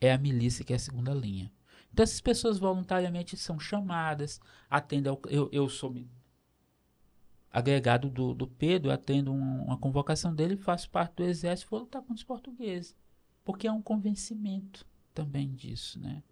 é 0.00 0.10
a 0.10 0.16
milícia 0.16 0.64
que 0.64 0.72
é 0.72 0.76
a 0.76 0.78
segunda 0.78 1.12
linha. 1.12 1.52
Então, 1.92 2.02
essas 2.02 2.20
pessoas 2.20 2.58
voluntariamente 2.58 3.36
são 3.36 3.58
chamadas, 3.58 4.40
atendem 4.68 5.10
ao, 5.10 5.20
eu, 5.28 5.48
eu 5.52 5.68
sou 5.68 5.94
agregado 7.50 8.10
do, 8.10 8.34
do 8.34 8.46
Pedro, 8.46 8.90
atendo 8.90 9.32
um, 9.32 9.64
uma 9.64 9.78
convocação 9.78 10.34
dele, 10.34 10.56
faço 10.56 10.90
parte 10.90 11.16
do 11.16 11.24
exército, 11.24 11.70
vou 11.70 11.80
lutar 11.80 12.02
contra 12.02 12.16
os 12.16 12.24
portugueses. 12.24 12.94
Porque 13.44 13.66
é 13.66 13.72
um 13.72 13.82
convencimento 13.82 14.86
também 15.14 15.54
disso, 15.54 15.98
né? 15.98 16.22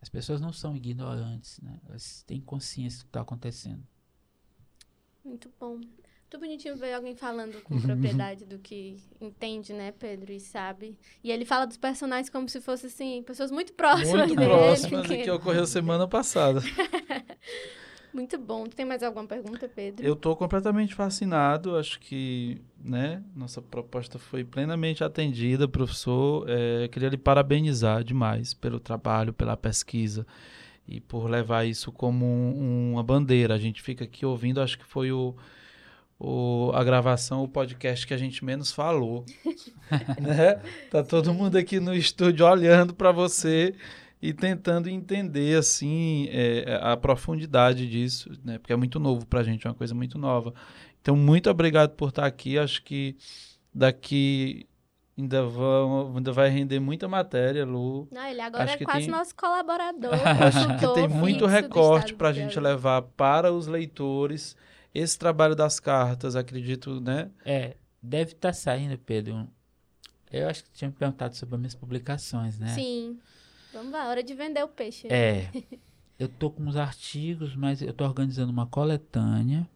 As 0.00 0.08
pessoas 0.08 0.40
não 0.40 0.52
são 0.52 0.76
ignorantes, 0.76 1.60
né? 1.60 1.80
Elas 1.88 2.22
têm 2.24 2.40
consciência 2.40 3.00
do 3.00 3.04
que 3.04 3.08
está 3.08 3.22
acontecendo. 3.22 3.82
Muito 5.24 5.50
bom. 5.58 5.80
Muito 6.34 6.46
bonitinho 6.46 6.76
ver 6.76 6.94
alguém 6.94 7.14
falando 7.14 7.62
com 7.62 7.80
propriedade 7.80 8.44
do 8.44 8.58
que 8.58 8.96
entende, 9.20 9.72
né, 9.72 9.92
Pedro, 9.92 10.32
e 10.32 10.40
sabe. 10.40 10.98
E 11.22 11.30
ele 11.30 11.44
fala 11.44 11.64
dos 11.64 11.76
personagens 11.76 12.28
como 12.28 12.48
se 12.48 12.60
fossem, 12.60 12.88
assim, 12.88 13.22
pessoas 13.22 13.52
muito 13.52 13.72
próximas 13.72 14.26
muito 14.26 14.34
dele. 14.34 14.50
próximas 14.50 15.06
do 15.06 15.16
que 15.16 15.30
ocorreu 15.30 15.64
semana 15.64 16.08
passada. 16.08 16.60
Muito 18.12 18.38
bom. 18.38 18.64
Tem 18.64 18.86
mais 18.86 19.02
alguma 19.02 19.26
pergunta, 19.26 19.68
Pedro? 19.68 20.06
Eu 20.06 20.12
estou 20.12 20.36
completamente 20.36 20.94
fascinado. 20.94 21.76
Acho 21.76 21.98
que 21.98 22.62
né, 22.78 23.20
nossa 23.34 23.60
proposta 23.60 24.20
foi 24.20 24.44
plenamente 24.44 25.02
atendida, 25.02 25.66
professor. 25.66 26.48
É, 26.48 26.86
queria 26.86 27.08
lhe 27.08 27.16
parabenizar 27.16 28.04
demais 28.04 28.54
pelo 28.54 28.78
trabalho, 28.78 29.32
pela 29.32 29.56
pesquisa 29.56 30.24
e 30.86 31.00
por 31.00 31.28
levar 31.28 31.64
isso 31.64 31.90
como 31.90 32.24
um, 32.24 32.92
uma 32.92 33.02
bandeira. 33.02 33.52
A 33.52 33.58
gente 33.58 33.82
fica 33.82 34.04
aqui 34.04 34.24
ouvindo, 34.24 34.60
acho 34.60 34.78
que 34.78 34.84
foi 34.84 35.10
o, 35.10 35.34
o, 36.18 36.70
a 36.74 36.82
gravação, 36.84 37.42
o 37.42 37.48
podcast 37.48 38.06
que 38.06 38.14
a 38.14 38.18
gente 38.18 38.44
menos 38.44 38.72
falou. 38.72 39.24
né? 40.20 40.60
Tá 40.90 41.02
todo 41.02 41.34
mundo 41.34 41.56
aqui 41.56 41.80
no 41.80 41.94
estúdio 41.94 42.46
olhando 42.46 42.94
para 42.94 43.12
você 43.12 43.74
e 44.22 44.32
tentando 44.32 44.88
entender 44.88 45.58
assim 45.58 46.28
é, 46.30 46.78
a 46.82 46.96
profundidade 46.96 47.88
disso, 47.88 48.30
né? 48.44 48.58
Porque 48.58 48.72
é 48.72 48.76
muito 48.76 48.98
novo 48.98 49.26
para 49.26 49.40
a 49.40 49.42
gente, 49.42 49.66
é 49.66 49.70
uma 49.70 49.76
coisa 49.76 49.94
muito 49.94 50.18
nova. 50.18 50.54
Então, 51.02 51.14
muito 51.14 51.50
obrigado 51.50 51.90
por 51.90 52.08
estar 52.08 52.24
aqui. 52.24 52.58
Acho 52.58 52.82
que 52.82 53.16
daqui 53.74 54.66
ainda, 55.18 55.44
vão, 55.44 56.14
ainda 56.16 56.32
vai 56.32 56.48
render 56.48 56.80
muita 56.80 57.06
matéria, 57.06 57.66
Lu. 57.66 58.08
Não, 58.10 58.24
ele 58.26 58.40
agora 58.40 58.64
Acho 58.64 58.82
é 58.82 58.86
quase 58.86 59.00
tem... 59.00 59.08
nosso 59.10 59.34
colaborador. 59.34 60.14
Acho 60.40 60.78
que 60.78 60.94
tem 60.94 61.08
muito 61.08 61.44
recorte 61.44 62.14
para 62.14 62.30
a 62.30 62.32
gente 62.32 62.58
levar 62.58 63.02
para 63.02 63.52
os 63.52 63.66
leitores 63.66 64.56
esse 64.94 65.18
trabalho 65.18 65.56
das 65.56 65.80
cartas, 65.80 66.36
acredito, 66.36 67.00
né? 67.00 67.30
É, 67.44 67.76
deve 68.00 68.32
estar 68.32 68.50
tá 68.50 68.52
saindo, 68.52 68.96
Pedro. 68.96 69.48
Eu 70.30 70.48
acho 70.48 70.64
que 70.64 70.70
tinha 70.70 70.88
me 70.88 70.94
perguntado 70.94 71.34
sobre 71.36 71.56
as 71.56 71.60
minhas 71.60 71.74
publicações, 71.74 72.58
né? 72.58 72.74
Sim. 72.74 73.18
Vamos 73.72 73.92
lá, 73.92 74.08
hora 74.08 74.22
de 74.22 74.34
vender 74.34 74.62
o 74.62 74.68
peixe. 74.68 75.08
É. 75.08 75.50
eu 76.18 76.28
tô 76.28 76.48
com 76.48 76.62
uns 76.62 76.76
artigos, 76.76 77.56
mas 77.56 77.82
eu 77.82 77.92
tô 77.92 78.04
organizando 78.04 78.52
uma 78.52 78.66
coletânea. 78.66 79.68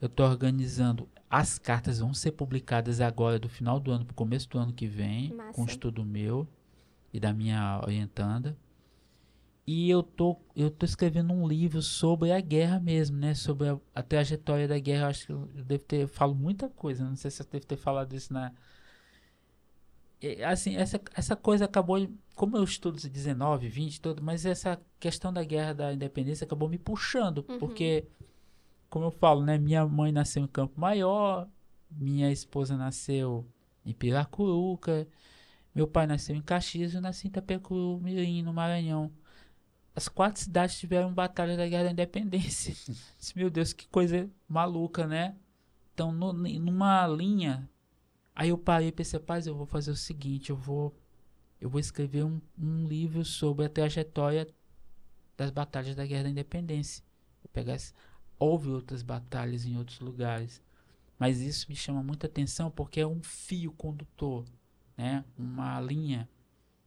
Eu 0.00 0.08
tô 0.08 0.24
organizando. 0.24 1.08
As 1.30 1.58
cartas 1.58 1.98
vão 1.98 2.12
ser 2.12 2.32
publicadas 2.32 3.00
agora, 3.00 3.38
do 3.38 3.48
final 3.48 3.80
do 3.80 3.90
ano 3.90 4.04
para 4.04 4.12
o 4.12 4.16
começo 4.16 4.48
do 4.48 4.58
ano 4.58 4.72
que 4.72 4.86
vem, 4.86 5.32
Massa. 5.32 5.52
com 5.52 5.64
estudo 5.64 6.04
meu 6.04 6.46
e 7.12 7.18
da 7.18 7.32
minha 7.32 7.80
orientanda. 7.82 8.56
E 9.70 9.90
eu 9.90 10.02
tô, 10.02 10.34
eu 10.56 10.70
tô 10.70 10.86
escrevendo 10.86 11.30
um 11.30 11.46
livro 11.46 11.82
sobre 11.82 12.32
a 12.32 12.40
guerra 12.40 12.80
mesmo, 12.80 13.18
né? 13.18 13.34
Sobre 13.34 13.68
a, 13.68 13.78
a 13.94 14.02
trajetória 14.02 14.66
da 14.66 14.78
guerra. 14.78 15.02
Eu 15.02 15.08
acho 15.08 15.26
que 15.26 15.32
eu, 15.32 15.46
devo 15.62 15.84
ter. 15.84 16.02
Eu 16.04 16.08
falo 16.08 16.34
muita 16.34 16.70
coisa. 16.70 17.04
Não 17.04 17.14
sei 17.14 17.30
se 17.30 17.42
eu 17.42 17.46
devo 17.52 17.66
ter 17.66 17.76
falado 17.76 18.16
isso 18.16 18.32
na, 18.32 18.50
assim, 20.50 20.74
essa, 20.74 20.98
essa 21.14 21.36
coisa 21.36 21.66
acabou, 21.66 22.08
como 22.34 22.56
eu 22.56 22.64
estudo 22.64 22.96
19, 22.96 23.68
20, 23.68 24.00
todo, 24.00 24.22
mas 24.22 24.46
essa 24.46 24.80
questão 24.98 25.30
da 25.30 25.44
guerra 25.44 25.74
da 25.74 25.92
independência 25.92 26.46
acabou 26.46 26.66
me 26.66 26.78
puxando, 26.78 27.44
uhum. 27.46 27.58
porque, 27.58 28.06
como 28.88 29.04
eu 29.04 29.10
falo, 29.10 29.44
né, 29.44 29.58
minha 29.58 29.86
mãe 29.86 30.10
nasceu 30.10 30.42
em 30.42 30.48
Campo 30.48 30.80
Maior, 30.80 31.46
minha 31.90 32.32
esposa 32.32 32.74
nasceu 32.74 33.46
em 33.84 33.92
Piracuruca, 33.92 35.06
meu 35.74 35.86
pai 35.86 36.06
nasceu 36.06 36.34
em 36.34 36.40
Caxias, 36.40 36.94
eu 36.94 37.02
nasci 37.02 37.26
em 37.26 37.30
Itapecuru, 37.30 38.00
Mirim, 38.00 38.42
no 38.42 38.54
Maranhão. 38.54 39.12
As 39.98 40.06
quatro 40.06 40.40
cidades 40.40 40.78
tiveram 40.78 41.12
batalha 41.12 41.56
da 41.56 41.66
guerra 41.66 41.86
da 41.86 41.90
independência. 41.90 42.72
Meu 43.34 43.50
Deus, 43.50 43.72
que 43.72 43.88
coisa 43.88 44.30
maluca, 44.48 45.08
né? 45.08 45.34
Então, 45.92 46.12
no, 46.12 46.32
numa 46.32 47.04
linha 47.08 47.68
Aí 48.32 48.50
eu 48.50 48.56
parei 48.56 48.86
e 48.86 48.92
pensei, 48.92 49.18
rapaz, 49.18 49.48
eu 49.48 49.56
vou 49.56 49.66
fazer 49.66 49.90
o 49.90 49.96
seguinte, 49.96 50.50
eu 50.50 50.56
vou 50.56 50.96
eu 51.60 51.68
vou 51.68 51.80
escrever 51.80 52.22
um, 52.22 52.40
um 52.56 52.86
livro 52.86 53.24
sobre 53.24 53.66
a 53.66 53.68
trajetória 53.68 54.46
das 55.36 55.50
batalhas 55.50 55.96
da 55.96 56.06
Guerra 56.06 56.22
da 56.22 56.30
Independência. 56.30 57.02
Eu 57.42 57.50
pegar 57.52 57.76
houve 58.38 58.68
outras 58.68 59.02
batalhas 59.02 59.64
em 59.66 59.76
outros 59.76 59.98
lugares, 59.98 60.62
mas 61.18 61.40
isso 61.40 61.66
me 61.68 61.74
chama 61.74 62.00
muita 62.00 62.28
atenção 62.28 62.70
porque 62.70 63.00
é 63.00 63.06
um 63.08 63.20
fio 63.20 63.72
condutor, 63.72 64.44
né? 64.96 65.24
Uma 65.36 65.80
linha. 65.80 66.28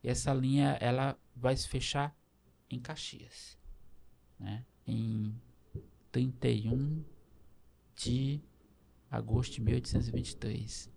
E 0.02 0.08
essa 0.08 0.34
linha 0.34 0.78
ela 0.80 1.20
vai 1.36 1.58
se 1.58 1.68
fechar 1.68 2.16
em 2.76 2.80
Caxias, 2.80 3.58
né? 4.40 4.66
Em 4.86 5.36
31 6.12 7.04
de 7.96 8.42
agosto 9.10 9.54
de 9.54 9.62
1823 9.62 10.92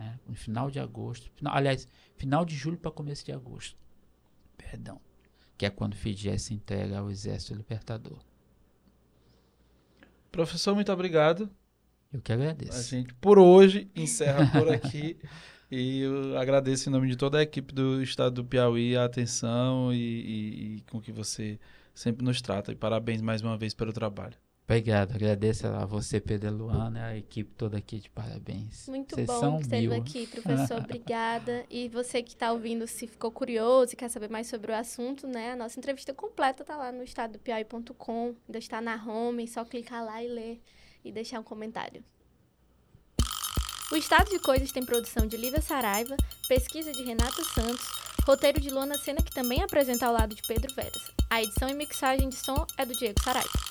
né? 0.00 0.18
no 0.26 0.34
final 0.34 0.70
de 0.70 0.80
agosto, 0.80 1.30
final, 1.32 1.54
aliás, 1.54 1.86
final 2.16 2.44
de 2.44 2.56
julho 2.56 2.78
para 2.78 2.90
começo 2.90 3.22
de 3.24 3.32
agosto, 3.32 3.76
perdão, 4.56 4.98
que 5.58 5.66
é 5.66 5.70
quando 5.70 5.94
Fidel 5.94 6.38
se 6.38 6.54
entrega 6.54 6.98
ao 6.98 7.10
Exército 7.10 7.54
Libertador. 7.54 8.18
Professor, 10.32 10.74
muito 10.74 10.90
obrigado. 10.90 11.50
Eu 12.10 12.22
que 12.22 12.32
agradeço. 12.32 12.78
A 12.78 12.82
gente, 12.82 13.12
por 13.14 13.38
hoje, 13.38 13.90
encerra 13.94 14.50
por 14.50 14.72
aqui. 14.72 15.18
e 15.70 16.00
eu 16.00 16.36
agradeço 16.36 16.88
em 16.88 16.92
nome 16.92 17.08
de 17.08 17.16
toda 17.16 17.38
a 17.38 17.42
equipe 17.42 17.72
do 17.72 18.02
Estado 18.02 18.42
do 18.42 18.44
Piauí 18.44 18.96
a 18.96 19.04
atenção 19.04 19.92
e, 19.92 19.96
e, 19.96 20.76
e 20.76 20.80
com 20.90 21.00
que 21.00 21.12
você 21.12 21.58
sempre 21.94 22.24
nos 22.24 22.42
trata. 22.42 22.72
E 22.72 22.76
parabéns 22.76 23.22
mais 23.22 23.42
uma 23.42 23.56
vez 23.56 23.74
pelo 23.74 23.92
trabalho. 23.92 24.36
Obrigado, 24.64 25.16
agradeço 25.16 25.66
a 25.66 25.84
você, 25.84 26.20
Pedro 26.20 26.52
Luana, 26.52 27.06
a 27.06 27.16
equipe 27.16 27.52
toda 27.56 27.76
aqui 27.76 27.98
de 27.98 28.08
parabéns. 28.08 28.86
Muito 28.86 29.16
Vocês 29.16 29.26
bom 29.26 29.56
que 29.56 29.62
esteve 29.62 29.94
aqui, 29.94 30.26
professor. 30.30 30.78
obrigada. 30.78 31.64
E 31.68 31.88
você 31.88 32.22
que 32.22 32.34
está 32.34 32.52
ouvindo, 32.52 32.86
se 32.86 33.08
ficou 33.08 33.32
curioso 33.32 33.94
e 33.94 33.96
quer 33.96 34.08
saber 34.08 34.30
mais 34.30 34.46
sobre 34.46 34.70
o 34.70 34.74
assunto, 34.74 35.26
né? 35.26 35.52
A 35.52 35.56
nossa 35.56 35.76
entrevista 35.76 36.14
completa 36.14 36.62
está 36.62 36.76
lá 36.76 36.92
no 36.92 37.02
estadopiauí.com, 37.02 38.36
ainda 38.46 38.58
está 38.58 38.80
na 38.80 38.94
home, 39.04 39.48
só 39.48 39.64
clicar 39.64 40.04
lá 40.04 40.22
e 40.22 40.28
ler 40.28 40.60
e 41.04 41.10
deixar 41.10 41.40
um 41.40 41.44
comentário. 41.44 42.04
O 43.92 43.96
Estado 43.96 44.30
de 44.30 44.38
Coisas 44.38 44.70
tem 44.70 44.84
produção 44.84 45.26
de 45.26 45.36
Lívia 45.36 45.60
Saraiva, 45.60 46.16
pesquisa 46.46 46.92
de 46.92 47.02
Renata 47.02 47.42
Santos, 47.42 47.88
Roteiro 48.24 48.60
de 48.60 48.70
Luana 48.70 48.96
Sena, 48.96 49.20
que 49.20 49.32
também 49.32 49.64
apresenta 49.64 50.06
ao 50.06 50.12
lado 50.12 50.32
de 50.32 50.42
Pedro 50.42 50.72
Veras. 50.72 51.10
A 51.28 51.42
edição 51.42 51.68
e 51.68 51.74
mixagem 51.74 52.28
de 52.28 52.36
som 52.36 52.64
é 52.76 52.86
do 52.86 52.94
Diego 52.94 53.20
Saraiva. 53.20 53.69